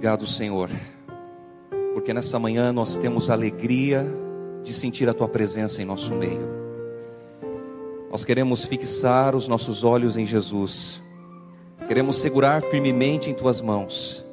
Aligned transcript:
Obrigado, 0.00 0.26
Senhor, 0.26 0.70
porque 1.92 2.14
nessa 2.14 2.38
manhã 2.38 2.72
nós 2.72 2.96
temos 2.96 3.28
alegria 3.28 4.06
de 4.64 4.72
sentir 4.72 5.06
a 5.10 5.12
Tua 5.12 5.28
presença 5.28 5.82
em 5.82 5.84
nosso 5.84 6.14
meio. 6.14 6.40
Nós 8.10 8.24
queremos 8.24 8.64
fixar 8.64 9.36
os 9.36 9.46
nossos 9.46 9.84
olhos 9.84 10.16
em 10.16 10.24
Jesus, 10.24 11.02
queremos 11.86 12.16
segurar 12.16 12.62
firmemente 12.62 13.28
em 13.28 13.34
Tuas 13.34 13.60
mãos. 13.60 14.24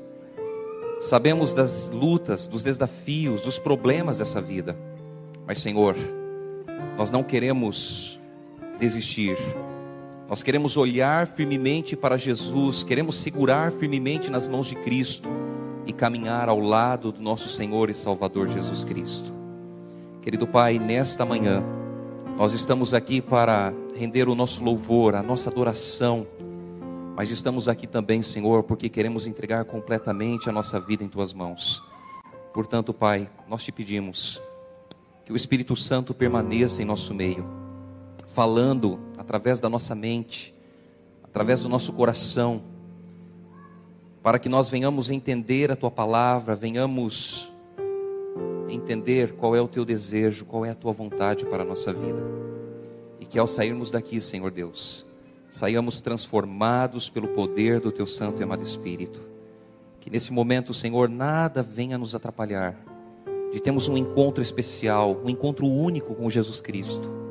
Sabemos 1.01 1.53
das 1.53 1.91
lutas, 1.91 2.47
dos 2.47 2.63
desafios, 2.63 3.41
dos 3.41 3.59
problemas 3.59 4.19
dessa 4.19 4.39
vida, 4.39 4.73
mas, 5.45 5.59
Senhor, 5.59 5.97
nós 6.97 7.11
não 7.11 7.23
queremos 7.23 8.17
desistir, 8.79 9.37
nós 10.29 10.41
queremos 10.41 10.77
olhar 10.77 11.27
firmemente 11.27 11.93
para 11.93 12.15
Jesus, 12.15 12.85
queremos 12.85 13.17
segurar 13.17 13.69
firmemente 13.69 14.31
nas 14.31 14.47
mãos 14.47 14.67
de 14.67 14.75
Cristo 14.75 15.36
e 15.87 15.93
caminhar 15.93 16.49
ao 16.49 16.59
lado 16.59 17.11
do 17.11 17.21
nosso 17.21 17.49
Senhor 17.49 17.89
e 17.89 17.93
Salvador 17.93 18.49
Jesus 18.49 18.83
Cristo. 18.83 19.33
Querido 20.21 20.45
Pai, 20.45 20.77
nesta 20.77 21.25
manhã, 21.25 21.63
nós 22.37 22.53
estamos 22.53 22.93
aqui 22.93 23.21
para 23.21 23.73
render 23.95 24.27
o 24.27 24.35
nosso 24.35 24.63
louvor, 24.63 25.15
a 25.15 25.23
nossa 25.23 25.49
adoração, 25.49 26.27
mas 27.15 27.31
estamos 27.31 27.67
aqui 27.67 27.87
também, 27.87 28.21
Senhor, 28.21 28.63
porque 28.63 28.89
queremos 28.89 29.25
entregar 29.25 29.65
completamente 29.65 30.49
a 30.49 30.51
nossa 30.51 30.79
vida 30.79 31.03
em 31.03 31.07
Tuas 31.07 31.33
mãos. 31.33 31.81
Portanto, 32.53 32.93
Pai, 32.93 33.29
nós 33.49 33.63
te 33.63 33.71
pedimos 33.71 34.41
que 35.25 35.31
o 35.31 35.35
Espírito 35.35 35.75
Santo 35.75 36.13
permaneça 36.13 36.81
em 36.81 36.85
nosso 36.85 37.13
meio 37.13 37.57
falando 38.37 38.99
através 39.17 39.59
da 39.59 39.67
nossa 39.67 39.95
mente, 39.95 40.53
através 41.23 41.63
do 41.63 41.69
nosso 41.69 41.91
coração, 41.91 42.61
para 44.27 44.39
que 44.39 44.49
nós 44.49 44.69
venhamos 44.69 45.09
entender 45.09 45.71
a 45.71 45.75
tua 45.77 45.89
palavra, 45.89 46.53
venhamos 46.53 47.49
entender 48.67 49.31
qual 49.31 49.55
é 49.55 49.61
o 49.61 49.69
teu 49.69 49.85
desejo, 49.85 50.43
qual 50.43 50.65
é 50.65 50.69
a 50.69 50.75
tua 50.75 50.91
vontade 50.91 51.45
para 51.45 51.63
a 51.63 51.65
nossa 51.65 51.93
vida. 51.93 52.21
E 53.21 53.25
que 53.25 53.39
ao 53.39 53.47
sairmos 53.47 53.89
daqui, 53.89 54.19
Senhor 54.19 54.51
Deus, 54.51 55.05
saiamos 55.49 56.01
transformados 56.01 57.09
pelo 57.09 57.29
poder 57.29 57.79
do 57.79 57.89
teu 57.89 58.05
Santo 58.05 58.41
e 58.41 58.43
amado 58.43 58.63
Espírito. 58.63 59.21
Que 60.01 60.09
nesse 60.09 60.33
momento, 60.33 60.73
Senhor, 60.73 61.07
nada 61.07 61.63
venha 61.63 61.97
nos 61.97 62.13
atrapalhar 62.13 62.75
de 63.53 63.61
termos 63.61 63.87
um 63.87 63.95
encontro 63.95 64.41
especial, 64.41 65.21
um 65.23 65.29
encontro 65.29 65.65
único 65.65 66.13
com 66.13 66.29
Jesus 66.29 66.59
Cristo 66.59 67.27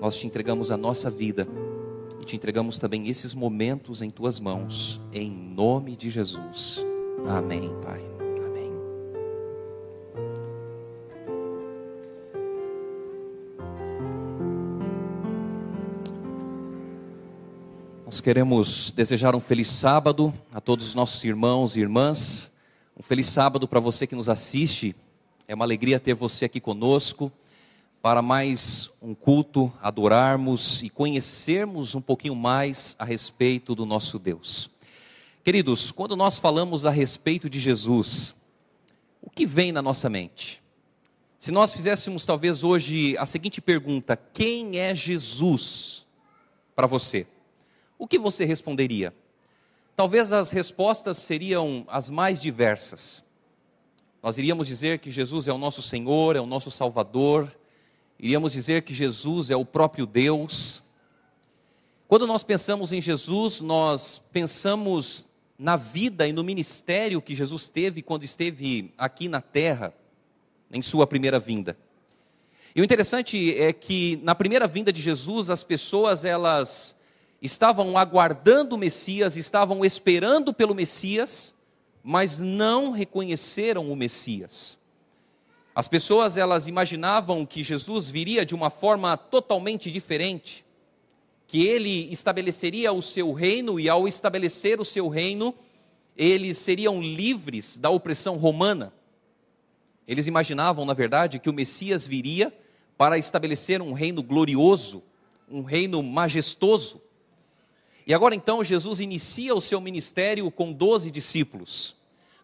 nós 0.00 0.16
te 0.16 0.26
entregamos 0.26 0.70
a 0.70 0.76
nossa 0.76 1.10
vida 1.10 1.48
te 2.26 2.34
entregamos 2.34 2.80
também 2.80 3.08
esses 3.08 3.34
momentos 3.34 4.02
em 4.02 4.10
tuas 4.10 4.40
mãos, 4.40 5.00
em 5.12 5.30
nome 5.30 5.94
de 5.96 6.10
Jesus. 6.10 6.84
Amém, 7.28 7.70
Pai. 7.84 8.00
Amém. 8.44 8.72
Nós 18.04 18.20
queremos 18.20 18.90
desejar 18.90 19.36
um 19.36 19.40
feliz 19.40 19.68
sábado 19.68 20.34
a 20.52 20.60
todos 20.60 20.88
os 20.88 20.94
nossos 20.96 21.22
irmãos 21.22 21.76
e 21.76 21.80
irmãs. 21.80 22.50
Um 22.98 23.04
feliz 23.04 23.26
sábado 23.26 23.68
para 23.68 23.78
você 23.78 24.04
que 24.04 24.16
nos 24.16 24.28
assiste. 24.28 24.96
É 25.46 25.54
uma 25.54 25.64
alegria 25.64 26.00
ter 26.00 26.14
você 26.14 26.46
aqui 26.46 26.60
conosco 26.60 27.30
para 28.06 28.22
mais 28.22 28.88
um 29.02 29.16
culto, 29.16 29.72
adorarmos 29.82 30.80
e 30.80 30.88
conhecermos 30.88 31.96
um 31.96 32.00
pouquinho 32.00 32.36
mais 32.36 32.94
a 33.00 33.04
respeito 33.04 33.74
do 33.74 33.84
nosso 33.84 34.16
Deus. 34.16 34.70
Queridos, 35.42 35.90
quando 35.90 36.14
nós 36.14 36.38
falamos 36.38 36.86
a 36.86 36.90
respeito 36.90 37.50
de 37.50 37.58
Jesus, 37.58 38.36
o 39.20 39.28
que 39.28 39.44
vem 39.44 39.72
na 39.72 39.82
nossa 39.82 40.08
mente? 40.08 40.62
Se 41.36 41.50
nós 41.50 41.72
fizéssemos 41.72 42.24
talvez 42.24 42.62
hoje 42.62 43.18
a 43.18 43.26
seguinte 43.26 43.60
pergunta: 43.60 44.16
quem 44.16 44.78
é 44.78 44.94
Jesus 44.94 46.06
para 46.76 46.86
você? 46.86 47.26
O 47.98 48.06
que 48.06 48.20
você 48.20 48.44
responderia? 48.44 49.12
Talvez 49.96 50.32
as 50.32 50.52
respostas 50.52 51.18
seriam 51.18 51.84
as 51.88 52.08
mais 52.08 52.38
diversas. 52.38 53.24
Nós 54.22 54.38
iríamos 54.38 54.68
dizer 54.68 55.00
que 55.00 55.10
Jesus 55.10 55.48
é 55.48 55.52
o 55.52 55.58
nosso 55.58 55.82
Senhor, 55.82 56.36
é 56.36 56.40
o 56.40 56.46
nosso 56.46 56.70
Salvador, 56.70 57.50
iríamos 58.18 58.52
dizer 58.52 58.82
que 58.82 58.94
Jesus 58.94 59.50
é 59.50 59.56
o 59.56 59.64
próprio 59.64 60.06
Deus. 60.06 60.82
Quando 62.08 62.26
nós 62.26 62.42
pensamos 62.42 62.92
em 62.92 63.00
Jesus, 63.00 63.60
nós 63.60 64.18
pensamos 64.32 65.28
na 65.58 65.76
vida 65.76 66.26
e 66.26 66.32
no 66.32 66.44
ministério 66.44 67.22
que 67.22 67.34
Jesus 67.34 67.68
teve 67.68 68.02
quando 68.02 68.24
esteve 68.24 68.92
aqui 68.96 69.28
na 69.28 69.40
terra, 69.40 69.92
em 70.70 70.82
sua 70.82 71.06
primeira 71.06 71.38
vinda. 71.38 71.76
E 72.74 72.80
o 72.80 72.84
interessante 72.84 73.58
é 73.58 73.72
que 73.72 74.20
na 74.22 74.34
primeira 74.34 74.66
vinda 74.66 74.92
de 74.92 75.00
Jesus, 75.00 75.48
as 75.48 75.64
pessoas 75.64 76.24
elas 76.24 76.94
estavam 77.40 77.96
aguardando 77.96 78.74
o 78.74 78.78
Messias, 78.78 79.36
estavam 79.36 79.84
esperando 79.84 80.52
pelo 80.52 80.74
Messias, 80.74 81.54
mas 82.02 82.38
não 82.38 82.90
reconheceram 82.90 83.90
o 83.90 83.96
Messias. 83.96 84.78
As 85.76 85.86
pessoas 85.88 86.38
elas 86.38 86.68
imaginavam 86.68 87.44
que 87.44 87.62
Jesus 87.62 88.08
viria 88.08 88.46
de 88.46 88.54
uma 88.54 88.70
forma 88.70 89.14
totalmente 89.14 89.90
diferente, 89.92 90.64
que 91.46 91.66
ele 91.66 92.10
estabeleceria 92.10 92.90
o 92.94 93.02
seu 93.02 93.34
reino 93.34 93.78
e 93.78 93.86
ao 93.86 94.08
estabelecer 94.08 94.80
o 94.80 94.86
seu 94.86 95.06
reino, 95.08 95.54
eles 96.16 96.56
seriam 96.56 97.02
livres 97.02 97.76
da 97.76 97.90
opressão 97.90 98.38
romana. 98.38 98.90
Eles 100.08 100.26
imaginavam, 100.26 100.86
na 100.86 100.94
verdade, 100.94 101.38
que 101.38 101.50
o 101.50 101.52
Messias 101.52 102.06
viria 102.06 102.50
para 102.96 103.18
estabelecer 103.18 103.82
um 103.82 103.92
reino 103.92 104.22
glorioso, 104.22 105.02
um 105.46 105.60
reino 105.60 106.02
majestoso. 106.02 107.02
E 108.06 108.14
agora 108.14 108.34
então 108.34 108.64
Jesus 108.64 108.98
inicia 108.98 109.54
o 109.54 109.60
seu 109.60 109.78
ministério 109.78 110.50
com 110.50 110.72
doze 110.72 111.10
discípulos. 111.10 111.94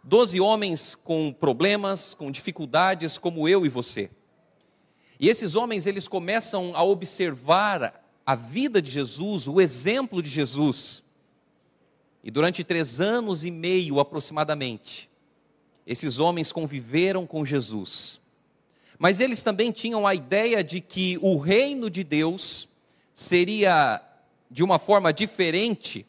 Doze 0.04 0.40
homens 0.40 0.94
com 0.96 1.32
problemas, 1.32 2.12
com 2.12 2.30
dificuldades, 2.30 3.16
como 3.16 3.48
eu 3.48 3.64
e 3.64 3.68
você. 3.68 4.10
E 5.20 5.28
esses 5.28 5.54
homens, 5.54 5.86
eles 5.86 6.08
começam 6.08 6.72
a 6.74 6.82
observar 6.82 8.04
a 8.26 8.34
vida 8.34 8.82
de 8.82 8.90
Jesus, 8.90 9.46
o 9.46 9.60
exemplo 9.60 10.20
de 10.20 10.28
Jesus. 10.28 11.04
E 12.24 12.30
durante 12.30 12.64
três 12.64 13.00
anos 13.00 13.44
e 13.44 13.50
meio 13.50 14.00
aproximadamente, 14.00 15.08
esses 15.86 16.18
homens 16.18 16.50
conviveram 16.50 17.24
com 17.24 17.44
Jesus. 17.44 18.20
Mas 18.98 19.20
eles 19.20 19.42
também 19.42 19.70
tinham 19.70 20.06
a 20.06 20.14
ideia 20.14 20.62
de 20.64 20.80
que 20.80 21.18
o 21.22 21.38
reino 21.38 21.88
de 21.88 22.02
Deus 22.02 22.68
seria 23.14 24.02
de 24.50 24.64
uma 24.64 24.78
forma 24.78 25.12
diferente 25.12 26.04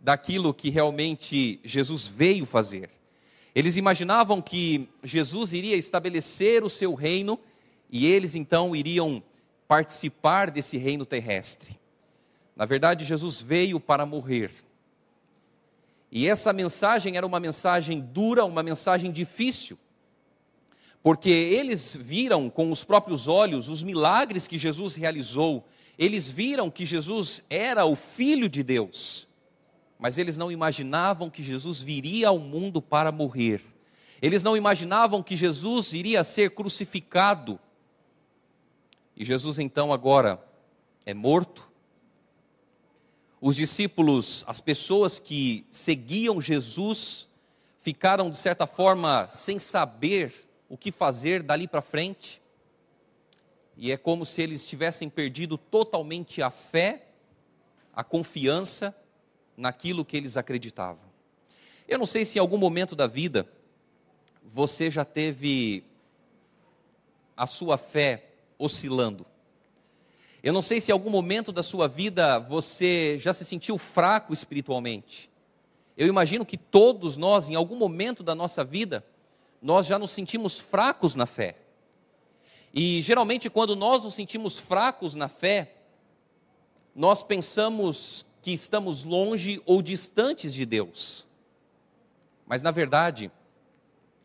daquilo 0.00 0.54
que 0.54 0.70
realmente 0.70 1.60
Jesus 1.64 2.06
veio 2.06 2.46
fazer. 2.46 2.95
Eles 3.56 3.78
imaginavam 3.78 4.42
que 4.42 4.86
Jesus 5.02 5.54
iria 5.54 5.76
estabelecer 5.76 6.62
o 6.62 6.68
seu 6.68 6.92
reino 6.92 7.40
e 7.90 8.06
eles 8.06 8.34
então 8.34 8.76
iriam 8.76 9.22
participar 9.66 10.50
desse 10.50 10.76
reino 10.76 11.06
terrestre. 11.06 11.80
Na 12.54 12.66
verdade, 12.66 13.06
Jesus 13.06 13.40
veio 13.40 13.80
para 13.80 14.04
morrer. 14.04 14.50
E 16.12 16.28
essa 16.28 16.52
mensagem 16.52 17.16
era 17.16 17.26
uma 17.26 17.40
mensagem 17.40 17.98
dura, 17.98 18.44
uma 18.44 18.62
mensagem 18.62 19.10
difícil, 19.10 19.78
porque 21.02 21.30
eles 21.30 21.96
viram 21.98 22.50
com 22.50 22.70
os 22.70 22.84
próprios 22.84 23.26
olhos 23.26 23.70
os 23.70 23.82
milagres 23.82 24.46
que 24.46 24.58
Jesus 24.58 24.96
realizou, 24.96 25.66
eles 25.98 26.28
viram 26.28 26.70
que 26.70 26.84
Jesus 26.84 27.42
era 27.48 27.86
o 27.86 27.96
Filho 27.96 28.50
de 28.50 28.62
Deus 28.62 29.25
mas 29.98 30.18
eles 30.18 30.36
não 30.36 30.52
imaginavam 30.52 31.30
que 31.30 31.42
Jesus 31.42 31.80
viria 31.80 32.28
ao 32.28 32.38
mundo 32.38 32.82
para 32.82 33.10
morrer. 33.10 33.62
Eles 34.20 34.42
não 34.42 34.56
imaginavam 34.56 35.22
que 35.22 35.36
Jesus 35.36 35.92
iria 35.92 36.22
ser 36.24 36.50
crucificado. 36.50 37.58
E 39.16 39.24
Jesus 39.24 39.58
então 39.58 39.92
agora 39.92 40.42
é 41.04 41.14
morto. 41.14 41.70
Os 43.40 43.56
discípulos, 43.56 44.44
as 44.46 44.60
pessoas 44.60 45.18
que 45.18 45.66
seguiam 45.70 46.40
Jesus, 46.40 47.28
ficaram 47.78 48.30
de 48.30 48.36
certa 48.36 48.66
forma 48.66 49.28
sem 49.30 49.58
saber 49.58 50.34
o 50.68 50.76
que 50.76 50.90
fazer 50.90 51.42
dali 51.42 51.68
para 51.68 51.80
frente. 51.80 52.42
E 53.76 53.92
é 53.92 53.96
como 53.96 54.24
se 54.26 54.42
eles 54.42 54.66
tivessem 54.66 55.08
perdido 55.08 55.56
totalmente 55.56 56.42
a 56.42 56.50
fé, 56.50 57.08
a 57.94 58.02
confiança 58.02 58.94
naquilo 59.56 60.04
que 60.04 60.16
eles 60.16 60.36
acreditavam. 60.36 61.04
Eu 61.88 61.98
não 61.98 62.06
sei 62.06 62.24
se 62.24 62.38
em 62.38 62.40
algum 62.40 62.58
momento 62.58 62.96
da 62.96 63.06
vida 63.06 63.48
você 64.44 64.90
já 64.90 65.04
teve 65.04 65.84
a 67.36 67.46
sua 67.46 67.76
fé 67.76 68.30
oscilando. 68.58 69.26
Eu 70.42 70.52
não 70.52 70.62
sei 70.62 70.80
se 70.80 70.90
em 70.90 70.92
algum 70.92 71.10
momento 71.10 71.50
da 71.50 71.62
sua 71.62 71.88
vida 71.88 72.38
você 72.38 73.18
já 73.18 73.32
se 73.32 73.44
sentiu 73.44 73.78
fraco 73.78 74.32
espiritualmente. 74.32 75.30
Eu 75.96 76.06
imagino 76.06 76.44
que 76.44 76.56
todos 76.56 77.16
nós, 77.16 77.48
em 77.48 77.54
algum 77.54 77.76
momento 77.76 78.22
da 78.22 78.34
nossa 78.34 78.62
vida, 78.62 79.04
nós 79.62 79.86
já 79.86 79.98
nos 79.98 80.10
sentimos 80.10 80.58
fracos 80.58 81.16
na 81.16 81.26
fé. 81.26 81.56
E 82.72 83.00
geralmente, 83.00 83.48
quando 83.48 83.74
nós 83.74 84.04
nos 84.04 84.14
sentimos 84.14 84.58
fracos 84.58 85.14
na 85.14 85.28
fé, 85.28 85.74
nós 86.94 87.22
pensamos 87.22 88.26
que 88.46 88.52
estamos 88.52 89.02
longe 89.02 89.60
ou 89.66 89.82
distantes 89.82 90.54
de 90.54 90.64
Deus. 90.64 91.26
Mas, 92.46 92.62
na 92.62 92.70
verdade, 92.70 93.28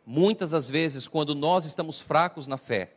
muitas 0.06 0.52
das 0.52 0.70
vezes, 0.70 1.08
quando 1.08 1.34
nós 1.34 1.66
estamos 1.66 2.00
fracos 2.00 2.46
na 2.46 2.56
fé, 2.56 2.94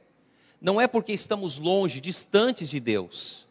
não 0.60 0.78
é 0.78 0.86
porque 0.86 1.14
estamos 1.14 1.56
longe, 1.56 1.98
distantes 1.98 2.68
de 2.68 2.78
Deus, 2.78 3.48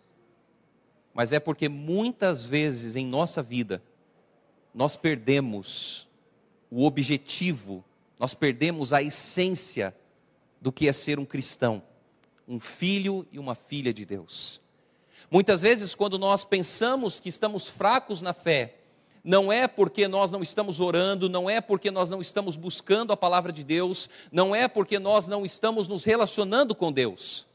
mas 1.16 1.34
é 1.34 1.40
porque 1.40 1.68
muitas 1.68 2.46
vezes 2.46 2.96
em 2.96 3.08
nossa 3.08 3.42
vida, 3.42 3.82
nós 4.72 4.96
perdemos 4.96 6.08
o 6.70 6.86
objetivo, 6.86 7.84
nós 8.20 8.36
perdemos 8.36 8.94
a 8.94 9.02
essência 9.02 9.96
do 10.62 10.72
que 10.72 10.88
é 10.88 10.94
ser 10.94 11.18
um 11.18 11.26
cristão, 11.26 11.82
um 12.48 12.60
filho 12.60 13.26
e 13.32 13.40
uma 13.40 13.56
filha 13.56 13.92
de 13.92 14.06
Deus. 14.06 14.62
Muitas 15.34 15.64
vezes, 15.64 15.96
quando 15.96 16.20
nós 16.20 16.46
pensamos 16.46 17.20
que 17.20 17.28
estamos 17.28 17.68
fracos 17.68 18.22
na 18.22 18.34
fé, 18.34 18.76
não 19.24 19.52
é 19.52 19.68
porque 19.68 20.08
nós 20.08 20.32
não 20.32 20.44
estamos 20.44 20.80
orando, 20.80 21.28
não 21.28 21.50
é 21.50 21.60
porque 21.60 21.90
nós 21.90 22.08
não 22.08 22.22
estamos 22.22 22.56
buscando 22.56 23.12
a 23.12 23.18
palavra 23.18 23.52
de 23.52 23.64
Deus, 23.64 24.08
não 24.32 24.56
é 24.56 24.68
porque 24.68 25.00
nós 25.00 25.28
não 25.28 25.44
estamos 25.44 25.88
nos 25.88 26.06
relacionando 26.06 26.76
com 26.76 26.92
Deus, 26.92 27.48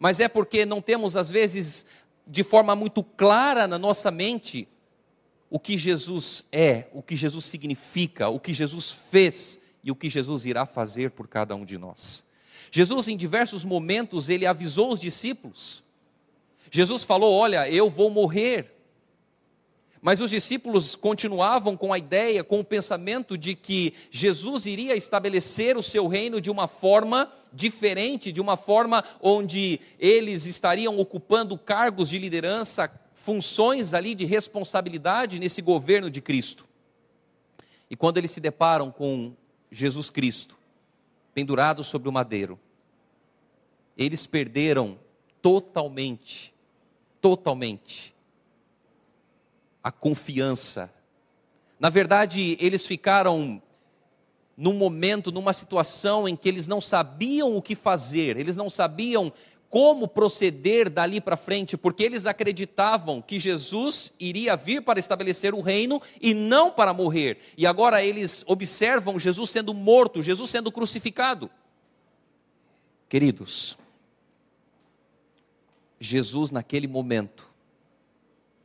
mas 0.00 0.20
é 0.20 0.26
porque 0.26 0.64
não 0.64 0.80
temos, 0.80 1.18
às 1.18 1.30
vezes, 1.30 1.84
de 2.26 2.42
forma 2.42 2.74
muito 2.74 3.04
clara 3.04 3.68
na 3.68 3.78
nossa 3.78 4.10
mente, 4.10 4.66
o 5.50 5.60
que 5.60 5.76
Jesus 5.76 6.46
é, 6.50 6.86
o 6.94 7.02
que 7.02 7.14
Jesus 7.14 7.44
significa, 7.44 8.30
o 8.30 8.40
que 8.40 8.54
Jesus 8.54 8.90
fez 8.90 9.60
e 9.84 9.90
o 9.90 9.94
que 9.94 10.08
Jesus 10.08 10.46
irá 10.46 10.64
fazer 10.64 11.10
por 11.10 11.28
cada 11.28 11.54
um 11.54 11.66
de 11.66 11.76
nós. 11.76 12.24
Jesus, 12.70 13.06
em 13.06 13.18
diversos 13.18 13.66
momentos, 13.66 14.30
ele 14.30 14.46
avisou 14.46 14.90
os 14.90 14.98
discípulos. 14.98 15.86
Jesus 16.70 17.04
falou: 17.04 17.34
Olha, 17.34 17.68
eu 17.70 17.88
vou 17.88 18.10
morrer. 18.10 18.74
Mas 20.00 20.20
os 20.20 20.30
discípulos 20.30 20.94
continuavam 20.94 21.76
com 21.76 21.92
a 21.92 21.98
ideia, 21.98 22.44
com 22.44 22.60
o 22.60 22.64
pensamento 22.64 23.36
de 23.36 23.54
que 23.56 23.92
Jesus 24.10 24.64
iria 24.64 24.94
estabelecer 24.94 25.76
o 25.76 25.82
seu 25.82 26.06
reino 26.06 26.40
de 26.40 26.50
uma 26.50 26.68
forma 26.68 27.30
diferente, 27.52 28.30
de 28.30 28.40
uma 28.40 28.56
forma 28.56 29.02
onde 29.20 29.80
eles 29.98 30.46
estariam 30.46 30.98
ocupando 31.00 31.58
cargos 31.58 32.10
de 32.10 32.18
liderança, 32.18 32.88
funções 33.12 33.92
ali 33.92 34.14
de 34.14 34.24
responsabilidade 34.24 35.38
nesse 35.40 35.60
governo 35.60 36.08
de 36.08 36.20
Cristo. 36.20 36.64
E 37.90 37.96
quando 37.96 38.18
eles 38.18 38.30
se 38.30 38.40
deparam 38.40 38.92
com 38.92 39.34
Jesus 39.70 40.10
Cristo, 40.10 40.56
pendurado 41.34 41.82
sobre 41.82 42.08
o 42.08 42.12
madeiro, 42.12 42.58
eles 43.96 44.26
perderam 44.26 44.98
totalmente, 45.42 46.54
totalmente 47.20 48.14
a 49.82 49.90
confiança. 49.90 50.92
Na 51.78 51.88
verdade, 51.88 52.56
eles 52.60 52.86
ficaram 52.86 53.62
num 54.56 54.74
momento, 54.74 55.30
numa 55.30 55.52
situação 55.52 56.28
em 56.28 56.34
que 56.34 56.48
eles 56.48 56.66
não 56.66 56.80
sabiam 56.80 57.56
o 57.56 57.62
que 57.62 57.76
fazer, 57.76 58.36
eles 58.36 58.56
não 58.56 58.68
sabiam 58.68 59.32
como 59.70 60.08
proceder 60.08 60.88
dali 60.88 61.20
para 61.20 61.36
frente, 61.36 61.76
porque 61.76 62.02
eles 62.02 62.26
acreditavam 62.26 63.20
que 63.20 63.38
Jesus 63.38 64.12
iria 64.18 64.56
vir 64.56 64.82
para 64.82 64.98
estabelecer 64.98 65.54
o 65.54 65.60
reino 65.60 66.00
e 66.20 66.32
não 66.32 66.70
para 66.70 66.94
morrer. 66.94 67.38
E 67.56 67.66
agora 67.66 68.02
eles 68.02 68.42
observam 68.46 69.18
Jesus 69.18 69.50
sendo 69.50 69.74
morto, 69.74 70.22
Jesus 70.22 70.50
sendo 70.50 70.72
crucificado. 70.72 71.50
Queridos, 73.08 73.78
Jesus 75.98 76.50
naquele 76.50 76.86
momento 76.86 77.50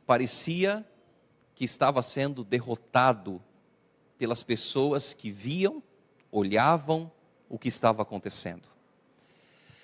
parecia 0.06 0.86
que 1.54 1.64
estava 1.64 2.02
sendo 2.02 2.44
derrotado 2.44 3.42
pelas 4.18 4.42
pessoas 4.42 5.14
que 5.14 5.30
viam, 5.30 5.82
olhavam 6.30 7.10
o 7.48 7.58
que 7.58 7.68
estava 7.68 8.02
acontecendo. 8.02 8.68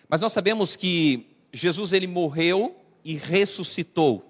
Mas 0.09 0.21
nós 0.21 0.33
sabemos 0.33 0.75
que 0.77 1.37
Jesus 1.53 1.93
ele 1.93 2.07
morreu 2.07 2.77
e 3.05 3.17
ressuscitou. 3.17 4.25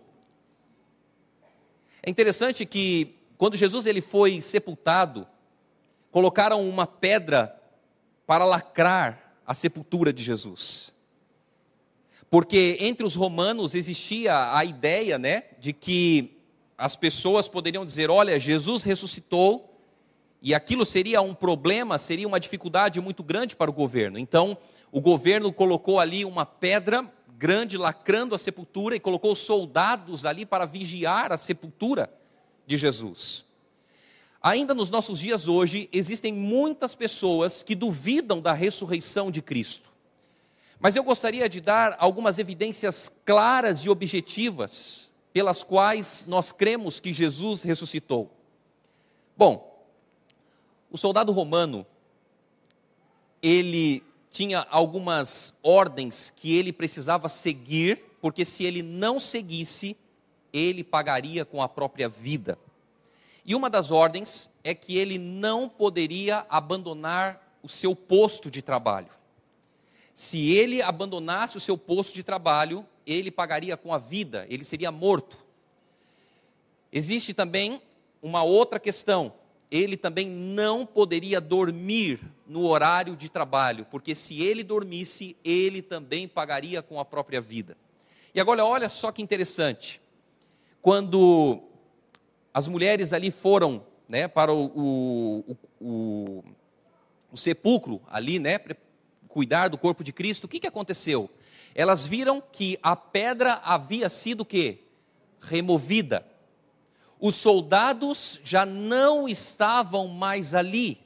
É 2.02 2.10
interessante 2.10 2.64
que 2.64 3.16
quando 3.36 3.56
Jesus 3.56 3.86
ele 3.86 4.00
foi 4.00 4.40
sepultado, 4.40 5.26
colocaram 6.10 6.66
uma 6.68 6.86
pedra 6.86 7.58
para 8.26 8.44
lacrar 8.44 9.34
a 9.46 9.54
sepultura 9.54 10.12
de 10.12 10.22
Jesus. 10.22 10.94
Porque 12.30 12.76
entre 12.78 13.04
os 13.04 13.16
romanos 13.16 13.74
existia 13.74 14.54
a 14.56 14.64
ideia, 14.64 15.18
né, 15.18 15.42
de 15.58 15.72
que 15.72 16.38
as 16.78 16.94
pessoas 16.94 17.48
poderiam 17.48 17.84
dizer: 17.84 18.08
"Olha, 18.08 18.38
Jesus 18.38 18.84
ressuscitou", 18.84 19.74
e 20.40 20.54
aquilo 20.54 20.86
seria 20.86 21.20
um 21.20 21.34
problema, 21.34 21.98
seria 21.98 22.28
uma 22.28 22.40
dificuldade 22.40 23.00
muito 23.00 23.22
grande 23.22 23.56
para 23.56 23.70
o 23.70 23.74
governo. 23.74 24.18
Então, 24.18 24.56
o 24.92 25.00
governo 25.00 25.52
colocou 25.52 25.98
ali 25.98 26.24
uma 26.24 26.46
pedra 26.46 27.10
grande 27.36 27.76
lacrando 27.76 28.34
a 28.34 28.38
sepultura 28.38 28.94
e 28.94 29.00
colocou 29.00 29.34
soldados 29.34 30.24
ali 30.24 30.46
para 30.46 30.64
vigiar 30.64 31.32
a 31.32 31.36
sepultura 31.36 32.12
de 32.66 32.76
Jesus. 32.76 33.44
Ainda 34.42 34.72
nos 34.72 34.88
nossos 34.88 35.18
dias 35.18 35.48
hoje, 35.48 35.88
existem 35.92 36.32
muitas 36.32 36.94
pessoas 36.94 37.62
que 37.62 37.74
duvidam 37.74 38.40
da 38.40 38.52
ressurreição 38.52 39.30
de 39.30 39.42
Cristo. 39.42 39.89
Mas 40.80 40.96
eu 40.96 41.04
gostaria 41.04 41.46
de 41.46 41.60
dar 41.60 41.94
algumas 41.98 42.38
evidências 42.38 43.12
claras 43.26 43.80
e 43.80 43.90
objetivas 43.90 45.10
pelas 45.30 45.62
quais 45.62 46.24
nós 46.26 46.50
cremos 46.50 46.98
que 46.98 47.12
Jesus 47.12 47.62
ressuscitou. 47.62 48.30
Bom, 49.36 49.86
o 50.90 50.96
soldado 50.96 51.32
romano, 51.32 51.86
ele 53.42 54.02
tinha 54.30 54.66
algumas 54.70 55.54
ordens 55.62 56.32
que 56.34 56.56
ele 56.56 56.72
precisava 56.72 57.28
seguir, 57.28 58.02
porque 58.20 58.44
se 58.44 58.64
ele 58.64 58.82
não 58.82 59.20
seguisse, 59.20 59.96
ele 60.52 60.82
pagaria 60.82 61.44
com 61.44 61.62
a 61.62 61.68
própria 61.68 62.08
vida. 62.08 62.58
E 63.44 63.54
uma 63.54 63.68
das 63.68 63.90
ordens 63.90 64.50
é 64.64 64.74
que 64.74 64.96
ele 64.96 65.18
não 65.18 65.68
poderia 65.68 66.46
abandonar 66.48 67.58
o 67.62 67.68
seu 67.68 67.94
posto 67.94 68.50
de 68.50 68.62
trabalho. 68.62 69.19
Se 70.12 70.52
ele 70.52 70.82
abandonasse 70.82 71.56
o 71.56 71.60
seu 71.60 71.78
posto 71.78 72.14
de 72.14 72.22
trabalho, 72.22 72.86
ele 73.06 73.30
pagaria 73.30 73.76
com 73.76 73.92
a 73.94 73.98
vida, 73.98 74.46
ele 74.50 74.64
seria 74.64 74.90
morto. 74.90 75.38
Existe 76.92 77.32
também 77.32 77.80
uma 78.22 78.42
outra 78.42 78.78
questão 78.78 79.32
ele 79.70 79.96
também 79.96 80.28
não 80.28 80.84
poderia 80.84 81.40
dormir 81.40 82.20
no 82.46 82.66
horário 82.66 83.14
de 83.14 83.28
trabalho, 83.28 83.86
porque 83.88 84.14
se 84.14 84.42
ele 84.42 84.64
dormisse, 84.64 85.36
ele 85.44 85.80
também 85.80 86.26
pagaria 86.26 86.82
com 86.82 86.98
a 86.98 87.04
própria 87.04 87.40
vida. 87.40 87.76
E 88.34 88.40
agora, 88.40 88.64
olha 88.64 88.88
só 88.88 89.12
que 89.12 89.22
interessante. 89.22 90.00
Quando 90.82 91.62
as 92.52 92.66
mulheres 92.66 93.12
ali 93.12 93.30
foram 93.30 93.84
né, 94.08 94.26
para 94.26 94.52
o, 94.52 94.66
o, 94.74 95.56
o, 95.80 96.44
o 97.30 97.36
sepulcro, 97.36 98.00
ali, 98.08 98.40
né, 98.40 98.58
cuidar 99.30 99.68
do 99.68 99.78
corpo 99.78 100.04
de 100.04 100.12
Cristo, 100.12 100.44
o 100.44 100.48
que, 100.48 100.60
que 100.60 100.66
aconteceu? 100.66 101.30
Elas 101.74 102.04
viram 102.04 102.40
que 102.40 102.78
a 102.82 102.94
pedra 102.94 103.60
havia 103.64 104.08
sido 104.08 104.46
removida 105.40 106.30
os 107.20 107.34
soldados 107.34 108.40
já 108.42 108.64
não 108.64 109.28
estavam 109.28 110.08
mais 110.08 110.54
ali. 110.54 110.98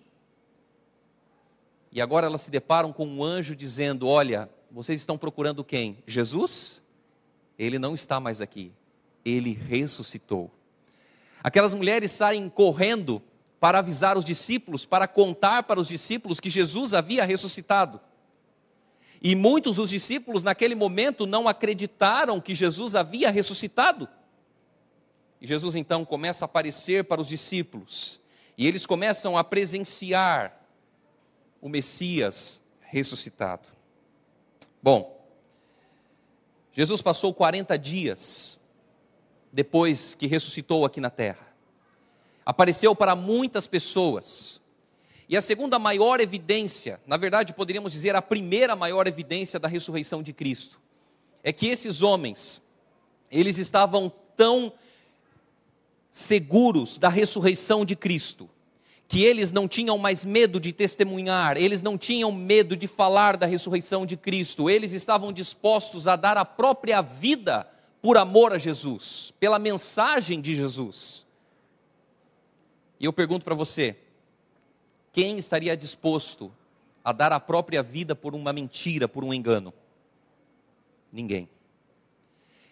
E 1.90 2.00
agora 2.00 2.26
elas 2.26 2.42
se 2.42 2.50
deparam 2.50 2.92
com 2.92 3.06
um 3.06 3.22
anjo 3.22 3.56
dizendo: 3.56 4.06
Olha, 4.06 4.48
vocês 4.70 5.00
estão 5.00 5.18
procurando 5.18 5.64
quem? 5.64 5.98
Jesus? 6.06 6.80
Ele 7.58 7.78
não 7.78 7.94
está 7.94 8.20
mais 8.20 8.40
aqui. 8.40 8.72
Ele 9.24 9.52
ressuscitou. 9.52 10.50
Aquelas 11.42 11.74
mulheres 11.74 12.12
saem 12.12 12.48
correndo 12.48 13.20
para 13.60 13.80
avisar 13.80 14.16
os 14.16 14.24
discípulos, 14.24 14.84
para 14.84 15.08
contar 15.08 15.64
para 15.64 15.80
os 15.80 15.88
discípulos 15.88 16.38
que 16.40 16.50
Jesus 16.50 16.94
havia 16.94 17.24
ressuscitado. 17.24 18.00
E 19.26 19.34
muitos 19.34 19.76
dos 19.76 19.88
discípulos 19.88 20.42
naquele 20.42 20.74
momento 20.74 21.24
não 21.24 21.48
acreditaram 21.48 22.38
que 22.38 22.54
Jesus 22.54 22.94
havia 22.94 23.30
ressuscitado. 23.30 24.06
E 25.40 25.46
Jesus 25.46 25.74
então 25.74 26.04
começa 26.04 26.44
a 26.44 26.46
aparecer 26.46 27.04
para 27.04 27.22
os 27.22 27.28
discípulos, 27.28 28.20
e 28.56 28.66
eles 28.66 28.84
começam 28.84 29.38
a 29.38 29.42
presenciar 29.42 30.60
o 31.58 31.70
Messias 31.70 32.62
ressuscitado. 32.82 33.68
Bom, 34.82 35.26
Jesus 36.70 37.00
passou 37.00 37.32
40 37.32 37.78
dias 37.78 38.60
depois 39.50 40.14
que 40.14 40.26
ressuscitou 40.26 40.84
aqui 40.84 41.00
na 41.00 41.08
terra. 41.10 41.46
apareceu 42.44 42.94
para 42.94 43.16
muitas 43.16 43.66
pessoas. 43.66 44.60
E 45.28 45.36
a 45.36 45.42
segunda 45.42 45.78
maior 45.78 46.20
evidência, 46.20 47.00
na 47.06 47.16
verdade 47.16 47.54
poderíamos 47.54 47.92
dizer 47.92 48.14
a 48.14 48.22
primeira 48.22 48.76
maior 48.76 49.06
evidência 49.06 49.58
da 49.58 49.68
ressurreição 49.68 50.22
de 50.22 50.32
Cristo, 50.32 50.80
é 51.42 51.52
que 51.52 51.66
esses 51.66 52.02
homens, 52.02 52.62
eles 53.30 53.58
estavam 53.58 54.12
tão 54.36 54.72
seguros 56.10 56.98
da 56.98 57.08
ressurreição 57.08 57.84
de 57.84 57.96
Cristo, 57.96 58.48
que 59.08 59.22
eles 59.22 59.52
não 59.52 59.66
tinham 59.66 59.98
mais 59.98 60.24
medo 60.24 60.60
de 60.60 60.72
testemunhar, 60.72 61.56
eles 61.56 61.82
não 61.82 61.98
tinham 61.98 62.30
medo 62.32 62.76
de 62.76 62.86
falar 62.86 63.36
da 63.36 63.46
ressurreição 63.46 64.06
de 64.06 64.16
Cristo, 64.16 64.68
eles 64.70 64.92
estavam 64.92 65.32
dispostos 65.32 66.06
a 66.08 66.16
dar 66.16 66.36
a 66.36 66.44
própria 66.44 67.00
vida 67.00 67.66
por 68.00 68.16
amor 68.16 68.52
a 68.52 68.58
Jesus, 68.58 69.32
pela 69.40 69.58
mensagem 69.58 70.40
de 70.40 70.54
Jesus. 70.54 71.26
E 73.00 73.04
eu 73.04 73.12
pergunto 73.12 73.44
para 73.44 73.54
você: 73.54 73.96
quem 75.14 75.38
estaria 75.38 75.76
disposto 75.76 76.52
a 77.04 77.12
dar 77.12 77.32
a 77.32 77.38
própria 77.38 77.84
vida 77.84 78.16
por 78.16 78.34
uma 78.34 78.52
mentira, 78.52 79.06
por 79.06 79.22
um 79.22 79.32
engano? 79.32 79.72
Ninguém. 81.12 81.48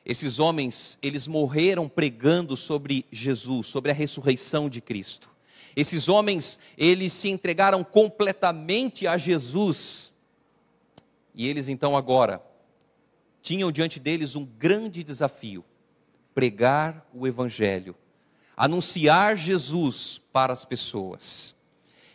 Esses 0.04 0.40
homens, 0.40 0.98
eles 1.00 1.28
morreram 1.28 1.88
pregando 1.88 2.56
sobre 2.56 3.06
Jesus, 3.12 3.68
sobre 3.68 3.92
a 3.92 3.94
ressurreição 3.94 4.68
de 4.68 4.80
Cristo. 4.80 5.30
Esses 5.76 6.08
homens, 6.08 6.58
eles 6.76 7.12
se 7.12 7.28
entregaram 7.28 7.84
completamente 7.84 9.06
a 9.06 9.16
Jesus. 9.16 10.12
E 11.32 11.46
eles 11.46 11.68
então 11.68 11.96
agora 11.96 12.42
tinham 13.40 13.70
diante 13.70 14.00
deles 14.00 14.34
um 14.34 14.44
grande 14.44 15.04
desafio: 15.04 15.64
pregar 16.34 17.06
o 17.14 17.24
evangelho, 17.24 17.94
anunciar 18.56 19.36
Jesus 19.36 20.20
para 20.32 20.52
as 20.52 20.64
pessoas. 20.64 21.54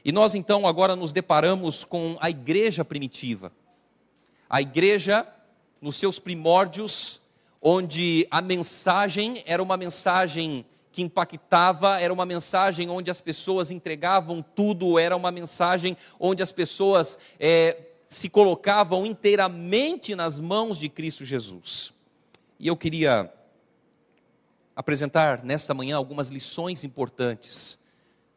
E 0.08 0.12
nós 0.14 0.34
então 0.34 0.66
agora 0.66 0.96
nos 0.96 1.12
deparamos 1.12 1.84
com 1.84 2.16
a 2.22 2.30
igreja 2.30 2.86
primitiva. 2.86 3.52
A 4.50 4.62
igreja 4.62 5.28
nos 5.82 5.98
seus 5.98 6.18
primórdios, 6.18 7.20
onde 7.62 8.26
a 8.32 8.42
mensagem 8.42 9.44
era 9.46 9.62
uma 9.62 9.76
mensagem 9.76 10.66
que 10.94 11.02
impactava, 11.02 12.00
era 12.00 12.14
uma 12.14 12.26
mensagem 12.26 12.90
onde 12.90 13.12
as 13.12 13.20
pessoas 13.20 13.70
entregavam 13.70 14.42
tudo, 14.42 14.98
era 14.98 15.14
uma 15.14 15.30
mensagem 15.30 15.98
onde 16.18 16.42
as 16.42 16.54
pessoas 16.54 17.20
é, 17.38 17.78
se 18.08 18.30
colocavam 18.30 19.06
inteiramente 19.06 20.16
nas 20.16 20.40
mãos 20.40 20.80
de 20.80 20.88
Cristo 20.88 21.26
Jesus. 21.26 21.94
E 22.58 22.70
eu 22.70 22.78
queria 22.78 23.30
apresentar 24.74 25.44
nesta 25.44 25.74
manhã 25.74 25.98
algumas 25.98 26.30
lições 26.30 26.86
importantes 26.86 27.78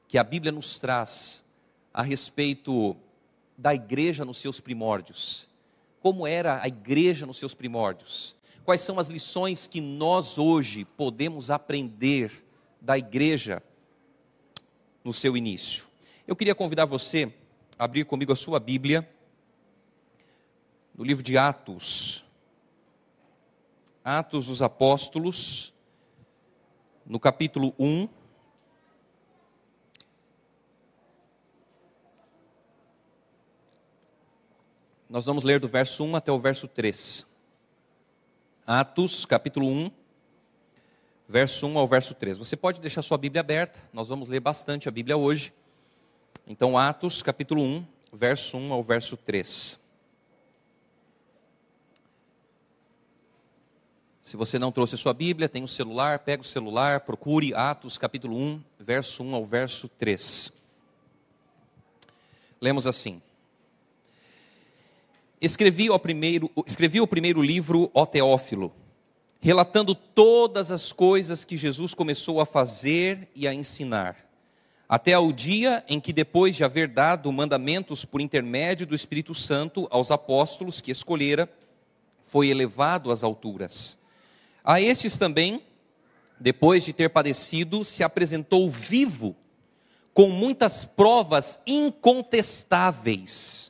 que 0.09 0.19
a 0.19 0.25
Bíblia 0.25 0.51
nos 0.51 0.77
traz 0.77 1.49
a 1.93 2.03
respeito 2.03 2.97
da 3.57 3.75
igreja 3.75 4.25
nos 4.25 4.39
seus 4.39 4.61
primórdios 4.61 5.51
como 6.01 6.27
era 6.27 6.63
a 6.63 6.67
igreja 6.67 7.27
nos 7.27 7.39
seus 7.39 7.55
primórdios. 7.55 8.35
Quais 8.65 8.81
são 8.81 8.99
as 8.99 9.09
lições 9.09 9.67
que 9.67 9.81
nós 9.81 10.39
hoje 10.39 10.85
podemos 10.85 11.51
aprender 11.51 12.45
da 12.81 12.97
igreja 12.97 13.63
no 15.05 15.13
seu 15.13 15.37
início? 15.37 15.87
Eu 16.27 16.35
queria 16.35 16.55
convidar 16.55 16.87
você 16.87 17.33
a 17.79 17.85
abrir 17.85 18.05
comigo 18.05 18.33
a 18.33 18.37
sua 18.37 18.59
Bíblia 18.59 19.09
no 20.95 21.05
livro 21.05 21.23
de 21.23 21.37
Atos. 21.37 22.25
Atos 24.03 24.47
dos 24.47 24.63
Apóstolos, 24.63 25.75
no 27.05 27.21
capítulo 27.21 27.75
1. 27.79 28.09
Nós 35.11 35.27
vamos 35.27 35.43
ler 35.43 35.59
do 35.59 35.67
verso 35.67 36.05
1 36.05 36.15
até 36.15 36.31
o 36.31 36.39
verso 36.39 36.69
3. 36.69 37.27
Atos, 38.65 39.25
capítulo 39.25 39.67
1, 39.67 39.91
verso 41.29 41.67
1 41.67 41.77
ao 41.77 41.89
verso 41.89 42.15
3. 42.15 42.39
Você 42.39 42.57
pode 42.57 42.81
deixar 42.81 43.03
sua 43.03 43.19
Bíblia 43.19 43.41
aberta, 43.41 43.83
nós 43.93 44.09
vamos 44.09 44.29
ler 44.29 44.39
bastante 44.39 44.89
a 44.89 44.93
Bíblia 44.93 45.17
hoje. 45.17 45.53
Então, 46.47 46.79
Atos, 46.79 47.23
capítulo 47.23 47.61
1, 47.61 47.85
verso 48.13 48.57
1 48.57 48.73
ao 48.73 48.85
verso 48.85 49.17
3. 49.17 49.81
Se 54.23 54.37
você 54.37 54.61
não 54.61 54.71
trouxe 54.71 54.95
a 54.95 54.99
sua 54.99 55.13
Bíblia, 55.13 55.49
tem 55.49 55.65
um 55.65 55.67
celular, 55.67 56.21
pega 56.21 56.41
o 56.41 56.47
celular, 56.47 57.01
procure 57.01 57.53
Atos, 57.53 57.99
capítulo 57.99 58.37
1, 58.37 58.63
verso 58.79 59.25
1 59.25 59.35
ao 59.35 59.45
verso 59.45 59.89
3. 59.89 60.53
Lemos 62.61 62.87
assim: 62.87 63.21
Escrevi, 65.41 65.89
o 65.89 65.99
primeiro, 65.99 66.51
escrevi 66.67 67.01
o 67.01 67.07
primeiro 67.07 67.41
livro, 67.41 67.91
ó 67.95 68.05
Teófilo, 68.05 68.71
relatando 69.41 69.95
todas 69.95 70.71
as 70.71 70.93
coisas 70.93 71.47
que 71.47 71.57
Jesus 71.57 71.95
começou 71.95 72.43
a 72.43 72.47
fazer 72.47 73.27
e 73.35 73.49
a 73.49 73.55
ensinar, 73.55 74.17
até 74.87 75.15
ao 75.15 75.33
dia 75.33 75.83
em 75.89 75.99
que, 75.99 76.13
depois 76.13 76.57
de 76.57 76.63
haver 76.63 76.89
dado 76.89 77.33
mandamentos 77.33 78.05
por 78.05 78.21
intermédio 78.21 78.87
do 78.87 78.95
Espírito 78.95 79.35
Santo 79.35 79.89
aos 79.91 80.11
apóstolos 80.11 80.79
que 80.79 80.91
escolhera, 80.91 81.51
foi 82.23 82.49
elevado 82.49 83.11
às 83.11 83.25
alturas. 83.25 83.97
A 84.63 84.79
estes 84.79 85.17
também, 85.17 85.63
depois 86.39 86.85
de 86.85 86.93
ter 86.93 87.09
padecido, 87.09 87.83
se 87.83 88.03
apresentou 88.03 88.69
vivo, 88.69 89.35
com 90.13 90.29
muitas 90.29 90.85
provas 90.85 91.59
incontestáveis 91.67 93.70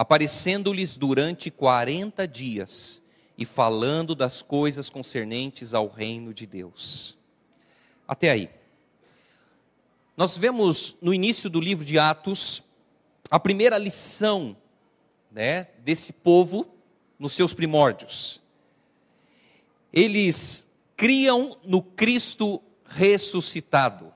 aparecendo-lhes 0.00 0.96
durante 0.96 1.50
quarenta 1.50 2.26
dias 2.26 3.02
e 3.36 3.44
falando 3.44 4.14
das 4.14 4.40
coisas 4.40 4.88
concernentes 4.88 5.74
ao 5.74 5.88
reino 5.88 6.32
de 6.32 6.46
Deus. 6.46 7.18
Até 8.08 8.30
aí. 8.30 8.48
Nós 10.16 10.38
vemos 10.38 10.96
no 11.02 11.12
início 11.12 11.50
do 11.50 11.60
livro 11.60 11.84
de 11.84 11.98
Atos 11.98 12.62
a 13.30 13.38
primeira 13.38 13.76
lição 13.76 14.56
né, 15.30 15.64
desse 15.80 16.14
povo 16.14 16.66
nos 17.18 17.34
seus 17.34 17.52
primórdios. 17.52 18.40
Eles 19.92 20.66
criam 20.96 21.58
no 21.62 21.82
Cristo 21.82 22.62
ressuscitado. 22.86 24.14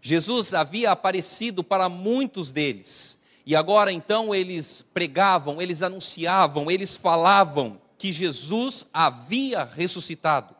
Jesus 0.00 0.54
havia 0.54 0.92
aparecido 0.92 1.64
para 1.64 1.88
muitos 1.88 2.52
deles 2.52 3.15
e 3.46 3.54
agora 3.54 3.92
então 3.92 4.34
eles 4.34 4.82
pregavam, 4.82 5.62
eles 5.62 5.80
anunciavam, 5.80 6.68
eles 6.68 6.96
falavam 6.96 7.80
que 7.96 8.10
Jesus 8.10 8.84
havia 8.92 9.62
ressuscitado. 9.62 10.52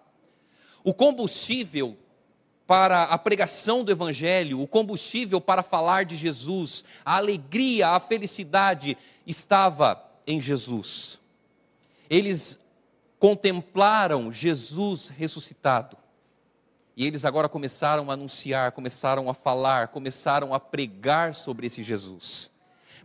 O 0.85 0.95
combustível 0.95 1.99
para 2.65 3.03
a 3.03 3.19
pregação 3.19 3.83
do 3.83 3.91
Evangelho, 3.91 4.61
o 4.61 4.69
combustível 4.69 5.41
para 5.41 5.65
falar 5.65 6.05
de 6.05 6.17
Jesus, 6.17 6.85
a 7.05 7.17
alegria, 7.17 7.89
a 7.89 7.99
felicidade 7.99 8.97
estava 9.27 10.01
em 10.25 10.41
Jesus. 10.41 11.19
Eles 12.09 12.57
contemplaram 13.19 14.31
Jesus 14.31 15.09
ressuscitado. 15.09 15.97
E 16.97 17.05
eles 17.05 17.25
agora 17.25 17.49
começaram 17.49 18.11
a 18.11 18.15
anunciar, 18.15 18.71
começaram 18.73 19.29
a 19.29 19.35
falar, 19.35 19.89
começaram 19.89 20.55
a 20.55 20.61
pregar 20.61 21.35
sobre 21.35 21.67
esse 21.67 21.83
Jesus. 21.83 22.55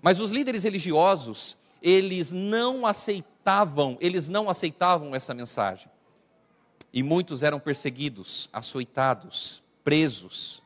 Mas 0.01 0.19
os 0.19 0.31
líderes 0.31 0.63
religiosos, 0.63 1.57
eles 1.81 2.31
não 2.31 2.85
aceitavam, 2.85 3.97
eles 4.01 4.27
não 4.27 4.49
aceitavam 4.49 5.13
essa 5.13 5.33
mensagem. 5.33 5.89
E 6.93 7.03
muitos 7.03 7.43
eram 7.43 7.59
perseguidos, 7.59 8.49
açoitados, 8.51 9.63
presos, 9.83 10.61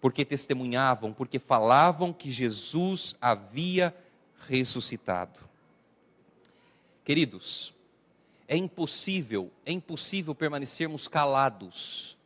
porque 0.00 0.24
testemunhavam, 0.24 1.12
porque 1.12 1.38
falavam 1.38 2.12
que 2.12 2.30
Jesus 2.30 3.14
havia 3.20 3.94
ressuscitado. 4.46 5.40
Queridos, 7.04 7.74
é 8.48 8.56
impossível, 8.56 9.50
é 9.64 9.72
impossível 9.72 10.34
permanecermos 10.34 11.08
calados 11.08 12.16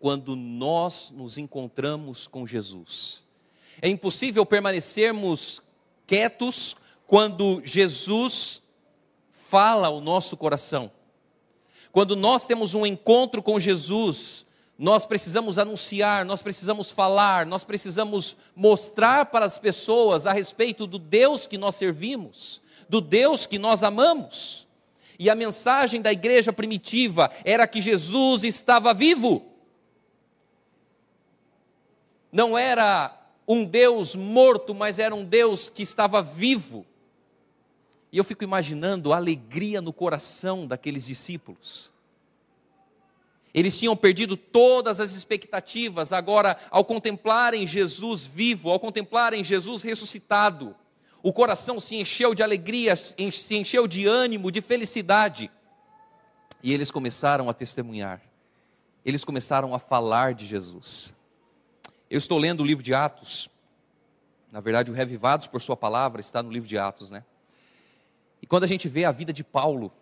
quando 0.00 0.34
nós 0.34 1.10
nos 1.10 1.38
encontramos 1.38 2.26
com 2.26 2.46
Jesus. 2.46 3.24
É 3.80 3.88
impossível 3.88 4.44
permanecermos 4.46 5.62
quietos 6.06 6.76
quando 7.06 7.60
Jesus 7.64 8.62
fala 9.30 9.88
ao 9.88 10.00
nosso 10.00 10.36
coração. 10.36 10.90
Quando 11.92 12.14
nós 12.14 12.46
temos 12.46 12.74
um 12.74 12.84
encontro 12.84 13.42
com 13.42 13.58
Jesus, 13.58 14.44
nós 14.78 15.06
precisamos 15.06 15.58
anunciar, 15.58 16.24
nós 16.24 16.42
precisamos 16.42 16.90
falar, 16.90 17.46
nós 17.46 17.64
precisamos 17.64 18.36
mostrar 18.54 19.26
para 19.26 19.46
as 19.46 19.58
pessoas 19.58 20.26
a 20.26 20.32
respeito 20.32 20.86
do 20.86 20.98
Deus 20.98 21.46
que 21.46 21.56
nós 21.56 21.74
servimos, 21.76 22.60
do 22.88 23.00
Deus 23.00 23.46
que 23.46 23.58
nós 23.58 23.82
amamos. 23.82 24.66
E 25.18 25.30
a 25.30 25.34
mensagem 25.34 26.02
da 26.02 26.12
igreja 26.12 26.52
primitiva 26.52 27.30
era 27.44 27.66
que 27.66 27.80
Jesus 27.80 28.44
estava 28.44 28.92
vivo. 28.92 29.56
não 32.36 32.56
era 32.56 33.15
um 33.46 33.64
Deus 33.64 34.16
morto, 34.16 34.74
mas 34.74 34.98
era 34.98 35.14
um 35.14 35.24
Deus 35.24 35.68
que 35.68 35.82
estava 35.82 36.20
vivo. 36.20 36.84
E 38.10 38.18
eu 38.18 38.24
fico 38.24 38.44
imaginando 38.44 39.12
a 39.12 39.16
alegria 39.16 39.80
no 39.80 39.92
coração 39.92 40.66
daqueles 40.66 41.06
discípulos. 41.06 41.92
Eles 43.52 43.78
tinham 43.78 43.96
perdido 43.96 44.36
todas 44.36 45.00
as 45.00 45.14
expectativas, 45.14 46.12
agora, 46.12 46.58
ao 46.70 46.84
contemplarem 46.84 47.66
Jesus 47.66 48.26
vivo, 48.26 48.70
ao 48.70 48.78
contemplarem 48.78 49.42
Jesus 49.42 49.82
ressuscitado, 49.82 50.76
o 51.22 51.32
coração 51.32 51.80
se 51.80 51.96
encheu 51.96 52.34
de 52.34 52.42
alegria, 52.42 52.94
se 52.94 53.56
encheu 53.56 53.88
de 53.88 54.06
ânimo, 54.06 54.50
de 54.50 54.60
felicidade. 54.60 55.50
E 56.62 56.72
eles 56.72 56.90
começaram 56.90 57.48
a 57.48 57.54
testemunhar, 57.54 58.20
eles 59.04 59.24
começaram 59.24 59.74
a 59.74 59.78
falar 59.78 60.34
de 60.34 60.46
Jesus. 60.46 61.15
Eu 62.08 62.18
estou 62.18 62.38
lendo 62.38 62.60
o 62.60 62.64
livro 62.64 62.84
de 62.84 62.94
Atos, 62.94 63.50
na 64.52 64.60
verdade, 64.60 64.92
o 64.92 64.94
Revivados 64.94 65.48
por 65.48 65.60
Sua 65.60 65.76
Palavra 65.76 66.20
está 66.20 66.40
no 66.40 66.52
livro 66.52 66.68
de 66.68 66.78
Atos, 66.78 67.10
né? 67.10 67.24
E 68.40 68.46
quando 68.46 68.62
a 68.62 68.68
gente 68.68 68.88
vê 68.88 69.04
a 69.04 69.10
vida 69.10 69.32
de 69.32 69.42
Paulo, 69.42 69.92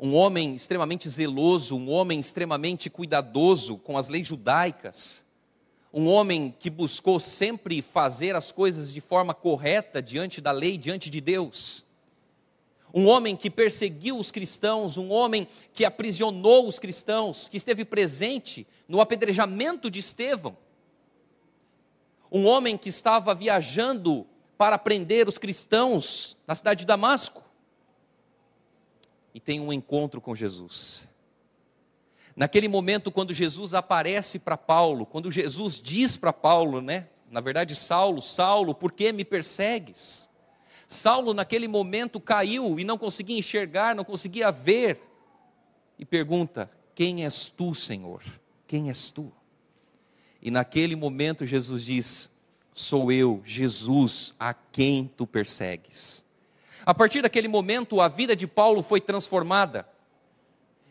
um 0.00 0.14
homem 0.14 0.54
extremamente 0.54 1.06
zeloso, 1.08 1.76
um 1.76 1.90
homem 1.90 2.18
extremamente 2.18 2.88
cuidadoso 2.88 3.76
com 3.76 3.98
as 3.98 4.08
leis 4.08 4.26
judaicas, 4.26 5.24
um 5.92 6.08
homem 6.08 6.54
que 6.58 6.70
buscou 6.70 7.20
sempre 7.20 7.82
fazer 7.82 8.34
as 8.34 8.50
coisas 8.50 8.92
de 8.92 9.02
forma 9.02 9.34
correta 9.34 10.00
diante 10.00 10.40
da 10.40 10.50
lei, 10.50 10.78
diante 10.78 11.10
de 11.10 11.20
Deus. 11.20 11.84
Um 12.94 13.08
homem 13.08 13.34
que 13.34 13.50
perseguiu 13.50 14.18
os 14.18 14.30
cristãos, 14.30 14.96
um 14.96 15.10
homem 15.10 15.48
que 15.72 15.84
aprisionou 15.84 16.68
os 16.68 16.78
cristãos, 16.78 17.48
que 17.48 17.56
esteve 17.56 17.84
presente 17.84 18.66
no 18.86 19.00
apedrejamento 19.00 19.90
de 19.90 19.98
Estevão. 19.98 20.56
Um 22.30 22.46
homem 22.46 22.76
que 22.76 22.88
estava 22.88 23.34
viajando 23.34 24.26
para 24.58 24.78
prender 24.78 25.28
os 25.28 25.38
cristãos 25.38 26.36
na 26.46 26.54
cidade 26.54 26.80
de 26.80 26.86
Damasco 26.86 27.42
e 29.34 29.40
tem 29.40 29.60
um 29.60 29.72
encontro 29.72 30.20
com 30.20 30.34
Jesus. 30.34 31.08
Naquele 32.34 32.68
momento, 32.68 33.10
quando 33.10 33.34
Jesus 33.34 33.74
aparece 33.74 34.38
para 34.38 34.56
Paulo, 34.56 35.04
quando 35.04 35.30
Jesus 35.30 35.80
diz 35.80 36.16
para 36.16 36.32
Paulo, 36.32 36.80
né? 36.80 37.08
Na 37.30 37.40
verdade, 37.40 37.74
Saulo, 37.74 38.22
Saulo, 38.22 38.74
por 38.74 38.92
que 38.92 39.12
me 39.12 39.24
persegues? 39.24 40.30
Saulo, 40.92 41.34
naquele 41.34 41.66
momento, 41.66 42.20
caiu 42.20 42.78
e 42.78 42.84
não 42.84 42.98
conseguia 42.98 43.38
enxergar, 43.38 43.94
não 43.94 44.04
conseguia 44.04 44.50
ver, 44.50 45.00
e 45.98 46.04
pergunta: 46.04 46.70
Quem 46.94 47.24
és 47.24 47.48
tu, 47.48 47.74
Senhor? 47.74 48.22
Quem 48.66 48.88
és 48.88 49.10
tu? 49.10 49.32
E 50.40 50.50
naquele 50.50 50.94
momento, 50.96 51.46
Jesus 51.46 51.84
diz: 51.84 52.30
Sou 52.72 53.12
eu, 53.12 53.40
Jesus, 53.44 54.34
a 54.38 54.52
quem 54.52 55.10
tu 55.16 55.26
persegues. 55.26 56.24
A 56.84 56.92
partir 56.92 57.22
daquele 57.22 57.48
momento, 57.48 58.00
a 58.00 58.08
vida 58.08 58.34
de 58.34 58.46
Paulo 58.46 58.82
foi 58.82 59.00
transformada 59.00 59.86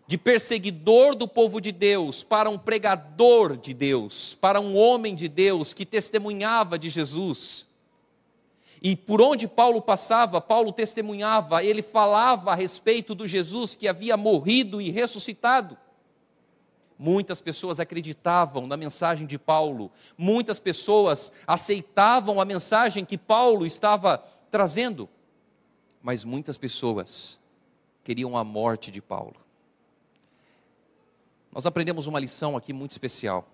de 0.08 0.18
perseguidor 0.18 1.16
do 1.16 1.28
povo 1.28 1.62
de 1.62 1.72
Deus 1.72 2.24
para 2.24 2.50
um 2.50 2.58
pregador 2.58 3.56
de 3.56 3.74
Deus, 3.74 4.36
para 4.36 4.60
um 4.60 4.78
homem 4.78 5.16
de 5.16 5.28
Deus 5.28 5.74
que 5.74 5.86
testemunhava 5.86 6.78
de 6.78 6.90
Jesus. 6.90 7.68
E 8.82 8.96
por 8.96 9.22
onde 9.22 9.48
Paulo 9.48 9.82
passava, 9.82 10.42
Paulo 10.42 10.72
testemunhava, 10.72 11.64
ele 11.64 11.82
falava 11.82 12.52
a 12.52 12.56
respeito 12.56 13.14
do 13.14 13.28
Jesus 13.28 13.76
que 13.76 13.88
havia 13.88 14.18
morrido 14.18 14.82
e 14.82 14.90
ressuscitado. 14.90 15.78
Muitas 16.98 17.42
pessoas 17.42 17.80
acreditavam 17.80 18.66
na 18.66 18.78
mensagem 18.78 19.28
de 19.28 19.38
Paulo, 19.38 19.92
muitas 20.18 20.60
pessoas 20.60 21.32
aceitavam 21.46 22.40
a 22.40 22.46
mensagem 22.46 23.06
que 23.06 23.18
Paulo 23.18 23.66
estava 23.66 24.24
trazendo 24.50 25.10
mas 26.02 26.24
muitas 26.24 26.58
pessoas 26.58 27.40
queriam 28.04 28.36
a 28.36 28.44
morte 28.44 28.90
de 28.90 29.02
Paulo. 29.02 29.36
Nós 31.52 31.66
aprendemos 31.66 32.08
uma 32.08 32.20
lição 32.20 32.58
aqui 32.58 32.74
muito 32.74 32.92
especial, 32.92 33.48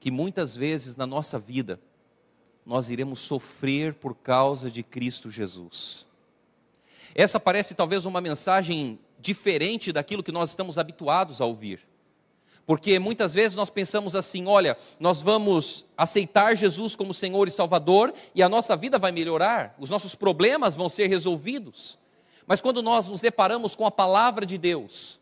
que 0.00 0.10
muitas 0.10 0.56
vezes 0.56 0.96
na 0.96 1.06
nossa 1.06 1.38
vida 1.38 1.80
nós 2.70 2.88
iremos 2.88 3.18
sofrer 3.18 3.94
por 3.94 4.14
causa 4.14 4.70
de 4.70 4.80
Cristo 4.84 5.28
Jesus. 5.28 6.06
Essa 7.16 7.40
parece 7.40 7.74
talvez 7.74 8.06
uma 8.06 8.20
mensagem 8.20 8.96
diferente 9.18 9.92
daquilo 9.92 10.22
que 10.22 10.30
nós 10.30 10.50
estamos 10.50 10.78
habituados 10.78 11.40
a 11.40 11.44
ouvir. 11.44 11.80
Porque 12.64 13.00
muitas 13.00 13.34
vezes 13.34 13.56
nós 13.56 13.70
pensamos 13.70 14.14
assim: 14.14 14.46
olha, 14.46 14.78
nós 15.00 15.20
vamos 15.20 15.84
aceitar 15.98 16.56
Jesus 16.56 16.94
como 16.94 17.12
Senhor 17.12 17.48
e 17.48 17.50
Salvador 17.50 18.14
e 18.36 18.40
a 18.40 18.48
nossa 18.48 18.76
vida 18.76 19.00
vai 19.00 19.10
melhorar, 19.10 19.74
os 19.76 19.90
nossos 19.90 20.14
problemas 20.14 20.76
vão 20.76 20.88
ser 20.88 21.08
resolvidos. 21.08 21.98
Mas 22.46 22.60
quando 22.60 22.80
nós 22.80 23.08
nos 23.08 23.20
deparamos 23.20 23.74
com 23.74 23.84
a 23.84 23.90
palavra 23.90 24.46
de 24.46 24.56
Deus, 24.56 25.18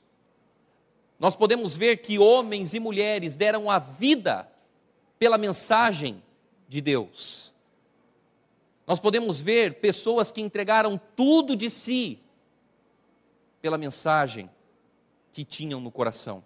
nós 1.18 1.34
podemos 1.34 1.74
ver 1.74 1.96
que 1.96 2.18
homens 2.18 2.74
e 2.74 2.78
mulheres 2.78 3.36
deram 3.36 3.70
a 3.70 3.78
vida 3.78 4.46
pela 5.18 5.38
mensagem 5.38 6.22
de 6.68 6.80
Deus. 6.80 7.54
Nós 8.86 9.00
podemos 9.00 9.40
ver 9.40 9.80
pessoas 9.80 10.30
que 10.30 10.40
entregaram 10.40 11.00
tudo 11.16 11.56
de 11.56 11.68
si 11.70 12.20
pela 13.60 13.76
mensagem 13.76 14.50
que 15.32 15.44
tinham 15.44 15.80
no 15.80 15.90
coração 15.90 16.44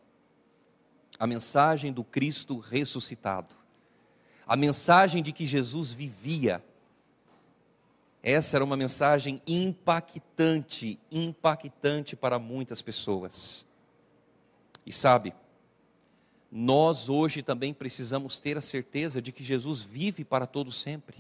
a 1.22 1.26
mensagem 1.26 1.92
do 1.92 2.02
Cristo 2.02 2.58
ressuscitado, 2.58 3.54
a 4.44 4.56
mensagem 4.56 5.22
de 5.22 5.30
que 5.30 5.46
Jesus 5.46 5.92
vivia. 5.92 6.60
Essa 8.20 8.56
era 8.56 8.64
uma 8.64 8.76
mensagem 8.76 9.40
impactante, 9.46 10.98
impactante 11.12 12.16
para 12.16 12.40
muitas 12.40 12.82
pessoas. 12.82 13.64
E 14.84 14.92
sabe, 14.92 15.32
nós 16.54 17.08
hoje 17.08 17.42
também 17.42 17.72
precisamos 17.72 18.38
ter 18.38 18.58
a 18.58 18.60
certeza 18.60 19.22
de 19.22 19.32
que 19.32 19.42
Jesus 19.42 19.82
vive 19.82 20.22
para 20.22 20.46
todo 20.46 20.70
sempre. 20.70 21.16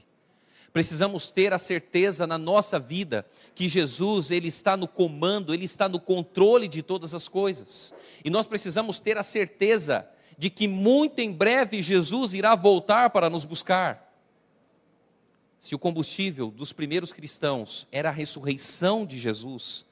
Precisamos 0.74 1.30
ter 1.30 1.54
a 1.54 1.58
certeza 1.58 2.26
na 2.26 2.36
nossa 2.36 2.78
vida 2.78 3.26
que 3.54 3.66
Jesus, 3.66 4.30
ele 4.30 4.48
está 4.48 4.76
no 4.76 4.86
comando, 4.86 5.54
ele 5.54 5.64
está 5.64 5.88
no 5.88 5.98
controle 5.98 6.68
de 6.68 6.82
todas 6.82 7.14
as 7.14 7.28
coisas. 7.28 7.94
E 8.22 8.28
nós 8.28 8.46
precisamos 8.46 9.00
ter 9.00 9.16
a 9.16 9.22
certeza 9.22 10.06
de 10.36 10.50
que 10.50 10.68
muito 10.68 11.18
em 11.20 11.32
breve 11.32 11.82
Jesus 11.82 12.34
irá 12.34 12.54
voltar 12.54 13.08
para 13.08 13.30
nos 13.30 13.46
buscar. 13.46 14.12
Se 15.58 15.74
o 15.74 15.78
combustível 15.78 16.50
dos 16.50 16.74
primeiros 16.74 17.12
cristãos 17.12 17.86
era 17.90 18.10
a 18.10 18.12
ressurreição 18.12 19.06
de 19.06 19.18
Jesus, 19.18 19.86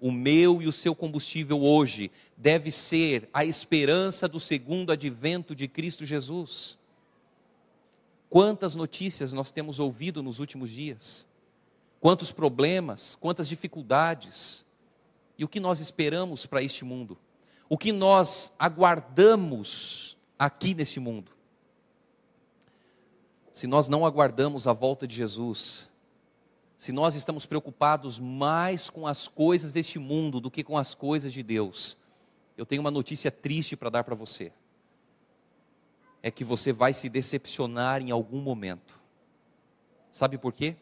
o 0.00 0.10
meu 0.10 0.62
e 0.62 0.66
o 0.66 0.72
seu 0.72 0.94
combustível 0.94 1.60
hoje 1.62 2.10
deve 2.36 2.70
ser 2.70 3.28
a 3.32 3.44
esperança 3.44 4.26
do 4.26 4.40
segundo 4.40 4.92
advento 4.92 5.54
de 5.54 5.68
Cristo 5.68 6.06
Jesus. 6.06 6.78
Quantas 8.28 8.74
notícias 8.74 9.32
nós 9.32 9.50
temos 9.50 9.78
ouvido 9.78 10.22
nos 10.22 10.38
últimos 10.38 10.70
dias? 10.70 11.26
Quantos 12.00 12.32
problemas, 12.32 13.16
quantas 13.16 13.48
dificuldades. 13.48 14.64
E 15.36 15.44
o 15.44 15.48
que 15.48 15.60
nós 15.60 15.80
esperamos 15.80 16.46
para 16.46 16.62
este 16.62 16.84
mundo? 16.84 17.18
O 17.68 17.76
que 17.76 17.92
nós 17.92 18.52
aguardamos 18.58 20.16
aqui 20.38 20.74
nesse 20.74 20.98
mundo? 21.00 21.32
Se 23.52 23.66
nós 23.66 23.88
não 23.88 24.06
aguardamos 24.06 24.66
a 24.66 24.72
volta 24.72 25.06
de 25.06 25.16
Jesus, 25.16 25.89
se 26.80 26.92
nós 26.92 27.14
estamos 27.14 27.44
preocupados 27.44 28.18
mais 28.18 28.88
com 28.88 29.06
as 29.06 29.28
coisas 29.28 29.70
deste 29.70 29.98
mundo 29.98 30.40
do 30.40 30.50
que 30.50 30.64
com 30.64 30.78
as 30.78 30.94
coisas 30.94 31.30
de 31.30 31.42
Deus, 31.42 31.94
eu 32.56 32.64
tenho 32.64 32.80
uma 32.80 32.90
notícia 32.90 33.30
triste 33.30 33.76
para 33.76 33.90
dar 33.90 34.02
para 34.02 34.14
você 34.14 34.50
é 36.22 36.30
que 36.30 36.42
você 36.42 36.72
vai 36.72 36.94
se 36.94 37.08
decepcionar 37.08 38.02
em 38.02 38.10
algum 38.10 38.40
momento. 38.40 38.98
Sabe 40.10 40.38
por 40.38 40.52
quê? 40.52 40.74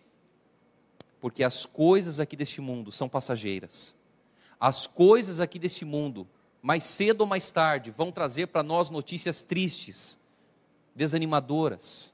Porque 1.21 1.43
as 1.43 1.67
coisas 1.67 2.21
aqui 2.21 2.37
deste 2.37 2.61
mundo 2.61 2.91
são 2.91 3.09
passageiras. 3.09 3.93
As 4.59 4.87
coisas 4.87 5.41
aqui 5.41 5.59
deste 5.59 5.85
mundo, 5.85 6.29
mais 6.63 6.85
cedo 6.85 7.23
ou 7.23 7.27
mais 7.27 7.51
tarde, 7.51 7.91
vão 7.91 8.11
trazer 8.11 8.47
para 8.49 8.63
nós 8.63 8.89
notícias 8.89 9.43
tristes, 9.43 10.17
desanimadoras. 10.95 12.13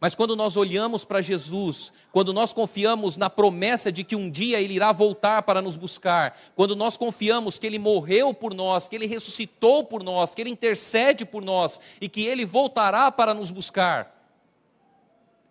Mas 0.00 0.14
quando 0.14 0.36
nós 0.36 0.56
olhamos 0.56 1.04
para 1.04 1.20
Jesus, 1.20 1.92
quando 2.12 2.32
nós 2.32 2.52
confiamos 2.52 3.16
na 3.16 3.30
promessa 3.30 3.90
de 3.90 4.04
que 4.04 4.16
um 4.16 4.30
dia 4.30 4.60
Ele 4.60 4.74
irá 4.74 4.92
voltar 4.92 5.42
para 5.42 5.62
nos 5.62 5.76
buscar, 5.76 6.38
quando 6.54 6.74
nós 6.76 6.96
confiamos 6.96 7.58
que 7.58 7.66
Ele 7.66 7.78
morreu 7.78 8.34
por 8.34 8.52
nós, 8.52 8.88
que 8.88 8.96
Ele 8.96 9.06
ressuscitou 9.06 9.84
por 9.84 10.02
nós, 10.02 10.34
que 10.34 10.42
Ele 10.42 10.50
intercede 10.50 11.24
por 11.24 11.42
nós 11.42 11.80
e 12.00 12.08
que 12.08 12.26
Ele 12.26 12.44
voltará 12.44 13.10
para 13.10 13.34
nos 13.34 13.50
buscar, 13.50 14.12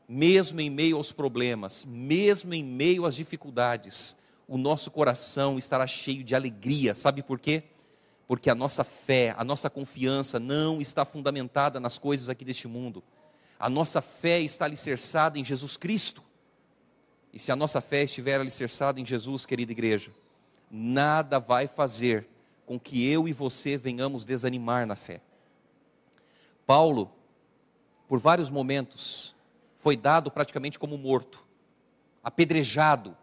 mesmo 0.07 0.59
em 0.59 0.69
meio 0.69 0.97
aos 0.97 1.11
problemas, 1.11 1.85
mesmo 1.85 2.53
em 2.53 2.63
meio 2.63 3.05
às 3.05 3.15
dificuldades, 3.15 4.15
o 4.47 4.57
nosso 4.57 4.91
coração 4.91 5.57
estará 5.57 5.87
cheio 5.87 6.23
de 6.23 6.35
alegria, 6.35 6.93
sabe 6.93 7.23
por 7.23 7.39
quê? 7.39 7.63
porque 8.27 8.49
a 8.49 8.55
nossa 8.55 8.83
fé, 8.83 9.33
a 9.37 9.43
nossa 9.43 9.69
confiança 9.69 10.39
não 10.39 10.81
está 10.81 11.05
fundamentada 11.05 11.79
nas 11.79 11.97
coisas 11.97 12.29
aqui 12.29 12.45
deste 12.45 12.67
mundo. 12.67 13.03
A 13.63 13.69
nossa 13.69 14.01
fé 14.01 14.41
está 14.41 14.65
alicerçada 14.65 15.39
em 15.39 15.45
Jesus 15.45 15.77
Cristo. 15.77 16.21
E 17.31 17.39
se 17.39 17.49
a 17.49 17.55
nossa 17.55 17.79
fé 17.79 18.03
estiver 18.03 18.37
alicerçada 18.37 18.99
em 18.99 19.05
Jesus, 19.05 19.45
querida 19.45 19.71
igreja, 19.71 20.11
nada 20.69 21.39
vai 21.39 21.65
fazer 21.65 22.27
com 22.65 22.77
que 22.77 23.09
eu 23.09 23.25
e 23.25 23.31
você 23.31 23.77
venhamos 23.77 24.25
desanimar 24.25 24.85
na 24.85 24.97
fé. 24.97 25.21
Paulo, 26.67 27.09
por 28.05 28.19
vários 28.19 28.49
momentos, 28.49 29.33
foi 29.77 29.95
dado 29.95 30.29
praticamente 30.29 30.77
como 30.77 30.97
morto, 30.97 31.41
apedrejado. 32.21 33.15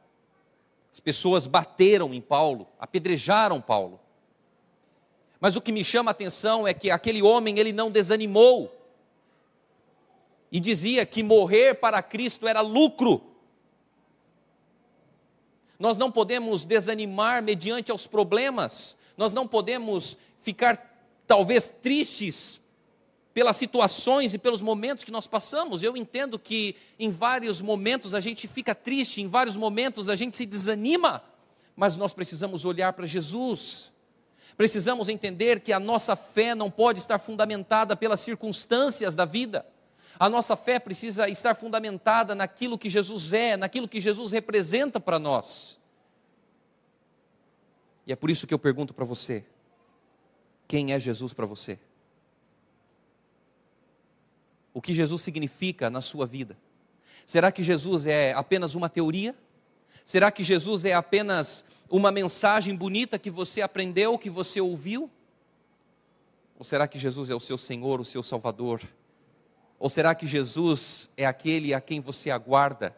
As 0.90 1.00
pessoas 1.00 1.46
bateram 1.46 2.14
em 2.14 2.20
Paulo, 2.22 2.66
apedrejaram 2.78 3.60
Paulo. 3.60 4.00
Mas 5.38 5.54
o 5.54 5.60
que 5.60 5.70
me 5.70 5.84
chama 5.84 6.10
a 6.10 6.12
atenção 6.12 6.66
é 6.66 6.72
que 6.72 6.90
aquele 6.90 7.20
homem, 7.20 7.58
ele 7.58 7.74
não 7.74 7.90
desanimou. 7.90 8.79
E 10.50 10.58
dizia 10.58 11.06
que 11.06 11.22
morrer 11.22 11.74
para 11.74 12.02
Cristo 12.02 12.46
era 12.48 12.60
lucro. 12.60 13.22
Nós 15.78 15.96
não 15.96 16.10
podemos 16.10 16.64
desanimar 16.64 17.42
mediante 17.42 17.90
aos 17.90 18.06
problemas. 18.06 18.96
Nós 19.16 19.32
não 19.32 19.46
podemos 19.46 20.16
ficar 20.42 20.90
talvez 21.26 21.70
tristes 21.70 22.60
pelas 23.32 23.56
situações 23.56 24.34
e 24.34 24.38
pelos 24.38 24.60
momentos 24.60 25.04
que 25.04 25.10
nós 25.10 25.26
passamos. 25.26 25.82
Eu 25.82 25.96
entendo 25.96 26.38
que 26.38 26.76
em 26.98 27.10
vários 27.10 27.60
momentos 27.60 28.14
a 28.14 28.20
gente 28.20 28.48
fica 28.48 28.74
triste, 28.74 29.22
em 29.22 29.28
vários 29.28 29.56
momentos 29.56 30.08
a 30.08 30.16
gente 30.16 30.36
se 30.36 30.44
desanima, 30.44 31.22
mas 31.76 31.96
nós 31.96 32.12
precisamos 32.12 32.64
olhar 32.64 32.92
para 32.92 33.06
Jesus. 33.06 33.92
Precisamos 34.56 35.08
entender 35.08 35.60
que 35.60 35.72
a 35.72 35.80
nossa 35.80 36.14
fé 36.14 36.54
não 36.54 36.70
pode 36.70 36.98
estar 36.98 37.18
fundamentada 37.18 37.96
pelas 37.96 38.20
circunstâncias 38.20 39.14
da 39.14 39.24
vida. 39.24 39.64
A 40.20 40.28
nossa 40.28 40.54
fé 40.54 40.78
precisa 40.78 41.30
estar 41.30 41.54
fundamentada 41.54 42.34
naquilo 42.34 42.76
que 42.76 42.90
Jesus 42.90 43.32
é, 43.32 43.56
naquilo 43.56 43.88
que 43.88 43.98
Jesus 44.02 44.30
representa 44.30 45.00
para 45.00 45.18
nós. 45.18 45.80
E 48.06 48.12
é 48.12 48.16
por 48.16 48.28
isso 48.28 48.46
que 48.46 48.52
eu 48.52 48.58
pergunto 48.58 48.92
para 48.92 49.06
você: 49.06 49.42
quem 50.68 50.92
é 50.92 51.00
Jesus 51.00 51.32
para 51.32 51.46
você? 51.46 51.78
O 54.74 54.82
que 54.82 54.92
Jesus 54.92 55.22
significa 55.22 55.88
na 55.88 56.02
sua 56.02 56.26
vida? 56.26 56.54
Será 57.24 57.50
que 57.50 57.62
Jesus 57.62 58.04
é 58.04 58.34
apenas 58.34 58.74
uma 58.74 58.90
teoria? 58.90 59.34
Será 60.04 60.30
que 60.30 60.44
Jesus 60.44 60.84
é 60.84 60.92
apenas 60.92 61.64
uma 61.88 62.12
mensagem 62.12 62.76
bonita 62.76 63.18
que 63.18 63.30
você 63.30 63.62
aprendeu, 63.62 64.18
que 64.18 64.28
você 64.28 64.60
ouviu? 64.60 65.10
Ou 66.58 66.64
será 66.64 66.86
que 66.86 66.98
Jesus 66.98 67.30
é 67.30 67.34
o 67.34 67.40
seu 67.40 67.56
Senhor, 67.56 68.02
o 68.02 68.04
seu 68.04 68.22
Salvador? 68.22 68.82
Ou 69.80 69.88
será 69.88 70.14
que 70.14 70.26
Jesus 70.26 71.08
é 71.16 71.24
aquele 71.24 71.72
a 71.72 71.80
quem 71.80 72.00
você 72.00 72.30
aguarda, 72.30 72.94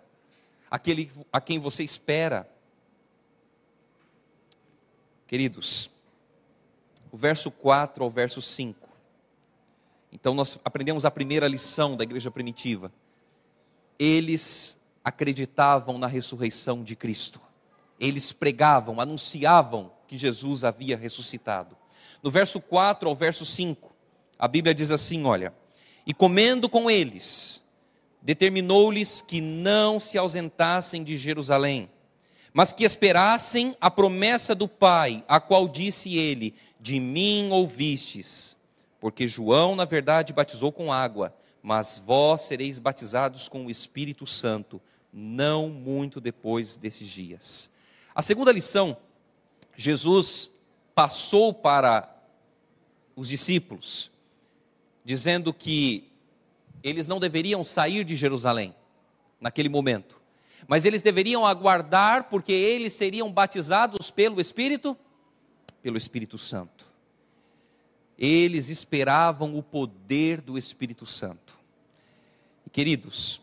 aquele 0.68 1.12
a 1.32 1.40
quem 1.40 1.60
você 1.60 1.84
espera? 1.84 2.46
Queridos, 5.28 5.88
o 7.12 7.16
verso 7.16 7.52
4 7.52 8.02
ao 8.02 8.10
verso 8.10 8.42
5. 8.42 8.88
Então 10.10 10.34
nós 10.34 10.58
aprendemos 10.64 11.04
a 11.04 11.10
primeira 11.10 11.46
lição 11.46 11.96
da 11.96 12.02
igreja 12.02 12.32
primitiva. 12.32 12.92
Eles 13.96 14.76
acreditavam 15.04 15.98
na 15.98 16.08
ressurreição 16.08 16.82
de 16.82 16.96
Cristo. 16.96 17.40
Eles 17.98 18.32
pregavam, 18.32 19.00
anunciavam 19.00 19.92
que 20.08 20.18
Jesus 20.18 20.64
havia 20.64 20.96
ressuscitado. 20.96 21.76
No 22.20 22.30
verso 22.30 22.60
4 22.60 23.08
ao 23.08 23.14
verso 23.14 23.46
5, 23.46 23.92
a 24.36 24.48
Bíblia 24.48 24.74
diz 24.74 24.90
assim: 24.90 25.24
olha, 25.24 25.54
e 26.06 26.12
comendo 26.12 26.68
com 26.68 26.90
eles, 26.90 27.62
determinou-lhes 28.20 29.20
que 29.20 29.40
não 29.40 29.98
se 29.98 30.16
ausentassem 30.16 31.02
de 31.02 31.16
Jerusalém, 31.16 31.90
mas 32.52 32.72
que 32.72 32.84
esperassem 32.84 33.74
a 33.80 33.90
promessa 33.90 34.54
do 34.54 34.68
Pai, 34.68 35.24
a 35.26 35.40
qual 35.40 35.66
disse 35.66 36.16
ele: 36.16 36.54
De 36.80 37.00
mim 37.00 37.50
ouvistes. 37.50 38.56
Porque 39.00 39.26
João, 39.26 39.74
na 39.74 39.84
verdade, 39.84 40.32
batizou 40.32 40.70
com 40.70 40.92
água, 40.92 41.34
mas 41.60 42.00
vós 42.04 42.42
sereis 42.42 42.78
batizados 42.78 43.48
com 43.48 43.66
o 43.66 43.70
Espírito 43.70 44.28
Santo, 44.28 44.80
não 45.12 45.68
muito 45.68 46.20
depois 46.20 46.76
desses 46.76 47.08
dias. 47.08 47.68
A 48.14 48.22
segunda 48.22 48.52
lição, 48.52 48.96
Jesus 49.76 50.52
passou 50.94 51.52
para 51.52 52.08
os 53.16 53.28
discípulos, 53.28 54.11
dizendo 55.04 55.52
que 55.52 56.10
eles 56.82 57.06
não 57.06 57.20
deveriam 57.20 57.62
sair 57.64 58.04
de 58.04 58.16
Jerusalém 58.16 58.74
naquele 59.40 59.68
momento, 59.68 60.20
mas 60.66 60.84
eles 60.84 61.02
deveriam 61.02 61.44
aguardar, 61.44 62.28
porque 62.28 62.52
eles 62.52 62.92
seriam 62.92 63.30
batizados 63.32 64.10
pelo 64.10 64.40
Espírito, 64.40 64.96
pelo 65.82 65.96
Espírito 65.96 66.38
Santo. 66.38 66.86
Eles 68.16 68.68
esperavam 68.68 69.56
o 69.56 69.62
poder 69.62 70.40
do 70.40 70.56
Espírito 70.56 71.04
Santo. 71.06 71.58
E, 72.64 72.70
queridos, 72.70 73.40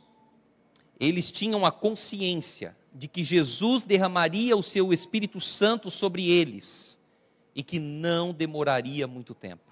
eles 0.99 1.31
tinham 1.31 1.65
a 1.65 1.71
consciência 1.71 2.75
de 2.93 3.07
que 3.07 3.23
Jesus 3.23 3.83
derramaria 3.83 4.55
o 4.55 4.63
seu 4.63 4.93
Espírito 4.93 5.39
Santo 5.39 5.91
sobre 5.91 6.29
eles 6.29 6.97
e 7.53 7.61
que 7.61 7.79
não 7.79 8.31
demoraria 8.31 9.07
muito 9.07 9.33
tempo. 9.33 9.68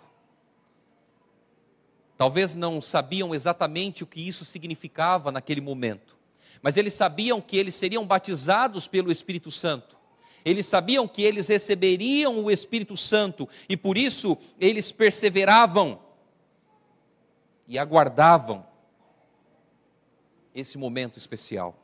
Talvez 2.17 2.55
não 2.55 2.81
sabiam 2.81 3.35
exatamente 3.35 4.03
o 4.03 4.07
que 4.07 4.27
isso 4.27 4.43
significava 4.43 5.31
naquele 5.31 5.61
momento, 5.61 6.17
mas 6.63 6.75
eles 6.75 6.95
sabiam 6.95 7.39
que 7.39 7.55
eles 7.55 7.75
seriam 7.75 8.05
batizados 8.05 8.87
pelo 8.87 9.11
Espírito 9.11 9.51
Santo. 9.51 9.95
Eles 10.43 10.65
sabiam 10.65 11.07
que 11.07 11.21
eles 11.21 11.47
receberiam 11.47 12.43
o 12.43 12.49
Espírito 12.49 12.97
Santo 12.97 13.47
e 13.69 13.77
por 13.77 13.97
isso 13.97 14.37
eles 14.59 14.91
perseveravam 14.91 15.99
e 17.67 17.77
aguardavam 17.77 18.65
esse 20.55 20.77
momento 20.77 21.19
especial. 21.19 21.77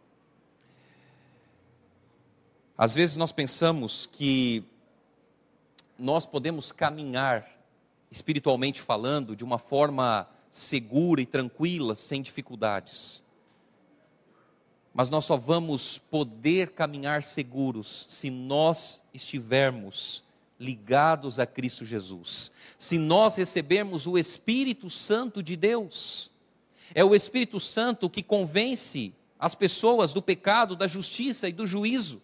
Às 2.75 2.95
vezes 2.95 3.17
nós 3.17 3.31
pensamos 3.31 4.07
que 4.07 4.63
nós 5.97 6.25
podemos 6.25 6.71
caminhar 6.71 7.47
espiritualmente 8.13 8.79
falando, 8.79 9.35
de 9.35 9.43
uma 9.43 9.57
forma 9.57 10.29
segura 10.51 11.19
e 11.19 11.25
tranquila, 11.25 11.95
sem 11.95 12.21
dificuldades. 12.21 13.23
Mas 14.93 15.09
nós 15.09 15.25
só 15.25 15.35
vamos 15.35 15.97
poder 15.97 16.69
caminhar 16.73 17.23
seguros 17.23 18.05
se 18.07 18.29
nós 18.29 19.01
estivermos 19.11 20.23
ligados 20.59 21.39
a 21.39 21.47
Cristo 21.47 21.83
Jesus, 21.83 22.51
se 22.77 22.99
nós 22.99 23.35
recebermos 23.35 24.05
o 24.05 24.15
Espírito 24.15 24.91
Santo 24.91 25.41
de 25.41 25.55
Deus. 25.55 26.29
É 26.93 27.03
o 27.03 27.15
Espírito 27.15 27.59
Santo 27.59 28.07
que 28.07 28.21
convence 28.21 29.11
as 29.39 29.55
pessoas 29.55 30.13
do 30.13 30.21
pecado, 30.21 30.75
da 30.75 30.85
justiça 30.85 31.49
e 31.49 31.51
do 31.51 31.65
juízo. 31.65 32.21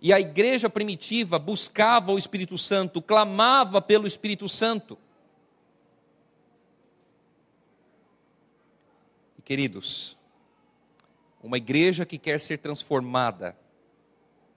E 0.00 0.12
a 0.12 0.20
igreja 0.20 0.70
primitiva 0.70 1.40
buscava 1.40 2.12
o 2.12 2.18
Espírito 2.18 2.56
Santo, 2.56 3.02
clamava 3.02 3.82
pelo 3.82 4.06
Espírito 4.06 4.48
Santo. 4.48 4.96
Queridos, 9.44 10.16
uma 11.42 11.58
igreja 11.58 12.06
que 12.06 12.16
quer 12.16 12.40
ser 12.40 12.58
transformada 12.58 13.54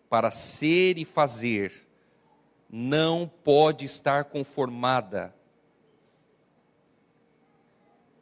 para 0.10 0.32
ser 0.32 0.98
e 0.98 1.04
fazer, 1.04 1.86
não 2.70 3.28
pode 3.44 3.84
estar 3.84 4.26
conformada 4.26 5.36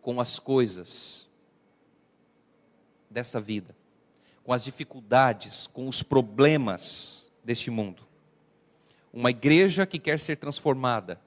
com 0.02 0.20
as 0.20 0.40
coisas 0.40 1.30
dessa 3.10 3.40
vida, 3.40 3.76
com 4.44 4.52
as 4.52 4.64
dificuldades, 4.64 5.68
com 5.68 5.88
os 5.88 6.02
problemas 6.02 7.32
deste 7.44 7.70
mundo. 7.70 8.02
Uma 9.14 9.30
igreja 9.30 9.86
que 9.86 10.00
quer 10.00 10.20
ser 10.20 10.38
transformada 10.38 11.22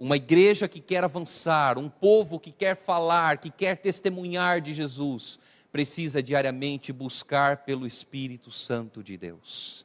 uma 0.00 0.16
igreja 0.16 0.66
que 0.66 0.80
quer 0.80 1.04
avançar, 1.04 1.78
um 1.78 1.90
povo 1.90 2.40
que 2.40 2.50
quer 2.50 2.74
falar, 2.74 3.36
que 3.36 3.50
quer 3.50 3.76
testemunhar 3.76 4.58
de 4.58 4.72
Jesus, 4.72 5.38
precisa 5.70 6.22
diariamente 6.22 6.90
buscar 6.90 7.58
pelo 7.58 7.86
Espírito 7.86 8.50
Santo 8.50 9.02
de 9.02 9.18
Deus. 9.18 9.84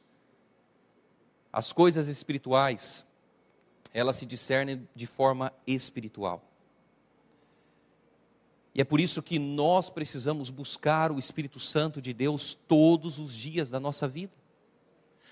As 1.51 1.73
coisas 1.73 2.07
espirituais, 2.07 3.05
elas 3.93 4.15
se 4.15 4.25
discernem 4.25 4.87
de 4.95 5.05
forma 5.05 5.51
espiritual. 5.67 6.41
E 8.73 8.79
é 8.79 8.85
por 8.85 9.01
isso 9.01 9.21
que 9.21 9.37
nós 9.37 9.89
precisamos 9.89 10.49
buscar 10.49 11.11
o 11.11 11.19
Espírito 11.19 11.59
Santo 11.59 12.01
de 12.01 12.13
Deus 12.13 12.57
todos 12.69 13.19
os 13.19 13.35
dias 13.35 13.69
da 13.69 13.81
nossa 13.81 14.07
vida. 14.07 14.33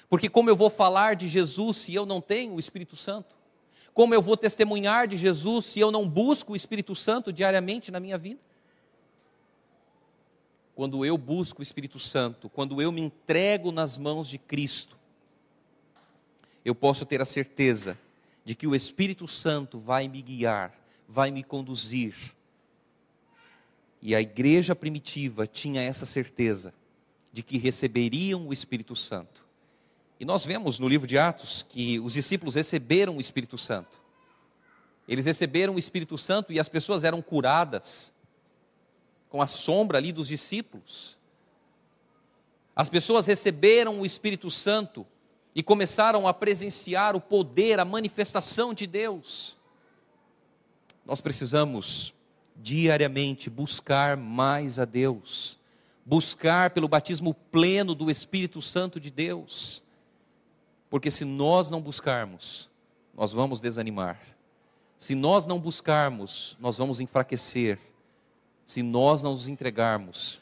Porque 0.09 0.27
como 0.27 0.49
eu 0.49 0.57
vou 0.57 0.69
falar 0.69 1.15
de 1.15 1.29
Jesus 1.29 1.77
se 1.77 1.95
eu 1.95 2.05
não 2.05 2.19
tenho 2.19 2.55
o 2.55 2.59
Espírito 2.59 2.97
Santo? 2.97 3.42
Como 3.93 4.13
eu 4.13 4.21
vou 4.21 4.35
testemunhar 4.35 5.07
de 5.07 5.15
Jesus 5.15 5.65
se 5.65 5.79
eu 5.79 5.91
não 5.91 6.07
busco 6.07 6.53
o 6.53 6.55
Espírito 6.55 6.95
Santo 6.95 7.31
diariamente 7.31 7.91
na 7.91 7.99
minha 7.99 8.17
vida? 8.17 8.39
Quando 10.75 11.05
eu 11.05 11.17
busco 11.17 11.59
o 11.59 11.63
Espírito 11.63 11.99
Santo, 11.99 12.49
quando 12.49 12.81
eu 12.81 12.91
me 12.91 13.01
entrego 13.01 13.71
nas 13.71 13.97
mãos 13.97 14.27
de 14.27 14.39
Cristo, 14.39 14.97
eu 16.65 16.73
posso 16.73 17.05
ter 17.05 17.21
a 17.21 17.25
certeza 17.25 17.97
de 18.43 18.55
que 18.55 18.65
o 18.65 18.75
Espírito 18.75 19.27
Santo 19.27 19.77
vai 19.77 20.07
me 20.07 20.21
guiar, 20.21 20.73
vai 21.07 21.29
me 21.29 21.43
conduzir. 21.43 22.15
E 24.01 24.15
a 24.15 24.21
igreja 24.21 24.75
primitiva 24.75 25.45
tinha 25.45 25.81
essa 25.81 26.05
certeza 26.05 26.73
de 27.31 27.43
que 27.43 27.57
receberiam 27.57 28.47
o 28.47 28.53
Espírito 28.53 28.95
Santo. 28.95 29.42
E 30.19 30.25
nós 30.25 30.45
vemos 30.45 30.79
no 30.79 30.87
livro 30.87 31.07
de 31.07 31.17
Atos 31.17 31.65
que 31.67 31.99
os 31.99 32.13
discípulos 32.13 32.55
receberam 32.55 33.17
o 33.17 33.21
Espírito 33.21 33.57
Santo. 33.57 34.01
Eles 35.07 35.25
receberam 35.25 35.75
o 35.75 35.79
Espírito 35.79 36.17
Santo 36.17 36.53
e 36.53 36.59
as 36.59 36.69
pessoas 36.69 37.03
eram 37.03 37.21
curadas 37.21 38.13
com 39.29 39.41
a 39.41 39.47
sombra 39.47 39.97
ali 39.97 40.11
dos 40.11 40.27
discípulos. 40.27 41.17
As 42.75 42.89
pessoas 42.89 43.27
receberam 43.27 43.99
o 43.99 44.05
Espírito 44.05 44.49
Santo 44.49 45.05
e 45.53 45.61
começaram 45.61 46.27
a 46.27 46.33
presenciar 46.33 47.15
o 47.15 47.21
poder, 47.21 47.79
a 47.79 47.85
manifestação 47.85 48.73
de 48.73 48.87
Deus. 48.87 49.57
Nós 51.05 51.21
precisamos 51.21 52.13
diariamente 52.55 53.49
buscar 53.49 54.15
mais 54.15 54.79
a 54.79 54.85
Deus, 54.85 55.59
buscar 56.05 56.71
pelo 56.71 56.87
batismo 56.87 57.33
pleno 57.33 57.93
do 57.93 58.09
Espírito 58.09 58.61
Santo 58.61 58.99
de 58.99 59.11
Deus, 59.11 59.82
porque 60.93 61.09
se 61.09 61.25
nós 61.25 61.71
não 61.71 61.81
buscarmos, 61.81 62.69
nós 63.15 63.33
vamos 63.33 63.59
desanimar, 63.59 64.21
se 64.95 65.15
nós 65.15 65.47
não 65.47 65.59
buscarmos, 65.59 66.55
nós 66.59 66.77
vamos 66.77 66.99
enfraquecer, 66.99 67.79
se 68.63 68.83
nós 68.83 69.23
não 69.23 69.31
nos 69.31 69.47
entregarmos 69.47 70.39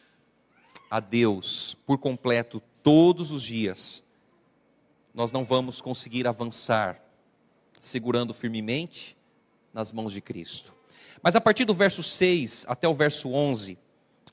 a 0.89 0.99
Deus 0.99 1.77
por 1.85 1.97
completo 1.99 2.61
todos 2.83 3.31
os 3.31 3.41
dias, 3.43 4.03
nós 5.13 5.31
não 5.31 5.45
vamos 5.45 5.79
conseguir 5.79 6.27
avançar 6.27 7.01
segurando 7.79 8.33
firmemente 8.33 9.15
nas 9.73 9.93
mãos 9.93 10.11
de 10.11 10.19
Cristo. 10.19 10.75
Mas 11.23 11.33
a 11.33 11.39
partir 11.39 11.63
do 11.63 11.73
verso 11.73 12.03
6 12.03 12.65
até 12.67 12.89
o 12.89 12.93
verso 12.93 13.31
11, 13.31 13.79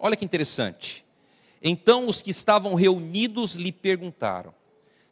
olha 0.01 0.17
que 0.17 0.25
interessante. 0.25 1.05
Então 1.63 2.09
os 2.09 2.21
que 2.21 2.33
estavam 2.33 2.75
reunidos 2.75 3.55
lhe 3.55 3.71
perguntaram: 3.71 4.53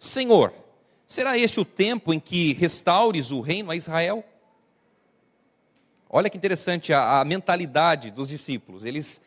Senhor, 0.01 0.66
será 1.07 1.39
este 1.39 1.61
o 1.61 1.65
tempo 1.65 2.13
em 2.13 2.21
que 2.21 2.53
restaures 2.55 3.31
o 3.31 3.41
reino 3.41 3.71
a 3.71 3.77
Israel? 3.77 4.25
Olha 6.09 6.31
que 6.31 6.37
interessante 6.37 6.93
a, 6.93 7.21
a 7.21 7.25
mentalidade 7.25 8.11
dos 8.11 8.29
discípulos. 8.29 8.85
Eles 8.85 9.21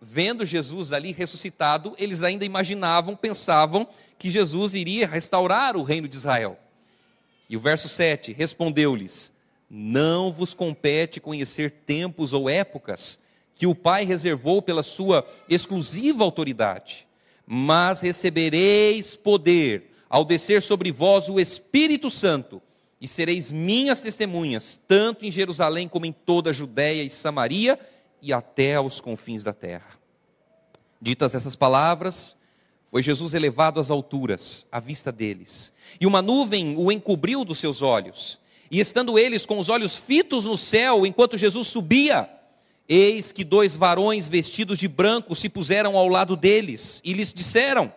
vendo 0.00 0.44
Jesus 0.44 0.92
ali 0.92 1.12
ressuscitado, 1.12 1.94
eles 1.98 2.22
ainda 2.22 2.44
imaginavam, 2.44 3.16
pensavam 3.16 3.86
que 4.18 4.30
Jesus 4.30 4.74
iria 4.74 5.06
restaurar 5.06 5.76
o 5.76 5.82
reino 5.82 6.08
de 6.08 6.16
Israel. 6.16 6.58
E 7.48 7.56
o 7.56 7.60
verso 7.60 7.88
7 7.88 8.32
respondeu-lhes: 8.32 9.32
Não 9.68 10.32
vos 10.32 10.52
compete 10.54 11.20
conhecer 11.20 11.70
tempos 11.70 12.32
ou 12.32 12.48
épocas 12.48 13.18
que 13.54 13.66
o 13.66 13.74
Pai 13.74 14.04
reservou 14.04 14.60
pela 14.60 14.82
sua 14.82 15.26
exclusiva 15.48 16.22
autoridade, 16.22 17.06
mas 17.46 18.02
recebereis 18.02 19.16
poder 19.16 19.95
ao 20.08 20.24
descer 20.24 20.62
sobre 20.62 20.92
vós 20.92 21.28
o 21.28 21.40
Espírito 21.40 22.10
Santo, 22.10 22.62
e 23.00 23.06
sereis 23.06 23.52
minhas 23.52 24.00
testemunhas, 24.00 24.80
tanto 24.88 25.26
em 25.26 25.30
Jerusalém 25.30 25.86
como 25.86 26.06
em 26.06 26.12
toda 26.12 26.50
a 26.50 26.52
Judéia 26.52 27.02
e 27.02 27.10
Samaria 27.10 27.78
e 28.22 28.32
até 28.32 28.76
aos 28.76 29.00
confins 29.00 29.44
da 29.44 29.52
terra. 29.52 29.98
Ditas 31.00 31.34
essas 31.34 31.54
palavras, 31.54 32.36
foi 32.86 33.02
Jesus 33.02 33.34
elevado 33.34 33.78
às 33.78 33.90
alturas, 33.90 34.66
à 34.72 34.80
vista 34.80 35.12
deles, 35.12 35.72
e 36.00 36.06
uma 36.06 36.22
nuvem 36.22 36.76
o 36.76 36.90
encobriu 36.90 37.44
dos 37.44 37.58
seus 37.58 37.82
olhos. 37.82 38.38
E 38.70 38.80
estando 38.80 39.18
eles 39.18 39.44
com 39.44 39.58
os 39.58 39.68
olhos 39.68 39.96
fitos 39.96 40.46
no 40.46 40.56
céu, 40.56 41.04
enquanto 41.04 41.38
Jesus 41.38 41.68
subia, 41.68 42.28
eis 42.88 43.30
que 43.30 43.44
dois 43.44 43.76
varões 43.76 44.26
vestidos 44.26 44.78
de 44.78 44.88
branco 44.88 45.36
se 45.36 45.48
puseram 45.48 45.96
ao 45.96 46.08
lado 46.08 46.34
deles 46.36 47.00
e 47.04 47.12
lhes 47.12 47.32
disseram: 47.32 47.92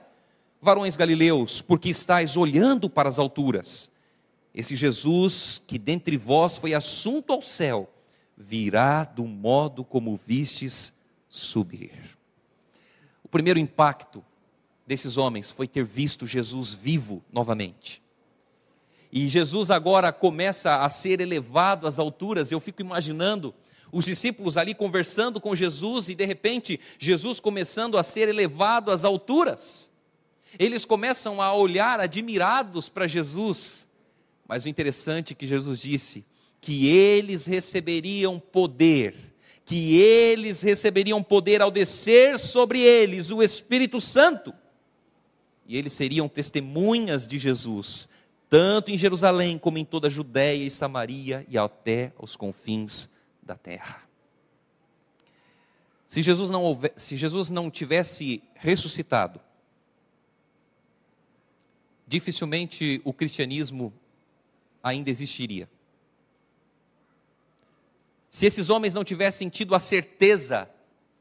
Varões 0.61 0.97
galileus, 0.97 1.61
porque 1.61 1.89
estáis 1.89 2.35
olhando 2.35 2.89
para 2.89 3.07
as 3.07 3.17
alturas? 3.17 3.91
Esse 4.53 4.75
Jesus 4.75 5.61
que 5.65 5.77
dentre 5.77 6.17
vós 6.17 6.57
foi 6.57 6.73
assunto 6.73 7.31
ao 7.31 7.41
céu, 7.41 7.89
virá 8.35 9.03
do 9.03 9.25
modo 9.25 9.83
como 9.83 10.19
vistes 10.25 10.93
subir. 11.27 12.17
O 13.23 13.27
primeiro 13.27 13.59
impacto 13.59 14.23
desses 14.87 15.17
homens 15.17 15.51
foi 15.51 15.67
ter 15.67 15.85
visto 15.85 16.25
Jesus 16.25 16.73
vivo 16.73 17.23
novamente. 17.31 18.01
E 19.11 19.27
Jesus 19.27 19.71
agora 19.71 20.11
começa 20.11 20.77
a 20.77 20.89
ser 20.89 21.21
elevado 21.21 21.87
às 21.87 21.99
alturas. 21.99 22.51
Eu 22.51 22.59
fico 22.59 22.81
imaginando 22.81 23.53
os 23.91 24.05
discípulos 24.05 24.57
ali 24.57 24.73
conversando 24.73 25.41
com 25.41 25.55
Jesus 25.55 26.09
e 26.09 26.15
de 26.15 26.25
repente 26.25 26.79
Jesus 26.97 27.39
começando 27.39 27.97
a 27.97 28.03
ser 28.03 28.29
elevado 28.29 28.91
às 28.91 29.03
alturas. 29.03 29.89
Eles 30.57 30.85
começam 30.85 31.41
a 31.41 31.53
olhar 31.53 31.99
admirados 31.99 32.89
para 32.89 33.07
Jesus. 33.07 33.87
Mas 34.47 34.65
o 34.65 34.69
interessante 34.69 35.33
é 35.33 35.35
que 35.35 35.45
Jesus 35.45 35.79
disse: 35.79 36.25
que 36.61 36.87
eles 36.87 37.45
receberiam 37.45 38.39
poder, 38.39 39.15
que 39.65 39.97
eles 39.97 40.61
receberiam 40.61 41.21
poder 41.23 41.61
ao 41.61 41.71
descer 41.71 42.37
sobre 42.37 42.79
eles 42.79 43.31
o 43.31 43.41
Espírito 43.41 44.01
Santo. 44.01 44.53
E 45.67 45.77
eles 45.77 45.93
seriam 45.93 46.27
testemunhas 46.27 47.27
de 47.27 47.37
Jesus, 47.37 48.09
tanto 48.49 48.91
em 48.91 48.97
Jerusalém 48.97 49.57
como 49.57 49.77
em 49.77 49.85
toda 49.85 50.07
a 50.07 50.11
Judéia 50.11 50.65
e 50.65 50.69
Samaria 50.69 51.45
e 51.47 51.57
até 51.57 52.11
os 52.17 52.35
confins 52.35 53.07
da 53.41 53.55
terra. 53.55 54.03
Se 56.07 56.23
Jesus 56.23 56.49
não, 56.49 56.79
se 56.95 57.15
Jesus 57.15 57.51
não 57.51 57.69
tivesse 57.69 58.41
ressuscitado, 58.55 59.39
dificilmente 62.09 62.99
o 63.05 63.13
cristianismo 63.13 63.93
ainda 64.81 65.11
existiria. 65.11 65.69
Se 68.31 68.47
esses 68.47 68.71
homens 68.71 68.95
não 68.95 69.03
tivessem 69.03 69.47
tido 69.47 69.75
a 69.75 69.79
certeza 69.79 70.67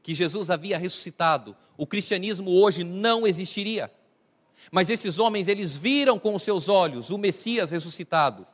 que 0.01 0.15
Jesus 0.15 0.49
havia 0.49 0.79
ressuscitado, 0.79 1.55
o 1.77 1.85
cristianismo 1.85 2.49
hoje 2.49 2.83
não 2.83 3.27
existiria. 3.27 3.91
Mas 4.71 4.89
esses 4.89 5.19
homens, 5.19 5.47
eles 5.47 5.75
viram 5.75 6.17
com 6.17 6.33
os 6.33 6.41
seus 6.41 6.67
olhos 6.67 7.11
o 7.11 7.19
Messias 7.19 7.69
ressuscitado. 7.69 8.47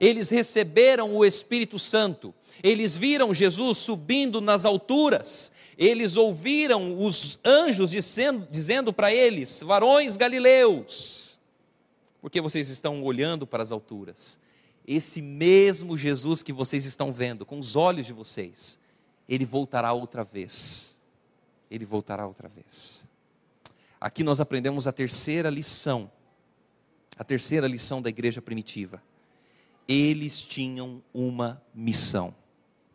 Eles 0.00 0.30
receberam 0.30 1.14
o 1.14 1.26
Espírito 1.26 1.78
Santo. 1.78 2.34
Eles 2.62 2.96
viram 2.96 3.34
Jesus 3.34 3.78
subindo 3.78 4.40
nas 4.40 4.64
alturas. 4.64 5.52
Eles 5.76 6.16
ouviram 6.16 6.98
os 7.04 7.38
anjos 7.44 7.90
dizendo, 7.90 8.48
dizendo 8.50 8.92
para 8.92 9.12
eles: 9.12 9.62
varões 9.62 10.16
galileus, 10.16 11.25
porque 12.26 12.40
vocês 12.40 12.70
estão 12.70 13.04
olhando 13.04 13.46
para 13.46 13.62
as 13.62 13.70
alturas? 13.70 14.40
esse 14.86 15.20
mesmo 15.20 15.96
Jesus 15.96 16.42
que 16.42 16.52
vocês 16.52 16.84
estão 16.84 17.12
vendo 17.12 17.44
com 17.44 17.58
os 17.58 17.74
olhos 17.74 18.06
de 18.06 18.12
vocês, 18.12 18.78
ele 19.28 19.44
voltará 19.44 19.92
outra 19.92 20.22
vez. 20.22 20.96
Ele 21.70 21.84
voltará 21.84 22.26
outra 22.26 22.48
vez. 22.48 23.04
Aqui 24.00 24.22
nós 24.22 24.38
aprendemos 24.38 24.86
a 24.86 24.92
terceira 24.92 25.50
lição, 25.50 26.10
a 27.16 27.24
terceira 27.24 27.66
lição 27.66 28.00
da 28.00 28.08
igreja 28.08 28.40
primitiva. 28.40 29.02
Eles 29.88 30.40
tinham 30.40 31.02
uma 31.12 31.60
missão. 31.74 32.32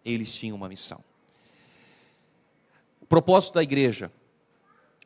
Eles 0.05 0.33
tinham 0.33 0.55
uma 0.55 0.69
missão. 0.69 1.03
O 3.01 3.05
propósito 3.05 3.55
da 3.55 3.63
igreja, 3.63 4.09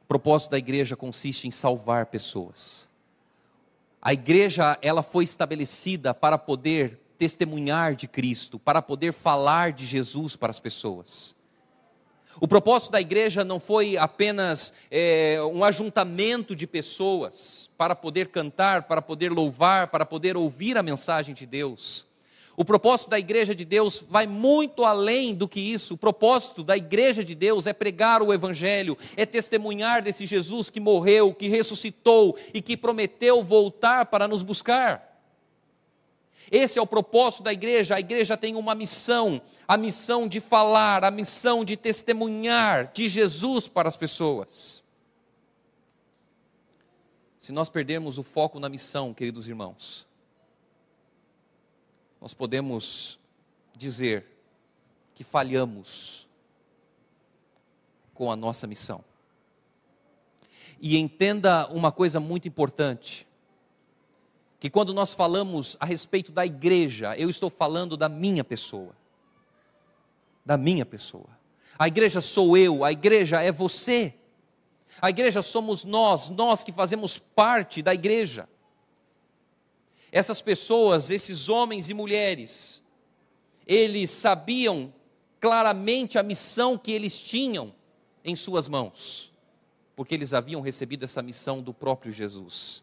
o 0.01 0.05
propósito 0.05 0.51
da 0.51 0.59
igreja 0.59 0.95
consiste 0.95 1.47
em 1.47 1.51
salvar 1.51 2.05
pessoas. 2.07 2.87
A 4.05 4.13
igreja, 4.13 4.77
ela 4.83 5.01
foi 5.01 5.23
estabelecida 5.23 6.13
para 6.13 6.37
poder 6.37 6.99
testemunhar 7.17 7.95
de 7.95 8.07
Cristo, 8.07 8.59
para 8.59 8.79
poder 8.79 9.11
falar 9.11 9.71
de 9.71 9.83
Jesus 9.83 10.35
para 10.35 10.51
as 10.51 10.59
pessoas. 10.59 11.35
O 12.39 12.47
propósito 12.47 12.91
da 12.91 13.01
igreja 13.01 13.43
não 13.43 13.59
foi 13.59 13.97
apenas 13.97 14.71
é, 14.91 15.39
um 15.51 15.63
ajuntamento 15.63 16.55
de 16.55 16.67
pessoas 16.67 17.67
para 17.79 17.95
poder 17.95 18.27
cantar, 18.27 18.83
para 18.83 19.01
poder 19.01 19.31
louvar, 19.31 19.87
para 19.87 20.05
poder 20.05 20.37
ouvir 20.37 20.77
a 20.77 20.83
mensagem 20.83 21.33
de 21.33 21.47
Deus. 21.47 22.05
O 22.57 22.63
propósito 22.63 23.09
da 23.09 23.19
igreja 23.19 23.53
de 23.53 23.65
Deus 23.65 24.05
vai 24.09 24.25
muito 24.25 24.85
além 24.85 25.35
do 25.35 25.47
que 25.47 25.59
isso. 25.59 25.95
O 25.95 25.97
propósito 25.97 26.63
da 26.63 26.77
igreja 26.77 27.23
de 27.23 27.35
Deus 27.35 27.67
é 27.67 27.73
pregar 27.73 28.21
o 28.21 28.33
evangelho, 28.33 28.97
é 29.17 29.25
testemunhar 29.25 30.01
desse 30.01 30.25
Jesus 30.25 30.69
que 30.69 30.79
morreu, 30.79 31.33
que 31.33 31.49
ressuscitou 31.49 32.37
e 32.53 32.61
que 32.61 32.77
prometeu 32.77 33.43
voltar 33.43 34.05
para 34.05 34.27
nos 34.27 34.41
buscar. 34.41 35.15
Esse 36.49 36.79
é 36.79 36.81
o 36.81 36.87
propósito 36.87 37.43
da 37.43 37.51
igreja. 37.51 37.95
A 37.95 37.99
igreja 37.99 38.37
tem 38.37 38.55
uma 38.55 38.75
missão, 38.75 39.41
a 39.67 39.75
missão 39.75 40.27
de 40.27 40.39
falar, 40.39 41.03
a 41.03 41.11
missão 41.11 41.65
de 41.65 41.75
testemunhar 41.75 42.91
de 42.93 43.09
Jesus 43.09 43.67
para 43.67 43.87
as 43.89 43.97
pessoas. 43.97 44.83
Se 47.37 47.51
nós 47.51 47.67
perdermos 47.67 48.17
o 48.17 48.23
foco 48.23 48.59
na 48.59 48.69
missão, 48.69 49.13
queridos 49.13 49.47
irmãos, 49.47 50.07
nós 52.25 52.33
podemos 52.33 53.19
dizer 53.75 54.25
que 55.13 55.23
falhamos 55.23 56.27
com 58.15 58.31
a 58.31 58.35
nossa 58.35 58.65
missão. 58.65 59.05
E 60.81 60.97
entenda 60.97 61.67
uma 61.67 61.91
coisa 61.91 62.19
muito 62.19 62.47
importante: 62.47 63.27
que 64.59 64.71
quando 64.71 64.91
nós 64.91 65.13
falamos 65.13 65.77
a 65.79 65.85
respeito 65.85 66.31
da 66.31 66.43
igreja, 66.43 67.15
eu 67.15 67.29
estou 67.29 67.51
falando 67.51 67.95
da 67.95 68.09
minha 68.09 68.43
pessoa. 68.43 68.95
Da 70.43 70.57
minha 70.57 70.83
pessoa. 70.83 71.29
A 71.77 71.87
igreja 71.87 72.21
sou 72.21 72.57
eu, 72.57 72.83
a 72.83 72.91
igreja 72.91 73.39
é 73.39 73.51
você. 73.51 74.15
A 74.99 75.11
igreja 75.11 75.43
somos 75.43 75.85
nós, 75.85 76.29
nós 76.29 76.63
que 76.63 76.71
fazemos 76.71 77.19
parte 77.19 77.83
da 77.83 77.93
igreja. 77.93 78.49
Essas 80.15 80.41
pessoas, 80.41 81.09
esses 81.09 81.49
homens 81.49 81.89
e 81.89 81.93
mulheres, 81.93 82.81
eles 83.67 84.09
sabiam 84.09 84.93
claramente 85.41 86.17
a 86.17 86.23
missão 86.23 86.77
que 86.77 86.93
eles 86.93 87.19
tinham 87.19 87.75
em 88.23 88.33
suas 88.33 88.69
mãos, 88.69 89.33
porque 89.93 90.15
eles 90.15 90.33
haviam 90.33 90.61
recebido 90.61 91.03
essa 91.03 91.21
missão 91.21 91.61
do 91.61 91.73
próprio 91.73 92.13
Jesus. 92.13 92.81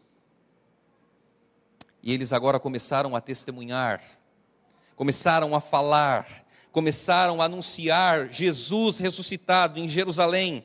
E 2.03 2.13
eles 2.13 2.31
agora 2.31 2.59
começaram 2.59 3.15
a 3.15 3.19
testemunhar, 3.19 4.03
começaram 4.95 5.55
a 5.55 5.59
falar, 5.59 6.45
começaram 6.71 7.41
a 7.41 7.45
anunciar 7.45 8.31
Jesus 8.31 8.99
ressuscitado 8.99 9.79
em 9.79 9.89
Jerusalém, 9.89 10.63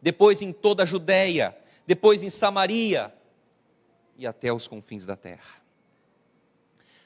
depois 0.00 0.40
em 0.40 0.52
toda 0.52 0.84
a 0.84 0.86
Judéia, 0.86 1.58
depois 1.84 2.22
em 2.22 2.30
Samaria 2.30 3.17
e 4.18 4.26
até 4.26 4.52
os 4.52 4.66
confins 4.66 5.06
da 5.06 5.16
terra. 5.16 5.62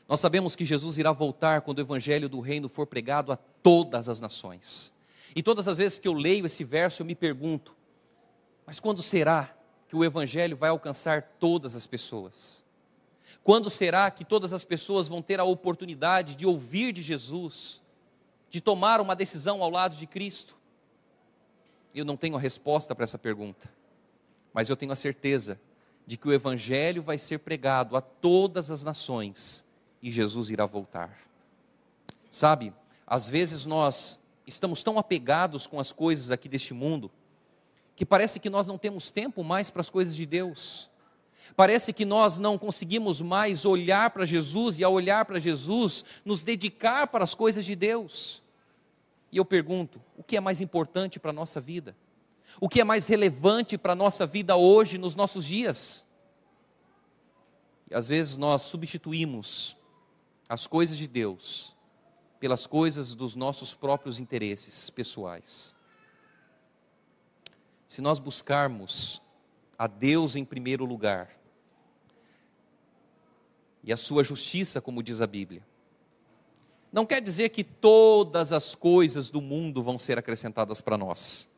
Nós 0.08 0.18
sabemos 0.18 0.56
que 0.56 0.64
Jesus 0.64 0.98
irá 0.98 1.12
voltar 1.12 1.60
quando 1.60 1.78
o 1.78 1.82
evangelho 1.82 2.28
do 2.28 2.40
reino 2.40 2.68
for 2.68 2.86
pregado 2.86 3.30
a 3.30 3.36
todas 3.36 4.08
as 4.08 4.20
nações. 4.20 4.92
E 5.34 5.42
todas 5.42 5.68
as 5.68 5.78
vezes 5.78 5.98
que 5.98 6.08
eu 6.08 6.12
leio 6.12 6.44
esse 6.44 6.64
verso, 6.64 7.02
eu 7.02 7.06
me 7.06 7.14
pergunto: 7.14 7.74
mas 8.66 8.80
quando 8.80 9.00
será 9.00 9.54
que 9.88 9.94
o 9.94 10.04
evangelho 10.04 10.56
vai 10.56 10.70
alcançar 10.70 11.22
todas 11.38 11.76
as 11.76 11.86
pessoas? 11.86 12.64
Quando 13.44 13.70
será 13.70 14.10
que 14.10 14.24
todas 14.24 14.52
as 14.52 14.64
pessoas 14.64 15.08
vão 15.08 15.20
ter 15.20 15.40
a 15.40 15.44
oportunidade 15.44 16.36
de 16.36 16.46
ouvir 16.46 16.92
de 16.92 17.02
Jesus, 17.02 17.82
de 18.48 18.60
tomar 18.60 19.00
uma 19.00 19.16
decisão 19.16 19.62
ao 19.62 19.70
lado 19.70 19.96
de 19.96 20.06
Cristo? 20.06 20.56
Eu 21.94 22.04
não 22.04 22.16
tenho 22.16 22.36
a 22.36 22.40
resposta 22.40 22.94
para 22.94 23.04
essa 23.04 23.18
pergunta, 23.18 23.70
mas 24.52 24.70
eu 24.70 24.76
tenho 24.76 24.92
a 24.92 24.96
certeza 24.96 25.60
de 26.06 26.16
que 26.16 26.28
o 26.28 26.32
Evangelho 26.32 27.02
vai 27.02 27.18
ser 27.18 27.38
pregado 27.38 27.96
a 27.96 28.00
todas 28.00 28.70
as 28.70 28.84
nações 28.84 29.64
e 30.02 30.10
Jesus 30.10 30.50
irá 30.50 30.66
voltar. 30.66 31.16
Sabe, 32.30 32.72
às 33.06 33.28
vezes 33.28 33.66
nós 33.66 34.20
estamos 34.46 34.82
tão 34.82 34.98
apegados 34.98 35.66
com 35.66 35.78
as 35.78 35.92
coisas 35.92 36.30
aqui 36.30 36.48
deste 36.48 36.74
mundo, 36.74 37.10
que 37.94 38.04
parece 38.04 38.40
que 38.40 38.50
nós 38.50 38.66
não 38.66 38.78
temos 38.78 39.10
tempo 39.10 39.44
mais 39.44 39.70
para 39.70 39.80
as 39.80 39.90
coisas 39.90 40.16
de 40.16 40.26
Deus. 40.26 40.90
Parece 41.54 41.92
que 41.92 42.04
nós 42.04 42.38
não 42.38 42.56
conseguimos 42.56 43.20
mais 43.20 43.64
olhar 43.64 44.10
para 44.10 44.24
Jesus 44.24 44.78
e, 44.78 44.84
ao 44.84 44.92
olhar 44.92 45.24
para 45.24 45.38
Jesus, 45.38 46.04
nos 46.24 46.42
dedicar 46.42 47.08
para 47.08 47.24
as 47.24 47.34
coisas 47.34 47.64
de 47.64 47.76
Deus. 47.76 48.42
E 49.30 49.36
eu 49.36 49.44
pergunto: 49.44 50.00
o 50.16 50.22
que 50.22 50.36
é 50.36 50.40
mais 50.40 50.60
importante 50.60 51.20
para 51.20 51.30
a 51.30 51.34
nossa 51.34 51.60
vida? 51.60 51.94
O 52.60 52.68
que 52.68 52.80
é 52.80 52.84
mais 52.84 53.06
relevante 53.06 53.76
para 53.76 53.92
a 53.92 53.96
nossa 53.96 54.26
vida 54.26 54.56
hoje, 54.56 54.98
nos 54.98 55.14
nossos 55.14 55.44
dias? 55.44 56.06
E 57.90 57.94
às 57.94 58.08
vezes 58.08 58.36
nós 58.36 58.62
substituímos 58.62 59.76
as 60.48 60.66
coisas 60.66 60.96
de 60.96 61.06
Deus 61.06 61.76
pelas 62.40 62.66
coisas 62.66 63.14
dos 63.14 63.34
nossos 63.34 63.74
próprios 63.74 64.18
interesses 64.18 64.90
pessoais. 64.90 65.76
Se 67.86 68.00
nós 68.00 68.18
buscarmos 68.18 69.22
a 69.78 69.86
Deus 69.86 70.36
em 70.36 70.44
primeiro 70.44 70.84
lugar 70.84 71.30
e 73.84 73.92
a 73.92 73.96
sua 73.96 74.24
justiça, 74.24 74.80
como 74.80 75.02
diz 75.02 75.20
a 75.20 75.26
Bíblia. 75.26 75.62
Não 76.92 77.04
quer 77.04 77.20
dizer 77.20 77.48
que 77.50 77.64
todas 77.64 78.52
as 78.52 78.74
coisas 78.74 79.28
do 79.28 79.40
mundo 79.40 79.82
vão 79.82 79.98
ser 79.98 80.18
acrescentadas 80.18 80.80
para 80.80 80.96
nós. 80.96 81.51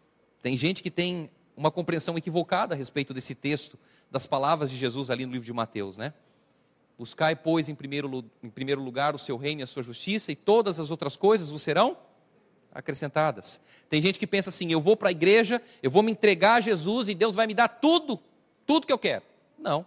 Tem 0.44 0.58
gente 0.58 0.82
que 0.82 0.90
tem 0.90 1.30
uma 1.56 1.70
compreensão 1.70 2.18
equivocada 2.18 2.74
a 2.74 2.76
respeito 2.76 3.14
desse 3.14 3.34
texto, 3.34 3.78
das 4.10 4.26
palavras 4.26 4.70
de 4.70 4.76
Jesus 4.76 5.08
ali 5.08 5.24
no 5.24 5.32
livro 5.32 5.46
de 5.46 5.52
Mateus, 5.54 5.96
né? 5.96 6.12
Buscai, 6.98 7.34
pois, 7.34 7.70
em 7.70 7.74
primeiro, 7.74 8.22
em 8.42 8.50
primeiro 8.50 8.82
lugar 8.82 9.14
o 9.14 9.18
seu 9.18 9.38
reino 9.38 9.62
e 9.62 9.64
a 9.64 9.66
sua 9.66 9.82
justiça, 9.82 10.30
e 10.30 10.36
todas 10.36 10.78
as 10.78 10.90
outras 10.90 11.16
coisas 11.16 11.48
vos 11.48 11.62
serão 11.62 11.96
acrescentadas. 12.74 13.58
Tem 13.88 14.02
gente 14.02 14.18
que 14.18 14.26
pensa 14.26 14.50
assim: 14.50 14.70
eu 14.70 14.82
vou 14.82 14.98
para 14.98 15.08
a 15.08 15.12
igreja, 15.12 15.62
eu 15.82 15.90
vou 15.90 16.02
me 16.02 16.12
entregar 16.12 16.56
a 16.56 16.60
Jesus 16.60 17.08
e 17.08 17.14
Deus 17.14 17.34
vai 17.34 17.46
me 17.46 17.54
dar 17.54 17.68
tudo, 17.68 18.20
tudo 18.66 18.86
que 18.86 18.92
eu 18.92 18.98
quero. 18.98 19.24
Não. 19.58 19.86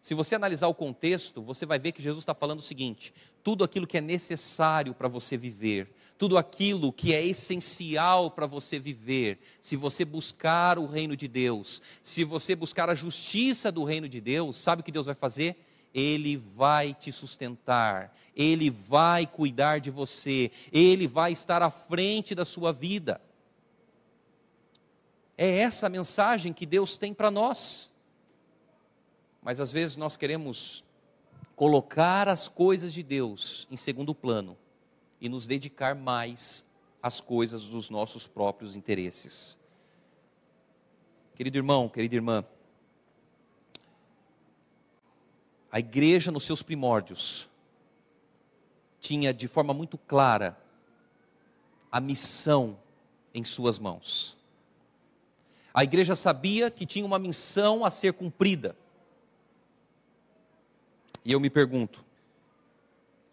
Se 0.00 0.14
você 0.14 0.34
analisar 0.34 0.66
o 0.66 0.74
contexto, 0.74 1.40
você 1.40 1.64
vai 1.64 1.78
ver 1.78 1.92
que 1.92 2.02
Jesus 2.02 2.24
está 2.24 2.34
falando 2.34 2.58
o 2.58 2.62
seguinte: 2.62 3.14
tudo 3.40 3.62
aquilo 3.62 3.86
que 3.86 3.98
é 3.98 4.00
necessário 4.00 4.94
para 4.94 5.06
você 5.06 5.36
viver, 5.36 5.94
tudo 6.22 6.38
aquilo 6.38 6.92
que 6.92 7.12
é 7.12 7.26
essencial 7.26 8.30
para 8.30 8.46
você 8.46 8.78
viver, 8.78 9.40
se 9.60 9.74
você 9.74 10.04
buscar 10.04 10.78
o 10.78 10.86
reino 10.86 11.16
de 11.16 11.26
Deus, 11.26 11.82
se 12.00 12.22
você 12.22 12.54
buscar 12.54 12.88
a 12.88 12.94
justiça 12.94 13.72
do 13.72 13.82
reino 13.82 14.08
de 14.08 14.20
Deus, 14.20 14.56
sabe 14.56 14.82
o 14.82 14.84
que 14.84 14.92
Deus 14.92 15.06
vai 15.06 15.16
fazer? 15.16 15.56
Ele 15.92 16.36
vai 16.36 16.94
te 16.94 17.10
sustentar, 17.10 18.16
Ele 18.36 18.70
vai 18.70 19.26
cuidar 19.26 19.80
de 19.80 19.90
você, 19.90 20.52
Ele 20.70 21.08
vai 21.08 21.32
estar 21.32 21.60
à 21.60 21.70
frente 21.70 22.36
da 22.36 22.44
sua 22.44 22.72
vida. 22.72 23.20
É 25.36 25.58
essa 25.58 25.86
a 25.86 25.90
mensagem 25.90 26.52
que 26.52 26.64
Deus 26.64 26.96
tem 26.96 27.12
para 27.12 27.32
nós. 27.32 27.92
Mas 29.42 29.58
às 29.58 29.72
vezes 29.72 29.96
nós 29.96 30.16
queremos 30.16 30.84
colocar 31.56 32.28
as 32.28 32.46
coisas 32.46 32.92
de 32.92 33.02
Deus 33.02 33.66
em 33.68 33.76
segundo 33.76 34.14
plano 34.14 34.56
e 35.22 35.28
nos 35.30 35.46
dedicar 35.46 35.94
mais 35.94 36.66
às 37.02 37.18
coisas 37.18 37.64
dos 37.64 37.88
nossos 37.88 38.26
próprios 38.26 38.76
interesses. 38.76 39.58
Querido 41.34 41.56
irmão, 41.56 41.88
querida 41.88 42.14
irmã, 42.14 42.44
A 45.72 45.78
igreja, 45.78 46.30
nos 46.30 46.44
seus 46.44 46.62
primórdios, 46.62 47.48
tinha 49.00 49.32
de 49.32 49.48
forma 49.48 49.72
muito 49.72 49.96
clara 49.96 50.60
a 51.90 51.98
missão 51.98 52.78
em 53.32 53.42
suas 53.42 53.78
mãos. 53.78 54.36
A 55.72 55.82
igreja 55.82 56.14
sabia 56.14 56.70
que 56.70 56.84
tinha 56.84 57.06
uma 57.06 57.18
missão 57.18 57.86
a 57.86 57.90
ser 57.90 58.12
cumprida. 58.12 58.76
E 61.24 61.32
eu 61.32 61.40
me 61.40 61.48
pergunto: 61.48 62.04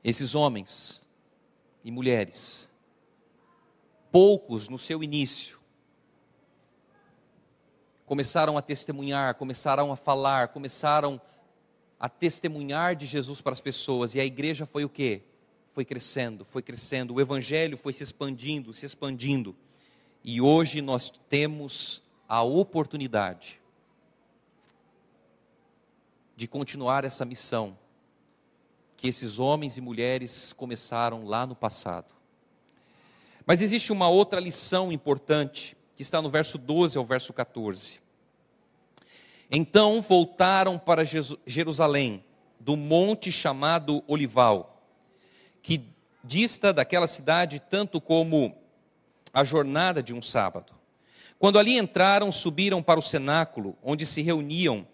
esses 0.01 0.33
homens 0.33 1.05
e 1.83 1.91
mulheres, 1.91 2.69
poucos 4.11 4.67
no 4.67 4.77
seu 4.77 5.03
início, 5.03 5.59
começaram 8.05 8.57
a 8.57 8.61
testemunhar, 8.61 9.35
começaram 9.35 9.91
a 9.91 9.95
falar, 9.95 10.47
começaram 10.47 11.21
a 11.99 12.09
testemunhar 12.09 12.95
de 12.95 13.05
Jesus 13.05 13.39
para 13.39 13.53
as 13.53 13.61
pessoas. 13.61 14.15
E 14.15 14.19
a 14.19 14.25
igreja 14.25 14.65
foi 14.65 14.83
o 14.83 14.89
quê? 14.89 15.21
Foi 15.71 15.85
crescendo, 15.85 16.43
foi 16.43 16.63
crescendo. 16.63 17.13
O 17.13 17.21
evangelho 17.21 17.77
foi 17.77 17.93
se 17.93 18.01
expandindo, 18.01 18.73
se 18.73 18.85
expandindo. 18.85 19.55
E 20.23 20.41
hoje 20.41 20.81
nós 20.81 21.11
temos 21.29 22.01
a 22.27 22.41
oportunidade 22.41 23.61
de 26.35 26.47
continuar 26.47 27.03
essa 27.03 27.25
missão 27.25 27.77
que 28.99 29.07
esses 29.07 29.39
homens 29.39 29.77
e 29.77 29.81
mulheres 29.81 30.51
começaram 30.51 31.25
lá 31.25 31.47
no 31.47 31.55
passado. 31.55 32.13
Mas 33.45 33.61
existe 33.61 33.91
uma 33.91 34.09
outra 34.09 34.39
lição 34.39 34.91
importante 34.91 35.75
que 35.95 36.03
está 36.03 36.21
no 36.21 36.29
verso 36.29 36.57
12 36.57 36.97
ao 36.97 37.05
verso 37.05 37.31
14. 37.31 38.01
Então 39.49 40.01
voltaram 40.01 40.77
para 40.77 41.03
Jerusalém, 41.45 42.23
do 42.59 42.75
monte 42.75 43.31
chamado 43.31 44.03
Olival, 44.05 44.83
que 45.61 45.83
dista 46.23 46.73
daquela 46.73 47.07
cidade 47.07 47.59
tanto 47.59 48.01
como 48.01 48.55
a 49.33 49.43
jornada 49.45 50.03
de 50.03 50.13
um 50.13 50.21
sábado. 50.21 50.73
Quando 51.39 51.57
ali 51.57 51.77
entraram, 51.77 52.31
subiram 52.33 52.83
para 52.83 52.99
o 52.99 53.03
cenáculo, 53.03 53.77
onde 53.81 54.05
se 54.05 54.21
reuniam 54.21 54.85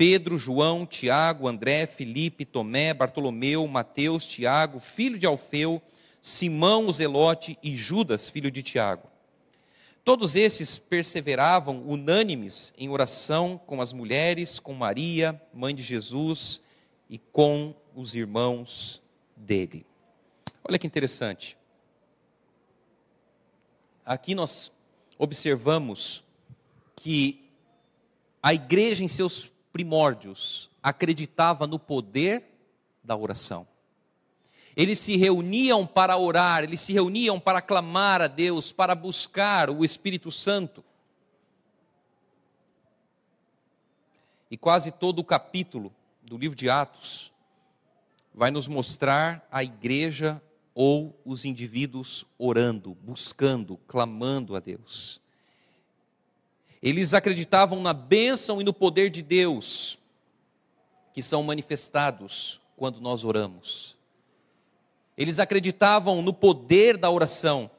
Pedro, 0.00 0.38
João, 0.38 0.86
Tiago, 0.86 1.46
André, 1.46 1.84
Felipe, 1.84 2.46
Tomé, 2.46 2.94
Bartolomeu, 2.94 3.66
Mateus, 3.66 4.26
Tiago, 4.26 4.80
filho 4.80 5.18
de 5.18 5.26
Alfeu, 5.26 5.82
Simão 6.22 6.86
o 6.86 6.92
Zelote 6.94 7.58
e 7.62 7.76
Judas, 7.76 8.30
filho 8.30 8.50
de 8.50 8.62
Tiago. 8.62 9.06
Todos 10.02 10.36
esses 10.36 10.78
perseveravam 10.78 11.82
unânimes 11.86 12.72
em 12.78 12.88
oração 12.88 13.60
com 13.66 13.82
as 13.82 13.92
mulheres, 13.92 14.58
com 14.58 14.72
Maria, 14.72 15.38
mãe 15.52 15.74
de 15.74 15.82
Jesus, 15.82 16.62
e 17.10 17.18
com 17.18 17.74
os 17.94 18.14
irmãos 18.14 19.02
dele. 19.36 19.84
Olha 20.64 20.78
que 20.78 20.86
interessante. 20.86 21.58
Aqui 24.02 24.34
nós 24.34 24.72
observamos 25.18 26.24
que 26.96 27.50
a 28.42 28.54
igreja, 28.54 29.04
em 29.04 29.08
seus 29.08 29.52
primórdios, 29.72 30.70
acreditava 30.82 31.66
no 31.66 31.78
poder 31.78 32.44
da 33.02 33.16
oração. 33.16 33.66
Eles 34.76 34.98
se 34.98 35.16
reuniam 35.16 35.86
para 35.86 36.16
orar, 36.16 36.62
eles 36.62 36.80
se 36.80 36.92
reuniam 36.92 37.40
para 37.40 37.60
clamar 37.60 38.22
a 38.22 38.26
Deus, 38.26 38.72
para 38.72 38.94
buscar 38.94 39.68
o 39.68 39.84
Espírito 39.84 40.30
Santo. 40.30 40.84
E 44.50 44.56
quase 44.56 44.90
todo 44.90 45.18
o 45.18 45.24
capítulo 45.24 45.92
do 46.22 46.36
livro 46.36 46.56
de 46.56 46.68
Atos 46.70 47.32
vai 48.32 48.50
nos 48.50 48.68
mostrar 48.68 49.46
a 49.50 49.62
igreja 49.62 50.40
ou 50.74 51.20
os 51.24 51.44
indivíduos 51.44 52.24
orando, 52.38 52.94
buscando, 53.02 53.76
clamando 53.86 54.56
a 54.56 54.60
Deus. 54.60 55.20
Eles 56.82 57.12
acreditavam 57.12 57.82
na 57.82 57.92
bênção 57.92 58.60
e 58.60 58.64
no 58.64 58.72
poder 58.72 59.10
de 59.10 59.22
Deus, 59.22 59.98
que 61.12 61.22
são 61.22 61.42
manifestados 61.42 62.60
quando 62.76 63.00
nós 63.00 63.24
oramos. 63.24 63.98
Eles 65.16 65.38
acreditavam 65.38 66.22
no 66.22 66.32
poder 66.32 66.96
da 66.96 67.10
oração. 67.10 67.70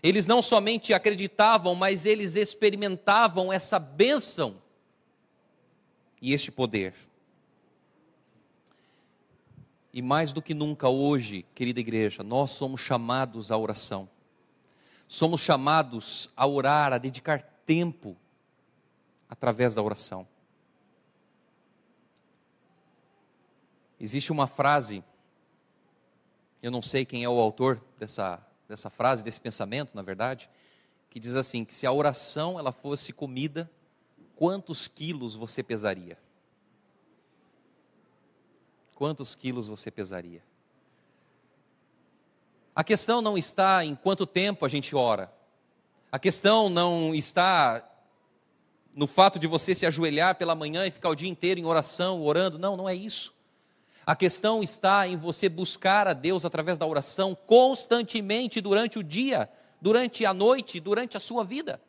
Eles 0.00 0.26
não 0.26 0.40
somente 0.40 0.94
acreditavam, 0.94 1.74
mas 1.74 2.06
eles 2.06 2.36
experimentavam 2.36 3.52
essa 3.52 3.78
bênção 3.78 4.62
e 6.22 6.32
este 6.32 6.52
poder. 6.52 6.94
E 9.92 10.00
mais 10.00 10.32
do 10.32 10.42
que 10.42 10.54
nunca 10.54 10.88
hoje, 10.88 11.44
querida 11.54 11.80
igreja, 11.80 12.22
nós 12.22 12.52
somos 12.52 12.80
chamados 12.80 13.50
à 13.50 13.56
oração. 13.56 14.08
Somos 15.08 15.40
chamados 15.40 16.30
a 16.36 16.46
orar, 16.46 16.92
a 16.92 16.98
dedicar 16.98 17.53
tempo 17.66 18.16
através 19.28 19.74
da 19.74 19.82
oração. 19.82 20.26
Existe 23.98 24.32
uma 24.32 24.46
frase, 24.46 25.02
eu 26.62 26.70
não 26.70 26.82
sei 26.82 27.04
quem 27.04 27.24
é 27.24 27.28
o 27.28 27.40
autor 27.40 27.82
dessa, 27.98 28.44
dessa 28.68 28.90
frase, 28.90 29.22
desse 29.22 29.40
pensamento, 29.40 29.94
na 29.94 30.02
verdade, 30.02 30.50
que 31.08 31.18
diz 31.18 31.34
assim: 31.34 31.64
que 31.64 31.72
se 31.72 31.86
a 31.86 31.92
oração 31.92 32.58
ela 32.58 32.72
fosse 32.72 33.12
comida, 33.12 33.70
quantos 34.36 34.86
quilos 34.86 35.34
você 35.34 35.62
pesaria? 35.62 36.18
Quantos 38.94 39.34
quilos 39.34 39.68
você 39.68 39.90
pesaria? 39.90 40.42
A 42.74 42.84
questão 42.84 43.22
não 43.22 43.38
está 43.38 43.84
em 43.84 43.94
quanto 43.94 44.26
tempo 44.26 44.64
a 44.64 44.68
gente 44.68 44.94
ora. 44.96 45.32
A 46.14 46.18
questão 46.20 46.70
não 46.70 47.12
está 47.12 47.84
no 48.94 49.04
fato 49.04 49.36
de 49.36 49.48
você 49.48 49.74
se 49.74 49.84
ajoelhar 49.84 50.36
pela 50.36 50.54
manhã 50.54 50.86
e 50.86 50.90
ficar 50.92 51.08
o 51.08 51.14
dia 51.16 51.28
inteiro 51.28 51.58
em 51.58 51.64
oração, 51.64 52.22
orando. 52.22 52.56
Não, 52.56 52.76
não 52.76 52.88
é 52.88 52.94
isso. 52.94 53.34
A 54.06 54.14
questão 54.14 54.62
está 54.62 55.08
em 55.08 55.16
você 55.16 55.48
buscar 55.48 56.06
a 56.06 56.12
Deus 56.12 56.44
através 56.44 56.78
da 56.78 56.86
oração 56.86 57.34
constantemente 57.34 58.60
durante 58.60 58.96
o 58.96 59.02
dia, 59.02 59.50
durante 59.80 60.24
a 60.24 60.32
noite, 60.32 60.78
durante 60.78 61.16
a 61.16 61.20
sua 61.20 61.42
vida. 61.42 61.82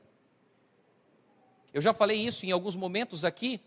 Eu 1.72 1.80
já 1.80 1.94
falei 1.94 2.18
isso 2.18 2.48
em 2.48 2.52
alguns 2.52 2.76
momentos 2.76 3.24
aqui. 3.24 3.62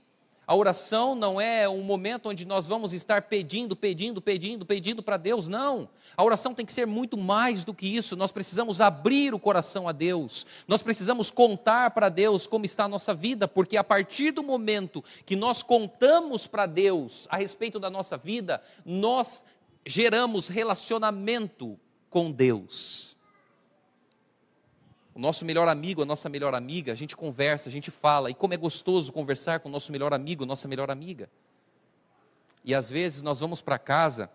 A 0.48 0.54
oração 0.54 1.14
não 1.14 1.38
é 1.38 1.68
um 1.68 1.82
momento 1.82 2.30
onde 2.30 2.46
nós 2.46 2.66
vamos 2.66 2.94
estar 2.94 3.20
pedindo, 3.20 3.76
pedindo, 3.76 4.22
pedindo, 4.22 4.64
pedindo 4.64 5.02
para 5.02 5.18
Deus, 5.18 5.46
não. 5.46 5.90
A 6.16 6.24
oração 6.24 6.54
tem 6.54 6.64
que 6.64 6.72
ser 6.72 6.86
muito 6.86 7.18
mais 7.18 7.64
do 7.64 7.74
que 7.74 7.86
isso. 7.86 8.16
Nós 8.16 8.32
precisamos 8.32 8.80
abrir 8.80 9.34
o 9.34 9.38
coração 9.38 9.86
a 9.86 9.92
Deus. 9.92 10.46
Nós 10.66 10.80
precisamos 10.80 11.30
contar 11.30 11.90
para 11.90 12.08
Deus 12.08 12.46
como 12.46 12.64
está 12.64 12.84
a 12.84 12.88
nossa 12.88 13.12
vida, 13.12 13.46
porque 13.46 13.76
a 13.76 13.84
partir 13.84 14.30
do 14.30 14.42
momento 14.42 15.04
que 15.26 15.36
nós 15.36 15.62
contamos 15.62 16.46
para 16.46 16.64
Deus 16.64 17.28
a 17.28 17.36
respeito 17.36 17.78
da 17.78 17.90
nossa 17.90 18.16
vida, 18.16 18.62
nós 18.86 19.44
geramos 19.84 20.48
relacionamento 20.48 21.78
com 22.08 22.30
Deus 22.30 23.17
o 25.18 25.20
nosso 25.20 25.44
melhor 25.44 25.66
amigo, 25.66 26.00
a 26.00 26.04
nossa 26.04 26.28
melhor 26.28 26.54
amiga, 26.54 26.92
a 26.92 26.94
gente 26.94 27.16
conversa, 27.16 27.68
a 27.68 27.72
gente 27.72 27.90
fala, 27.90 28.30
e 28.30 28.34
como 28.34 28.54
é 28.54 28.56
gostoso 28.56 29.12
conversar 29.12 29.58
com 29.58 29.68
o 29.68 29.72
nosso 29.72 29.90
melhor 29.90 30.14
amigo, 30.14 30.46
nossa 30.46 30.68
melhor 30.68 30.92
amiga. 30.92 31.28
E 32.64 32.72
às 32.72 32.88
vezes 32.88 33.20
nós 33.20 33.40
vamos 33.40 33.60
para 33.60 33.80
casa 33.80 34.30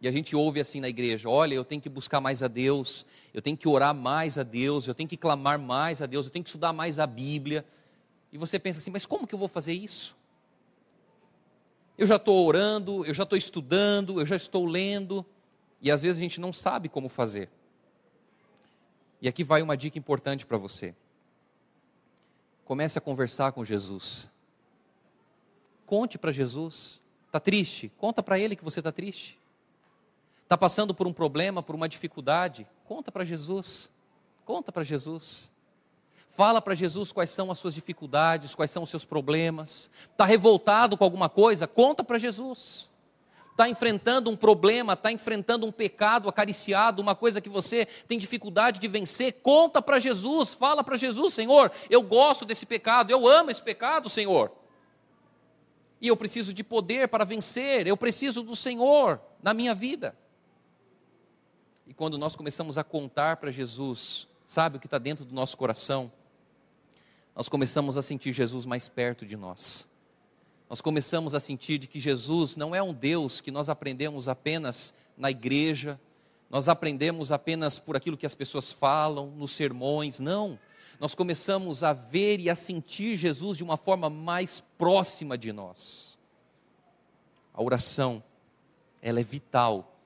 e 0.00 0.06
a 0.06 0.12
gente 0.12 0.36
ouve 0.36 0.60
assim 0.60 0.78
na 0.78 0.88
igreja: 0.88 1.28
olha, 1.28 1.54
eu 1.54 1.64
tenho 1.64 1.82
que 1.82 1.88
buscar 1.88 2.20
mais 2.20 2.40
a 2.40 2.46
Deus, 2.46 3.04
eu 3.34 3.42
tenho 3.42 3.56
que 3.56 3.66
orar 3.66 3.92
mais 3.92 4.38
a 4.38 4.44
Deus, 4.44 4.86
eu 4.86 4.94
tenho 4.94 5.08
que 5.08 5.16
clamar 5.16 5.58
mais 5.58 6.00
a 6.00 6.06
Deus, 6.06 6.26
eu 6.26 6.30
tenho 6.30 6.44
que 6.44 6.50
estudar 6.50 6.72
mais 6.72 7.00
a 7.00 7.06
Bíblia. 7.06 7.64
E 8.32 8.38
você 8.38 8.60
pensa 8.60 8.78
assim: 8.78 8.92
mas 8.92 9.04
como 9.04 9.26
que 9.26 9.34
eu 9.34 9.38
vou 9.40 9.48
fazer 9.48 9.72
isso? 9.72 10.16
Eu 11.98 12.06
já 12.06 12.14
estou 12.14 12.46
orando, 12.46 13.04
eu 13.04 13.12
já 13.12 13.24
estou 13.24 13.36
estudando, 13.36 14.20
eu 14.20 14.26
já 14.26 14.36
estou 14.36 14.64
lendo, 14.66 15.26
e 15.80 15.90
às 15.90 16.02
vezes 16.02 16.18
a 16.18 16.22
gente 16.22 16.40
não 16.40 16.52
sabe 16.52 16.88
como 16.88 17.08
fazer. 17.08 17.50
E 19.20 19.28
aqui 19.28 19.44
vai 19.44 19.62
uma 19.62 19.76
dica 19.76 19.98
importante 19.98 20.46
para 20.46 20.56
você. 20.56 20.94
Comece 22.64 22.98
a 22.98 23.00
conversar 23.00 23.52
com 23.52 23.64
Jesus. 23.64 24.28
Conte 25.86 26.18
para 26.18 26.32
Jesus. 26.32 27.00
Está 27.26 27.38
triste? 27.40 27.90
Conta 27.98 28.22
para 28.22 28.38
Ele 28.38 28.56
que 28.56 28.64
você 28.64 28.80
está 28.80 28.90
triste. 28.90 29.38
Está 30.42 30.56
passando 30.56 30.94
por 30.94 31.06
um 31.06 31.12
problema, 31.12 31.62
por 31.62 31.74
uma 31.74 31.88
dificuldade? 31.88 32.66
Conta 32.84 33.12
para 33.12 33.24
Jesus. 33.24 33.90
Conta 34.44 34.72
para 34.72 34.82
Jesus. 34.82 35.50
Fala 36.30 36.62
para 36.62 36.74
Jesus 36.74 37.12
quais 37.12 37.30
são 37.30 37.50
as 37.50 37.58
suas 37.58 37.74
dificuldades, 37.74 38.54
quais 38.54 38.70
são 38.70 38.82
os 38.82 38.90
seus 38.90 39.04
problemas. 39.04 39.90
Está 40.10 40.24
revoltado 40.24 40.96
com 40.96 41.04
alguma 41.04 41.28
coisa? 41.28 41.66
Conta 41.66 42.02
para 42.02 42.18
Jesus 42.18 42.89
está 43.60 43.68
enfrentando 43.68 44.30
um 44.30 44.36
problema, 44.36 44.94
está 44.94 45.12
enfrentando 45.12 45.66
um 45.66 45.72
pecado 45.72 46.30
acariciado, 46.30 47.02
uma 47.02 47.14
coisa 47.14 47.42
que 47.42 47.48
você 47.50 47.84
tem 48.08 48.18
dificuldade 48.18 48.80
de 48.80 48.88
vencer, 48.88 49.34
conta 49.42 49.82
para 49.82 49.98
Jesus, 49.98 50.54
fala 50.54 50.82
para 50.82 50.96
Jesus, 50.96 51.34
Senhor, 51.34 51.70
eu 51.90 52.02
gosto 52.02 52.46
desse 52.46 52.64
pecado, 52.64 53.10
eu 53.10 53.28
amo 53.28 53.50
esse 53.50 53.60
pecado, 53.60 54.08
Senhor. 54.08 54.50
E 56.00 56.08
eu 56.08 56.16
preciso 56.16 56.54
de 56.54 56.64
poder 56.64 57.08
para 57.08 57.22
vencer, 57.22 57.86
eu 57.86 57.98
preciso 57.98 58.42
do 58.42 58.56
Senhor 58.56 59.20
na 59.42 59.52
minha 59.52 59.74
vida. 59.74 60.16
E 61.86 61.92
quando 61.92 62.16
nós 62.16 62.34
começamos 62.34 62.78
a 62.78 62.84
contar 62.84 63.36
para 63.36 63.50
Jesus, 63.50 64.26
sabe 64.46 64.78
o 64.78 64.80
que 64.80 64.86
está 64.86 64.96
dentro 64.96 65.22
do 65.22 65.34
nosso 65.34 65.58
coração? 65.58 66.10
Nós 67.36 67.46
começamos 67.46 67.98
a 67.98 68.02
sentir 68.02 68.32
Jesus 68.32 68.64
mais 68.64 68.88
perto 68.88 69.26
de 69.26 69.36
nós 69.36 69.90
nós 70.70 70.80
começamos 70.80 71.34
a 71.34 71.40
sentir 71.40 71.78
de 71.78 71.88
que 71.88 71.98
Jesus 71.98 72.54
não 72.54 72.72
é 72.72 72.80
um 72.80 72.94
Deus 72.94 73.40
que 73.40 73.50
nós 73.50 73.68
aprendemos 73.68 74.28
apenas 74.28 74.94
na 75.18 75.28
igreja, 75.28 76.00
nós 76.48 76.68
aprendemos 76.68 77.32
apenas 77.32 77.80
por 77.80 77.96
aquilo 77.96 78.16
que 78.16 78.24
as 78.24 78.36
pessoas 78.36 78.70
falam, 78.70 79.32
nos 79.32 79.50
sermões, 79.50 80.20
não. 80.20 80.56
Nós 81.00 81.12
começamos 81.12 81.82
a 81.82 81.92
ver 81.92 82.38
e 82.38 82.48
a 82.48 82.54
sentir 82.54 83.16
Jesus 83.16 83.56
de 83.56 83.64
uma 83.64 83.76
forma 83.76 84.08
mais 84.08 84.60
próxima 84.78 85.36
de 85.36 85.52
nós. 85.52 86.16
A 87.52 87.60
oração, 87.60 88.22
ela 89.02 89.18
é 89.18 89.24
vital 89.24 90.00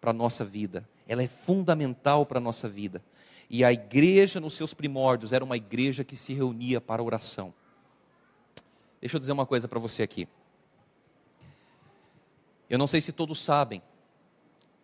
para 0.00 0.12
a 0.12 0.14
nossa 0.14 0.46
vida, 0.46 0.88
ela 1.06 1.22
é 1.22 1.28
fundamental 1.28 2.24
para 2.24 2.38
a 2.38 2.40
nossa 2.40 2.70
vida. 2.70 3.04
E 3.50 3.62
a 3.62 3.70
igreja, 3.70 4.40
nos 4.40 4.54
seus 4.54 4.72
primórdios, 4.72 5.34
era 5.34 5.44
uma 5.44 5.58
igreja 5.58 6.02
que 6.02 6.16
se 6.16 6.32
reunia 6.32 6.80
para 6.80 7.02
oração. 7.02 7.52
Deixa 9.06 9.18
eu 9.18 9.20
dizer 9.20 9.30
uma 9.30 9.46
coisa 9.46 9.68
para 9.68 9.78
você 9.78 10.02
aqui. 10.02 10.26
Eu 12.68 12.76
não 12.76 12.88
sei 12.88 13.00
se 13.00 13.12
todos 13.12 13.38
sabem, 13.38 13.80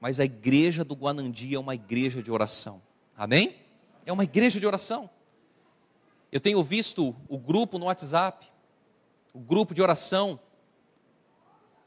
mas 0.01 0.21
a 0.21 0.25
igreja 0.25 0.85
do 0.85 0.95
Guanandi 0.95 1.57
é 1.57 1.59
uma 1.59 1.75
igreja 1.75 2.23
de 2.23 2.31
oração. 2.31 2.81
Amém? 3.17 3.57
É 4.07 4.13
uma 4.13 4.23
igreja 4.23 4.61
de 4.61 4.67
oração. 4.67 5.11
Eu 6.31 6.39
tenho 6.39 6.63
visto 6.63 7.17
o 7.29 7.37
grupo 7.37 7.81
no 7.81 7.87
WhatsApp, 7.87 8.47
o 9.35 9.41
grupo 9.41 9.75
de 9.75 9.83
oração, 9.83 10.39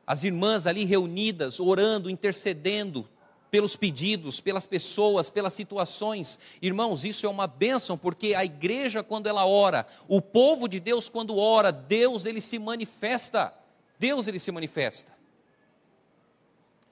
as 0.06 0.26
irmãs 0.26 0.68
ali 0.68 0.84
reunidas, 0.84 1.62
orando, 1.62 2.10
intercedendo 2.10 3.08
pelos 3.56 3.78
pedidos, 3.78 4.42
pelas 4.42 4.66
pessoas, 4.66 5.30
pelas 5.30 5.54
situações. 5.54 6.38
Irmãos, 6.62 7.06
isso 7.06 7.26
é 7.26 7.30
uma 7.30 7.48
bênção, 7.48 7.98
porque 7.98 8.36
a 8.36 8.44
igreja, 8.44 9.02
quando 9.02 9.28
ela 9.28 9.46
ora, 9.46 9.88
o 10.10 10.22
povo 10.22 10.68
de 10.68 10.78
Deus, 10.78 11.08
quando 11.08 11.38
ora, 11.38 11.72
Deus 11.72 12.26
ele 12.26 12.42
se 12.42 12.60
manifesta. 12.60 13.54
Deus 13.98 14.28
ele 14.28 14.40
se 14.40 14.52
manifesta. 14.52 15.14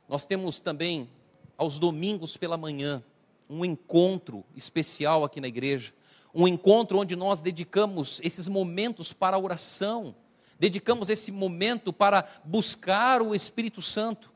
Nós 0.07 0.25
temos 0.25 0.61
também, 0.61 1.09
aos 1.57 1.79
domingos 1.79 2.37
pela 2.37 2.55
manhã, 2.55 3.03
um 3.49 3.65
encontro 3.65 4.45
especial 4.55 5.25
aqui 5.25 5.41
na 5.41 5.49
igreja. 5.49 5.93
Um 6.33 6.47
encontro 6.47 6.97
onde 6.97 7.13
nós 7.13 7.41
dedicamos 7.41 8.21
esses 8.23 8.47
momentos 8.47 9.11
para 9.11 9.35
a 9.35 9.39
oração, 9.39 10.15
dedicamos 10.57 11.09
esse 11.09 11.29
momento 11.29 11.91
para 11.91 12.25
buscar 12.45 13.21
o 13.21 13.35
Espírito 13.35 13.81
Santo. 13.81 14.32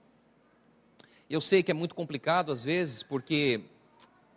Eu 1.29 1.41
sei 1.41 1.61
que 1.61 1.69
é 1.69 1.73
muito 1.73 1.93
complicado 1.93 2.53
às 2.53 2.63
vezes, 2.63 3.03
porque 3.03 3.61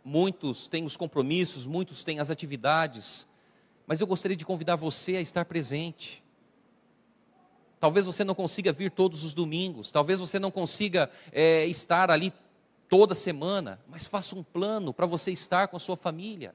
muitos 0.05 0.67
têm 0.67 0.85
os 0.85 0.97
compromissos, 0.97 1.65
muitos 1.65 2.03
têm 2.03 2.19
as 2.19 2.33
atividades, 2.33 3.29
mas 3.87 4.01
eu 4.01 4.09
gostaria 4.09 4.37
de 4.37 4.45
convidar 4.45 4.75
você 4.75 5.15
a 5.15 5.21
estar 5.21 5.45
presente. 5.45 6.21
Talvez 7.79 8.07
você 8.07 8.25
não 8.25 8.35
consiga 8.35 8.73
vir 8.73 8.91
todos 8.91 9.25
os 9.25 9.33
domingos, 9.33 9.93
talvez 9.93 10.19
você 10.19 10.41
não 10.41 10.51
consiga 10.51 11.09
é, 11.31 11.65
estar 11.67 12.11
ali 12.11 12.33
toda 12.89 13.15
semana, 13.15 13.81
mas 13.87 14.09
faça 14.09 14.35
um 14.35 14.43
plano 14.43 14.93
para 14.93 15.07
você 15.07 15.31
estar 15.31 15.69
com 15.69 15.77
a 15.77 15.81
sua 15.81 15.97
família. 15.97 16.53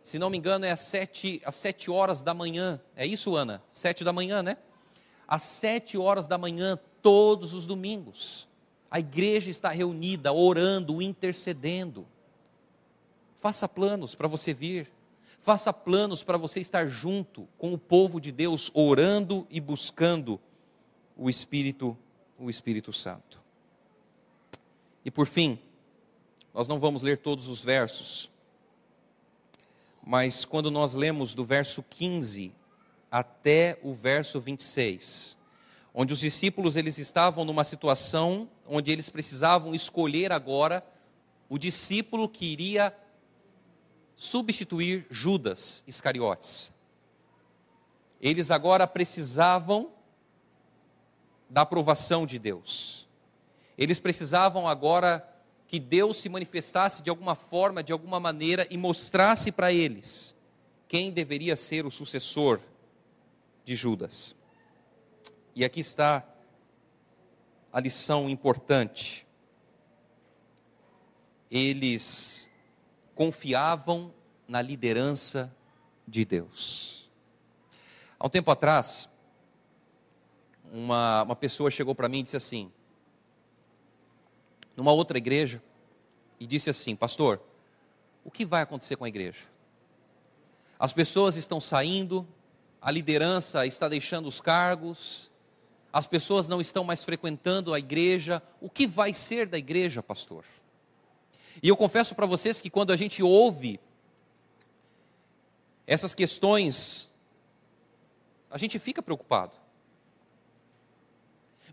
Se 0.00 0.16
não 0.16 0.30
me 0.30 0.38
engano, 0.38 0.64
é 0.64 0.70
às 0.70 0.80
sete, 0.80 1.42
às 1.44 1.56
sete 1.56 1.90
horas 1.90 2.22
da 2.22 2.32
manhã. 2.32 2.80
É 2.94 3.04
isso, 3.04 3.34
Ana? 3.34 3.60
Sete 3.68 4.04
da 4.04 4.12
manhã, 4.12 4.44
né? 4.44 4.56
Às 5.26 5.42
sete 5.42 5.98
horas 5.98 6.28
da 6.28 6.38
manhã, 6.38 6.78
todos 7.02 7.52
os 7.52 7.66
domingos. 7.66 8.48
A 8.90 8.98
igreja 8.98 9.50
está 9.50 9.70
reunida, 9.70 10.32
orando, 10.32 11.00
intercedendo. 11.00 12.06
Faça 13.38 13.68
planos 13.68 14.14
para 14.14 14.26
você 14.26 14.52
vir. 14.52 14.90
Faça 15.38 15.72
planos 15.72 16.22
para 16.22 16.36
você 16.36 16.60
estar 16.60 16.86
junto 16.86 17.48
com 17.56 17.72
o 17.72 17.78
povo 17.78 18.20
de 18.20 18.30
Deus, 18.30 18.70
orando 18.74 19.46
e 19.48 19.60
buscando 19.60 20.38
o 21.16 21.30
Espírito, 21.30 21.96
o 22.38 22.50
Espírito 22.50 22.92
Santo. 22.92 23.40
E 25.02 25.10
por 25.10 25.26
fim, 25.26 25.58
nós 26.52 26.68
não 26.68 26.78
vamos 26.78 27.00
ler 27.00 27.18
todos 27.18 27.48
os 27.48 27.62
versos, 27.62 28.30
mas 30.04 30.44
quando 30.44 30.70
nós 30.70 30.94
lemos 30.94 31.32
do 31.32 31.44
verso 31.44 31.82
15 31.82 32.52
até 33.10 33.78
o 33.82 33.94
verso 33.94 34.40
26, 34.40 35.38
onde 35.94 36.12
os 36.12 36.20
discípulos 36.20 36.76
eles 36.76 36.98
estavam 36.98 37.44
numa 37.44 37.64
situação 37.64 38.48
onde 38.66 38.90
eles 38.90 39.10
precisavam 39.10 39.74
escolher 39.74 40.32
agora 40.32 40.84
o 41.48 41.58
discípulo 41.58 42.28
que 42.28 42.46
iria 42.46 42.96
substituir 44.14 45.06
Judas 45.10 45.82
Iscariotes. 45.86 46.70
Eles 48.20 48.50
agora 48.50 48.86
precisavam 48.86 49.90
da 51.48 51.62
aprovação 51.62 52.24
de 52.24 52.38
Deus. 52.38 53.08
Eles 53.76 53.98
precisavam 53.98 54.68
agora 54.68 55.26
que 55.66 55.80
Deus 55.80 56.18
se 56.18 56.28
manifestasse 56.28 57.02
de 57.02 57.10
alguma 57.10 57.34
forma, 57.34 57.82
de 57.82 57.92
alguma 57.92 58.20
maneira 58.20 58.66
e 58.70 58.76
mostrasse 58.76 59.50
para 59.50 59.72
eles 59.72 60.36
quem 60.86 61.10
deveria 61.10 61.56
ser 61.56 61.86
o 61.86 61.90
sucessor 61.90 62.60
de 63.64 63.74
Judas. 63.74 64.36
E 65.54 65.64
aqui 65.64 65.80
está 65.80 66.24
a 67.72 67.80
lição 67.80 68.28
importante. 68.28 69.26
Eles 71.50 72.50
confiavam 73.14 74.12
na 74.46 74.62
liderança 74.62 75.54
de 76.06 76.24
Deus. 76.24 77.10
Há 78.18 78.26
um 78.26 78.30
tempo 78.30 78.50
atrás, 78.50 79.08
uma, 80.72 81.22
uma 81.22 81.36
pessoa 81.36 81.70
chegou 81.70 81.94
para 81.94 82.08
mim 82.08 82.20
e 82.20 82.22
disse 82.22 82.36
assim, 82.36 82.70
numa 84.76 84.92
outra 84.92 85.18
igreja, 85.18 85.62
e 86.38 86.46
disse 86.46 86.70
assim: 86.70 86.96
Pastor, 86.96 87.40
o 88.24 88.30
que 88.30 88.44
vai 88.44 88.62
acontecer 88.62 88.96
com 88.96 89.04
a 89.04 89.08
igreja? 89.08 89.46
As 90.78 90.92
pessoas 90.92 91.36
estão 91.36 91.60
saindo, 91.60 92.26
a 92.80 92.90
liderança 92.90 93.66
está 93.66 93.88
deixando 93.88 94.26
os 94.26 94.40
cargos, 94.40 95.29
as 95.92 96.06
pessoas 96.06 96.46
não 96.46 96.60
estão 96.60 96.84
mais 96.84 97.04
frequentando 97.04 97.74
a 97.74 97.78
igreja, 97.78 98.42
o 98.60 98.70
que 98.70 98.86
vai 98.86 99.12
ser 99.12 99.46
da 99.46 99.58
igreja, 99.58 100.02
pastor? 100.02 100.44
E 101.62 101.68
eu 101.68 101.76
confesso 101.76 102.14
para 102.14 102.26
vocês 102.26 102.60
que 102.60 102.70
quando 102.70 102.92
a 102.92 102.96
gente 102.96 103.22
ouve 103.22 103.80
essas 105.86 106.14
questões, 106.14 107.10
a 108.48 108.56
gente 108.56 108.78
fica 108.78 109.02
preocupado. 109.02 109.56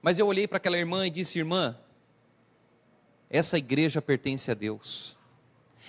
Mas 0.01 0.17
eu 0.17 0.25
olhei 0.25 0.47
para 0.47 0.57
aquela 0.57 0.77
irmã 0.77 1.05
e 1.05 1.09
disse: 1.09 1.37
Irmã, 1.39 1.77
essa 3.29 3.57
igreja 3.57 4.01
pertence 4.01 4.49
a 4.49 4.53
Deus. 4.53 5.15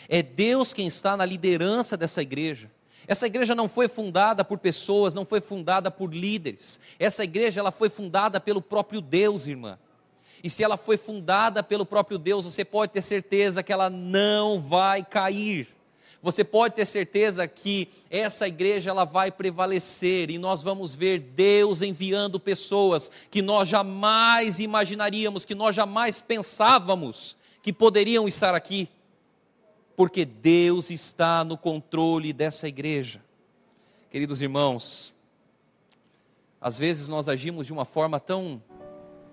É 0.08 0.22
Deus 0.22 0.72
quem 0.72 0.86
está 0.86 1.16
na 1.16 1.24
liderança 1.24 1.96
dessa 1.96 2.22
igreja. 2.22 2.70
Essa 3.06 3.26
igreja 3.26 3.54
não 3.54 3.68
foi 3.68 3.88
fundada 3.88 4.44
por 4.44 4.58
pessoas, 4.58 5.14
não 5.14 5.24
foi 5.24 5.40
fundada 5.40 5.90
por 5.90 6.12
líderes. 6.12 6.78
Essa 6.98 7.24
igreja 7.24 7.60
ela 7.60 7.70
foi 7.70 7.88
fundada 7.88 8.40
pelo 8.40 8.60
próprio 8.60 9.00
Deus, 9.00 9.46
irmã. 9.46 9.78
E 10.42 10.50
se 10.50 10.62
ela 10.62 10.76
foi 10.76 10.96
fundada 10.96 11.62
pelo 11.62 11.84
próprio 11.84 12.18
Deus, 12.18 12.44
você 12.44 12.64
pode 12.64 12.92
ter 12.92 13.02
certeza 13.02 13.62
que 13.62 13.72
ela 13.72 13.90
não 13.90 14.60
vai 14.60 15.04
cair. 15.04 15.68
Você 16.20 16.42
pode 16.42 16.74
ter 16.74 16.86
certeza 16.86 17.46
que 17.46 17.88
essa 18.10 18.48
igreja 18.48 18.90
ela 18.90 19.04
vai 19.04 19.30
prevalecer 19.30 20.30
e 20.30 20.38
nós 20.38 20.62
vamos 20.62 20.94
ver 20.94 21.20
Deus 21.20 21.80
enviando 21.80 22.40
pessoas 22.40 23.10
que 23.30 23.40
nós 23.40 23.68
jamais 23.68 24.58
imaginaríamos, 24.58 25.44
que 25.44 25.54
nós 25.54 25.76
jamais 25.76 26.20
pensávamos 26.20 27.36
que 27.62 27.72
poderiam 27.72 28.26
estar 28.26 28.54
aqui 28.54 28.88
porque 29.98 30.24
Deus 30.24 30.90
está 30.90 31.42
no 31.42 31.58
controle 31.58 32.32
dessa 32.32 32.68
igreja. 32.68 33.20
Queridos 34.12 34.40
irmãos, 34.40 35.12
às 36.60 36.78
vezes 36.78 37.08
nós 37.08 37.28
agimos 37.28 37.66
de 37.66 37.72
uma 37.72 37.84
forma 37.84 38.20
tão, 38.20 38.62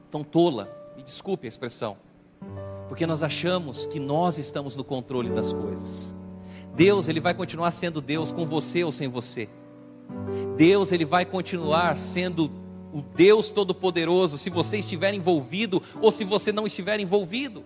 tão 0.10 0.24
tola, 0.24 0.76
me 0.98 1.04
desculpe 1.04 1.46
a 1.46 1.50
expressão, 1.50 1.98
porque 2.90 3.06
nós 3.06 3.22
achamos 3.22 3.86
que 3.86 4.00
nós 4.00 4.40
estamos 4.40 4.76
no 4.76 4.84
controle 4.84 5.30
das 5.30 5.54
coisas. 5.54 6.12
Deus, 6.74 7.08
ele 7.08 7.20
vai 7.20 7.36
continuar 7.36 7.70
sendo 7.70 8.02
Deus 8.02 8.32
com 8.32 8.44
você 8.44 8.84
ou 8.84 8.92
sem 8.92 9.08
você. 9.08 9.48
Deus, 10.58 10.92
ele 10.92 11.06
vai 11.06 11.26
continuar 11.26 11.96
sendo 11.96 12.52
o 12.92 13.04
Deus 13.04 13.52
Todo-Poderoso 13.52 14.36
se 14.40 14.50
você 14.50 14.80
estiver 14.80 15.14
envolvido 15.14 15.80
ou 16.02 16.12
se 16.12 16.26
você 16.26 16.52
não 16.52 16.66
estiver 16.66 17.00
envolvido. 17.00 17.64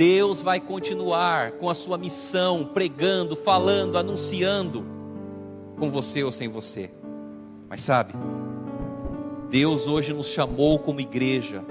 Deus 0.00 0.40
vai 0.40 0.58
continuar 0.58 1.52
com 1.52 1.68
a 1.68 1.74
sua 1.74 1.98
missão, 1.98 2.64
pregando, 2.64 3.36
falando, 3.36 3.98
anunciando, 3.98 4.82
com 5.78 5.90
você 5.90 6.24
ou 6.24 6.32
sem 6.32 6.48
você. 6.48 6.90
Mas 7.68 7.82
sabe, 7.82 8.14
Deus 9.50 9.86
hoje 9.86 10.14
nos 10.14 10.28
chamou 10.28 10.78
como 10.78 11.02
igreja 11.02 11.62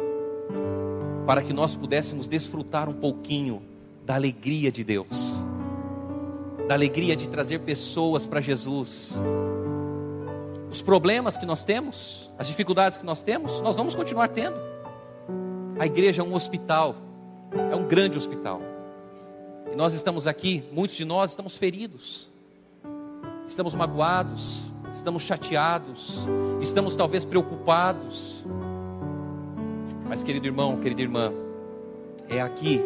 para 1.26 1.42
que 1.42 1.52
nós 1.52 1.74
pudéssemos 1.74 2.28
desfrutar 2.28 2.88
um 2.88 2.94
pouquinho 2.94 3.64
da 4.06 4.14
alegria 4.14 4.72
de 4.72 4.84
Deus, 4.84 5.44
da 6.68 6.76
alegria 6.76 7.16
de 7.16 7.28
trazer 7.30 7.62
pessoas 7.62 8.28
para 8.28 8.40
Jesus. 8.40 9.16
Os 10.70 10.84
problemas 10.84 11.36
que 11.36 11.48
nós 11.48 11.64
temos, 11.64 12.32
as 12.38 12.46
dificuldades 12.46 12.96
que 12.96 13.06
nós 13.08 13.24
temos, 13.24 13.60
nós 13.62 13.76
vamos 13.76 13.96
continuar 13.96 14.28
tendo. 14.28 14.56
A 15.80 15.88
igreja 15.88 16.22
é 16.22 16.24
um 16.24 16.36
hospital 16.36 17.09
é 17.52 17.76
um 17.76 17.88
grande 17.88 18.18
hospital. 18.18 18.62
E 19.72 19.76
nós 19.76 19.93
estamos 19.93 20.28
aqui, 20.28 20.64
muitos 20.72 20.97
de 20.97 21.06
nós 21.06 21.32
estamos 21.32 21.56
feridos, 21.56 22.30
estamos 23.47 23.76
magoados, 23.76 24.72
estamos 24.91 25.24
chateados, 25.24 26.28
estamos 26.62 26.95
talvez 26.95 27.26
preocupados. 27.26 28.43
Mas, 30.08 30.24
querido 30.24 30.47
irmão, 30.47 30.78
querida 30.78 31.02
irmã, 31.02 31.32
é 32.28 32.41
aqui 32.41 32.82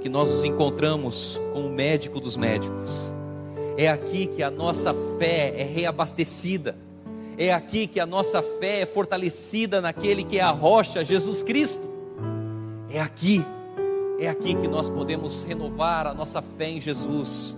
que 0.00 0.08
nós 0.08 0.30
nos 0.30 0.44
encontramos 0.44 1.40
com 1.52 1.66
o 1.66 1.70
médico 1.70 2.20
dos 2.20 2.36
médicos. 2.36 3.12
É 3.76 3.88
aqui 3.88 4.26
que 4.26 4.42
a 4.42 4.50
nossa 4.50 4.94
fé 5.18 5.54
é 5.60 5.64
reabastecida. 5.64 6.76
É 7.36 7.52
aqui 7.52 7.86
que 7.86 7.98
a 7.98 8.06
nossa 8.06 8.40
fé 8.40 8.80
é 8.82 8.86
fortalecida 8.86 9.80
naquele 9.80 10.22
que 10.22 10.38
é 10.38 10.42
a 10.42 10.50
rocha, 10.50 11.04
Jesus 11.04 11.42
Cristo. 11.42 11.82
É 12.88 13.00
aqui 13.00 13.44
é 14.24 14.30
aqui 14.30 14.54
que 14.54 14.68
nós 14.68 14.88
podemos 14.88 15.44
renovar 15.44 16.06
a 16.06 16.14
nossa 16.14 16.40
fé 16.40 16.70
em 16.70 16.80
Jesus, 16.80 17.56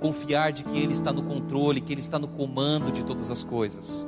confiar 0.00 0.52
de 0.52 0.64
que 0.64 0.78
Ele 0.78 0.92
está 0.92 1.12
no 1.12 1.22
controle, 1.22 1.80
que 1.80 1.92
Ele 1.92 2.00
está 2.00 2.18
no 2.18 2.28
comando 2.28 2.90
de 2.90 3.04
todas 3.04 3.30
as 3.30 3.44
coisas. 3.44 4.06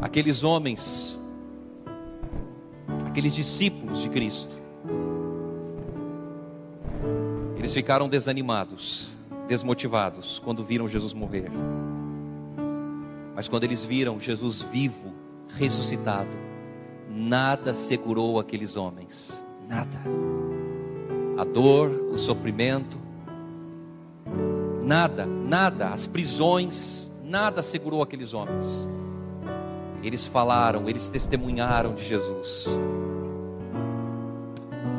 Aqueles 0.00 0.42
homens, 0.42 1.18
aqueles 3.06 3.34
discípulos 3.34 4.00
de 4.02 4.08
Cristo, 4.08 4.60
Eles 7.60 7.74
ficaram 7.74 8.08
desanimados, 8.08 9.10
desmotivados 9.46 10.38
quando 10.38 10.64
viram 10.64 10.88
Jesus 10.88 11.12
morrer. 11.12 11.50
Mas 13.34 13.48
quando 13.48 13.64
eles 13.64 13.84
viram 13.84 14.18
Jesus 14.18 14.62
vivo, 14.62 15.12
ressuscitado, 15.46 16.30
nada 17.10 17.74
segurou 17.74 18.38
aqueles 18.38 18.76
homens, 18.76 19.42
nada. 19.68 20.00
A 21.36 21.44
dor, 21.44 21.90
o 22.12 22.18
sofrimento, 22.18 22.98
nada, 24.82 25.26
nada, 25.26 25.88
as 25.88 26.06
prisões, 26.06 27.10
nada 27.24 27.62
segurou 27.62 28.02
aqueles 28.02 28.32
homens. 28.32 28.88
Eles 30.02 30.26
falaram, 30.26 30.88
eles 30.88 31.08
testemunharam 31.08 31.94
de 31.94 32.02
Jesus. 32.02 32.66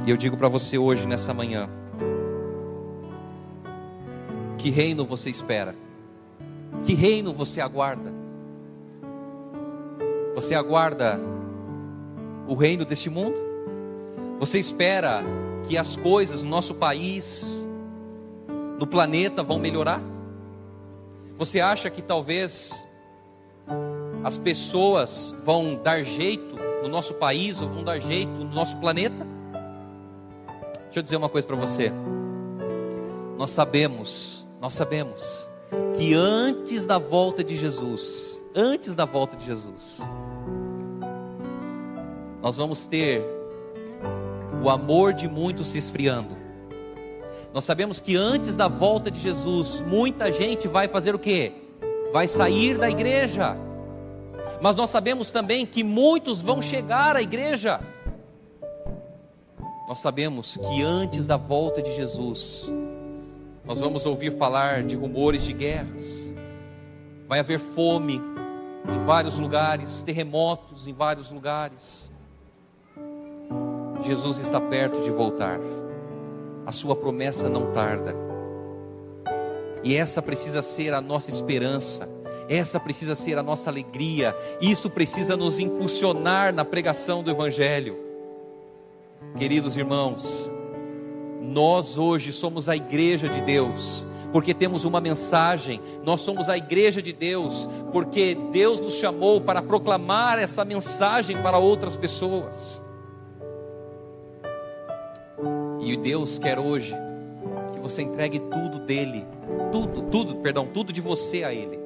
E 0.05 0.09
eu 0.09 0.17
digo 0.17 0.35
para 0.35 0.47
você 0.47 0.77
hoje, 0.77 1.07
nessa 1.07 1.33
manhã, 1.33 1.69
que 4.57 4.69
reino 4.69 5.05
você 5.05 5.29
espera? 5.29 5.75
Que 6.83 6.93
reino 6.93 7.33
você 7.33 7.61
aguarda? 7.61 8.11
Você 10.35 10.55
aguarda 10.55 11.19
o 12.47 12.55
reino 12.55 12.85
deste 12.85 13.09
mundo? 13.09 13.35
Você 14.39 14.59
espera 14.59 15.23
que 15.67 15.77
as 15.77 15.95
coisas 15.95 16.43
no 16.43 16.49
nosso 16.49 16.75
país, 16.75 17.67
no 18.79 18.87
planeta 18.87 19.43
vão 19.43 19.59
melhorar? 19.59 20.01
Você 21.37 21.59
acha 21.59 21.89
que 21.89 22.01
talvez 22.01 22.85
as 24.23 24.37
pessoas 24.37 25.35
vão 25.43 25.75
dar 25.75 26.03
jeito 26.03 26.55
no 26.81 26.89
nosso 26.89 27.13
país 27.15 27.61
ou 27.61 27.69
vão 27.69 27.83
dar 27.83 27.99
jeito 27.99 28.31
no 28.31 28.45
nosso 28.45 28.77
planeta? 28.77 29.25
Deixa 30.83 30.99
eu 30.99 31.03
dizer 31.03 31.15
uma 31.15 31.29
coisa 31.29 31.47
para 31.47 31.55
você. 31.55 31.91
Nós 33.37 33.51
sabemos, 33.51 34.47
nós 34.59 34.73
sabemos 34.73 35.49
que 35.97 36.13
antes 36.13 36.85
da 36.85 36.97
volta 36.97 37.43
de 37.43 37.55
Jesus, 37.55 38.43
antes 38.55 38.93
da 38.93 39.05
volta 39.05 39.37
de 39.37 39.45
Jesus, 39.45 40.01
nós 42.41 42.57
vamos 42.57 42.85
ter 42.85 43.23
o 44.63 44.69
amor 44.69 45.13
de 45.13 45.27
muitos 45.27 45.69
se 45.69 45.77
esfriando. 45.77 46.37
Nós 47.53 47.65
sabemos 47.65 47.99
que 47.99 48.15
antes 48.15 48.55
da 48.55 48.67
volta 48.67 49.11
de 49.11 49.19
Jesus, 49.19 49.81
muita 49.81 50.31
gente 50.31 50.67
vai 50.67 50.87
fazer 50.87 51.13
o 51.13 51.19
quê? 51.19 51.51
Vai 52.13 52.27
sair 52.27 52.77
da 52.77 52.89
igreja. 52.89 53.57
Mas 54.61 54.75
nós 54.75 54.89
sabemos 54.89 55.31
também 55.31 55.65
que 55.65 55.83
muitos 55.83 56.41
vão 56.41 56.61
chegar 56.61 57.15
à 57.15 57.21
igreja. 57.21 57.81
Nós 59.87 59.99
sabemos 59.99 60.55
que 60.57 60.83
antes 60.83 61.27
da 61.27 61.35
volta 61.35 61.81
de 61.81 61.93
Jesus, 61.93 62.71
nós 63.65 63.79
vamos 63.79 64.05
ouvir 64.05 64.37
falar 64.37 64.83
de 64.83 64.95
rumores 64.95 65.43
de 65.43 65.53
guerras. 65.53 66.33
Vai 67.27 67.39
haver 67.39 67.59
fome 67.59 68.21
em 68.87 69.05
vários 69.05 69.37
lugares, 69.37 70.01
terremotos 70.03 70.87
em 70.87 70.93
vários 70.93 71.31
lugares. 71.31 72.10
Jesus 74.03 74.39
está 74.39 74.59
perto 74.59 75.01
de 75.01 75.11
voltar. 75.11 75.59
A 76.65 76.71
sua 76.71 76.95
promessa 76.95 77.49
não 77.49 77.71
tarda. 77.71 78.15
E 79.83 79.95
essa 79.95 80.21
precisa 80.21 80.61
ser 80.61 80.93
a 80.93 81.01
nossa 81.01 81.29
esperança. 81.29 82.07
Essa 82.47 82.79
precisa 82.79 83.15
ser 83.15 83.37
a 83.37 83.43
nossa 83.43 83.69
alegria. 83.69 84.35
Isso 84.61 84.89
precisa 84.89 85.35
nos 85.37 85.59
impulsionar 85.59 86.53
na 86.53 86.65
pregação 86.65 87.23
do 87.23 87.31
evangelho. 87.31 87.97
Queridos 89.37 89.77
irmãos, 89.77 90.49
nós 91.41 91.97
hoje 91.97 92.33
somos 92.33 92.67
a 92.67 92.75
igreja 92.75 93.29
de 93.29 93.41
Deus 93.41 94.05
porque 94.31 94.53
temos 94.53 94.85
uma 94.85 95.01
mensagem. 95.01 95.81
Nós 96.03 96.21
somos 96.21 96.49
a 96.49 96.57
igreja 96.57 97.01
de 97.01 97.13
Deus, 97.13 97.67
porque 97.91 98.35
Deus 98.51 98.79
nos 98.79 98.93
chamou 98.93 99.41
para 99.41 99.61
proclamar 99.61 100.39
essa 100.39 100.63
mensagem 100.63 101.41
para 101.41 101.57
outras 101.57 101.95
pessoas. 101.97 102.81
E 105.81 105.97
Deus 105.97 106.37
quer 106.37 106.59
hoje 106.59 106.95
que 107.73 107.79
você 107.79 108.03
entregue 108.03 108.39
tudo 108.39 108.79
dele, 108.79 109.25
tudo, 109.71 110.03
tudo, 110.03 110.35
perdão, 110.35 110.67
tudo 110.67 110.93
de 110.93 111.01
você 111.01 111.43
a 111.43 111.51
ele. 111.51 111.79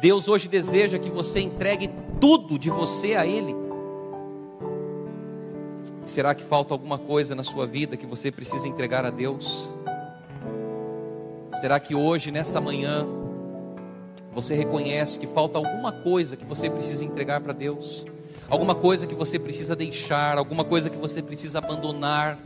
Deus 0.00 0.28
hoje 0.28 0.48
deseja 0.48 0.98
que 0.98 1.10
você 1.10 1.40
entregue 1.40 1.90
tudo 2.20 2.58
de 2.58 2.70
você 2.70 3.14
a 3.14 3.26
ele. 3.26 3.54
Será 6.06 6.34
que 6.34 6.42
falta 6.42 6.72
alguma 6.72 6.98
coisa 6.98 7.34
na 7.34 7.42
sua 7.42 7.66
vida 7.66 7.96
que 7.96 8.06
você 8.06 8.30
precisa 8.30 8.66
entregar 8.66 9.04
a 9.04 9.10
Deus? 9.10 9.68
Será 11.60 11.80
que 11.80 11.94
hoje, 11.94 12.30
nessa 12.30 12.60
manhã, 12.60 13.06
você 14.32 14.54
reconhece 14.54 15.18
que 15.18 15.26
falta 15.26 15.58
alguma 15.58 15.92
coisa 15.92 16.36
que 16.36 16.44
você 16.44 16.70
precisa 16.70 17.04
entregar 17.04 17.40
para 17.40 17.52
Deus? 17.52 18.04
Alguma 18.48 18.74
coisa 18.74 19.06
que 19.06 19.14
você 19.14 19.38
precisa 19.38 19.74
deixar, 19.74 20.38
alguma 20.38 20.64
coisa 20.64 20.88
que 20.88 20.96
você 20.96 21.20
precisa 21.20 21.58
abandonar? 21.58 22.38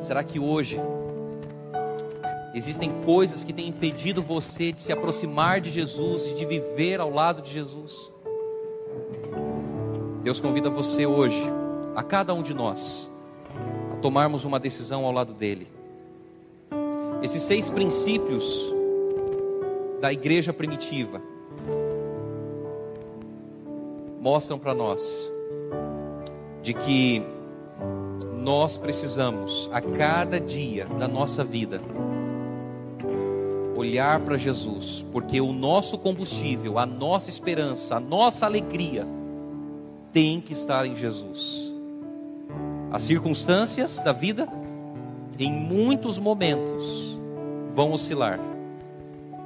Será 0.00 0.22
que 0.24 0.38
hoje 0.38 0.80
existem 2.54 2.90
coisas 3.04 3.44
que 3.44 3.52
têm 3.52 3.68
impedido 3.68 4.22
você 4.22 4.72
de 4.72 4.82
se 4.82 4.92
aproximar 4.92 5.60
de 5.60 5.70
Jesus 5.70 6.30
e 6.30 6.34
de 6.34 6.44
viver 6.44 7.00
ao 7.00 7.10
lado 7.10 7.42
de 7.42 7.50
Jesus? 7.50 8.12
Deus 10.22 10.40
convida 10.40 10.68
você 10.68 11.06
hoje, 11.06 11.42
a 11.94 12.02
cada 12.02 12.34
um 12.34 12.42
de 12.42 12.52
nós, 12.52 13.10
a 13.92 13.96
tomarmos 13.96 14.44
uma 14.44 14.60
decisão 14.60 15.04
ao 15.04 15.12
lado 15.12 15.32
dele. 15.32 15.66
Esses 17.22 17.42
seis 17.42 17.68
princípios 17.68 18.74
da 20.00 20.12
igreja 20.12 20.52
primitiva 20.52 21.20
mostram 24.20 24.58
para 24.58 24.74
nós 24.74 25.30
de 26.62 26.74
que 26.74 27.22
nós 28.40 28.78
precisamos, 28.78 29.68
a 29.70 29.80
cada 29.80 30.40
dia 30.40 30.86
da 30.98 31.06
nossa 31.06 31.44
vida, 31.44 31.80
olhar 33.76 34.20
para 34.20 34.36
Jesus, 34.36 35.04
porque 35.12 35.40
o 35.40 35.52
nosso 35.52 35.98
combustível, 35.98 36.78
a 36.78 36.86
nossa 36.86 37.28
esperança, 37.28 37.96
a 37.96 38.00
nossa 38.00 38.46
alegria 38.46 39.06
tem 40.12 40.40
que 40.40 40.54
estar 40.54 40.86
em 40.86 40.96
Jesus. 40.96 41.72
As 42.90 43.02
circunstâncias 43.02 44.00
da 44.00 44.12
vida, 44.12 44.48
em 45.38 45.52
muitos 45.52 46.18
momentos, 46.18 47.18
vão 47.74 47.92
oscilar. 47.92 48.40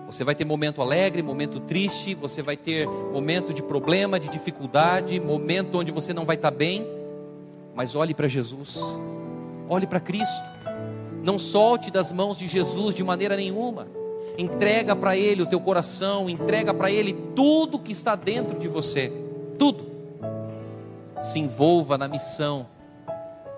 Você 0.06 0.22
vai 0.22 0.34
ter 0.34 0.44
momento 0.44 0.80
alegre, 0.80 1.20
momento 1.20 1.58
triste, 1.58 2.14
você 2.14 2.42
vai 2.42 2.56
ter 2.56 2.86
momento 2.86 3.52
de 3.52 3.62
problema, 3.62 4.20
de 4.20 4.28
dificuldade, 4.28 5.18
momento 5.18 5.78
onde 5.78 5.90
você 5.90 6.12
não 6.12 6.24
vai 6.24 6.36
estar 6.36 6.52
bem 6.52 6.93
mas 7.74 7.96
olhe 7.96 8.14
para 8.14 8.28
Jesus, 8.28 8.78
olhe 9.68 9.86
para 9.86 10.00
Cristo. 10.00 10.44
Não 11.22 11.38
solte 11.38 11.90
das 11.90 12.12
mãos 12.12 12.36
de 12.38 12.46
Jesus 12.46 12.94
de 12.94 13.02
maneira 13.02 13.36
nenhuma. 13.36 13.88
Entrega 14.36 14.94
para 14.94 15.16
Ele 15.16 15.42
o 15.42 15.46
teu 15.46 15.60
coração, 15.60 16.28
entrega 16.28 16.74
para 16.74 16.90
Ele 16.90 17.12
tudo 17.34 17.78
que 17.78 17.92
está 17.92 18.14
dentro 18.14 18.58
de 18.58 18.68
você, 18.68 19.12
tudo. 19.58 19.86
Se 21.20 21.38
envolva 21.38 21.96
na 21.96 22.06
missão, 22.06 22.66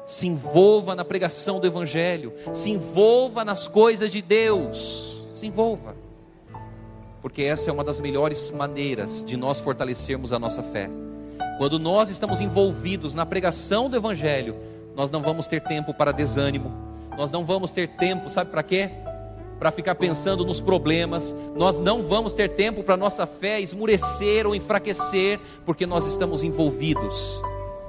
se 0.05 0.29
envolva 0.29 0.95
na 0.95 1.05
pregação 1.05 1.59
do 1.59 1.67
Evangelho, 1.67 2.33
se 2.53 2.71
envolva 2.71 3.45
nas 3.45 3.67
coisas 3.67 4.11
de 4.11 4.23
Deus, 4.23 5.25
se 5.33 5.47
envolva, 5.47 5.97
porque 7.21 7.43
essa 7.43 7.71
é 7.71 7.73
uma 7.73 7.83
das 7.83 7.99
melhores 7.99 8.53
maneiras 8.53 9.25
de 9.25 9.37
nós 9.37 9.59
fortalecermos 9.59 10.33
a 10.33 10.39
nossa 10.39 10.63
fé. 10.63 10.89
Quando 11.59 11.79
nós 11.79 12.11
estamos 12.11 12.41
envolvidos 12.41 13.15
na 13.15 13.25
pregação 13.25 13.89
do 13.89 13.97
Evangelho, 13.97 14.57
nós 14.95 15.11
não 15.11 15.23
vamos 15.23 15.47
ter 15.47 15.61
tempo 15.61 15.95
para 15.95 16.13
desânimo, 16.13 16.73
nós 17.17 17.31
não 17.31 17.45
vamos 17.45 17.73
ter 17.73 17.89
tempo, 17.97 18.29
sabe 18.29 18.51
para 18.51 18.63
quê? 18.63 18.91
Para 19.59 19.71
ficar 19.71 19.95
pensando 19.95 20.45
nos 20.45 20.61
problemas, 20.61 21.35
nós 21.57 21.81
não 21.81 22.03
vamos 22.03 22.35
ter 22.35 22.51
tempo 22.51 22.83
para 22.83 22.97
nossa 22.97 23.27
fé 23.27 23.59
esmurecer 23.59 24.47
ou 24.47 24.55
enfraquecer, 24.55 25.41
porque 25.65 25.87
nós 25.87 26.07
estamos 26.07 26.43
envolvidos 26.43 27.41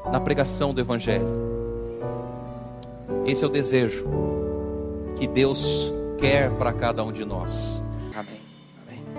na 0.09 0.19
pregação 0.19 0.73
do 0.73 0.79
Evangelho. 0.79 1.27
Esse 3.25 3.43
é 3.43 3.47
o 3.47 3.49
desejo 3.49 4.07
que 5.17 5.27
Deus 5.27 5.91
quer 6.17 6.51
para 6.51 6.71
cada 6.71 7.03
um 7.03 7.11
de 7.11 7.25
nós. 7.25 7.83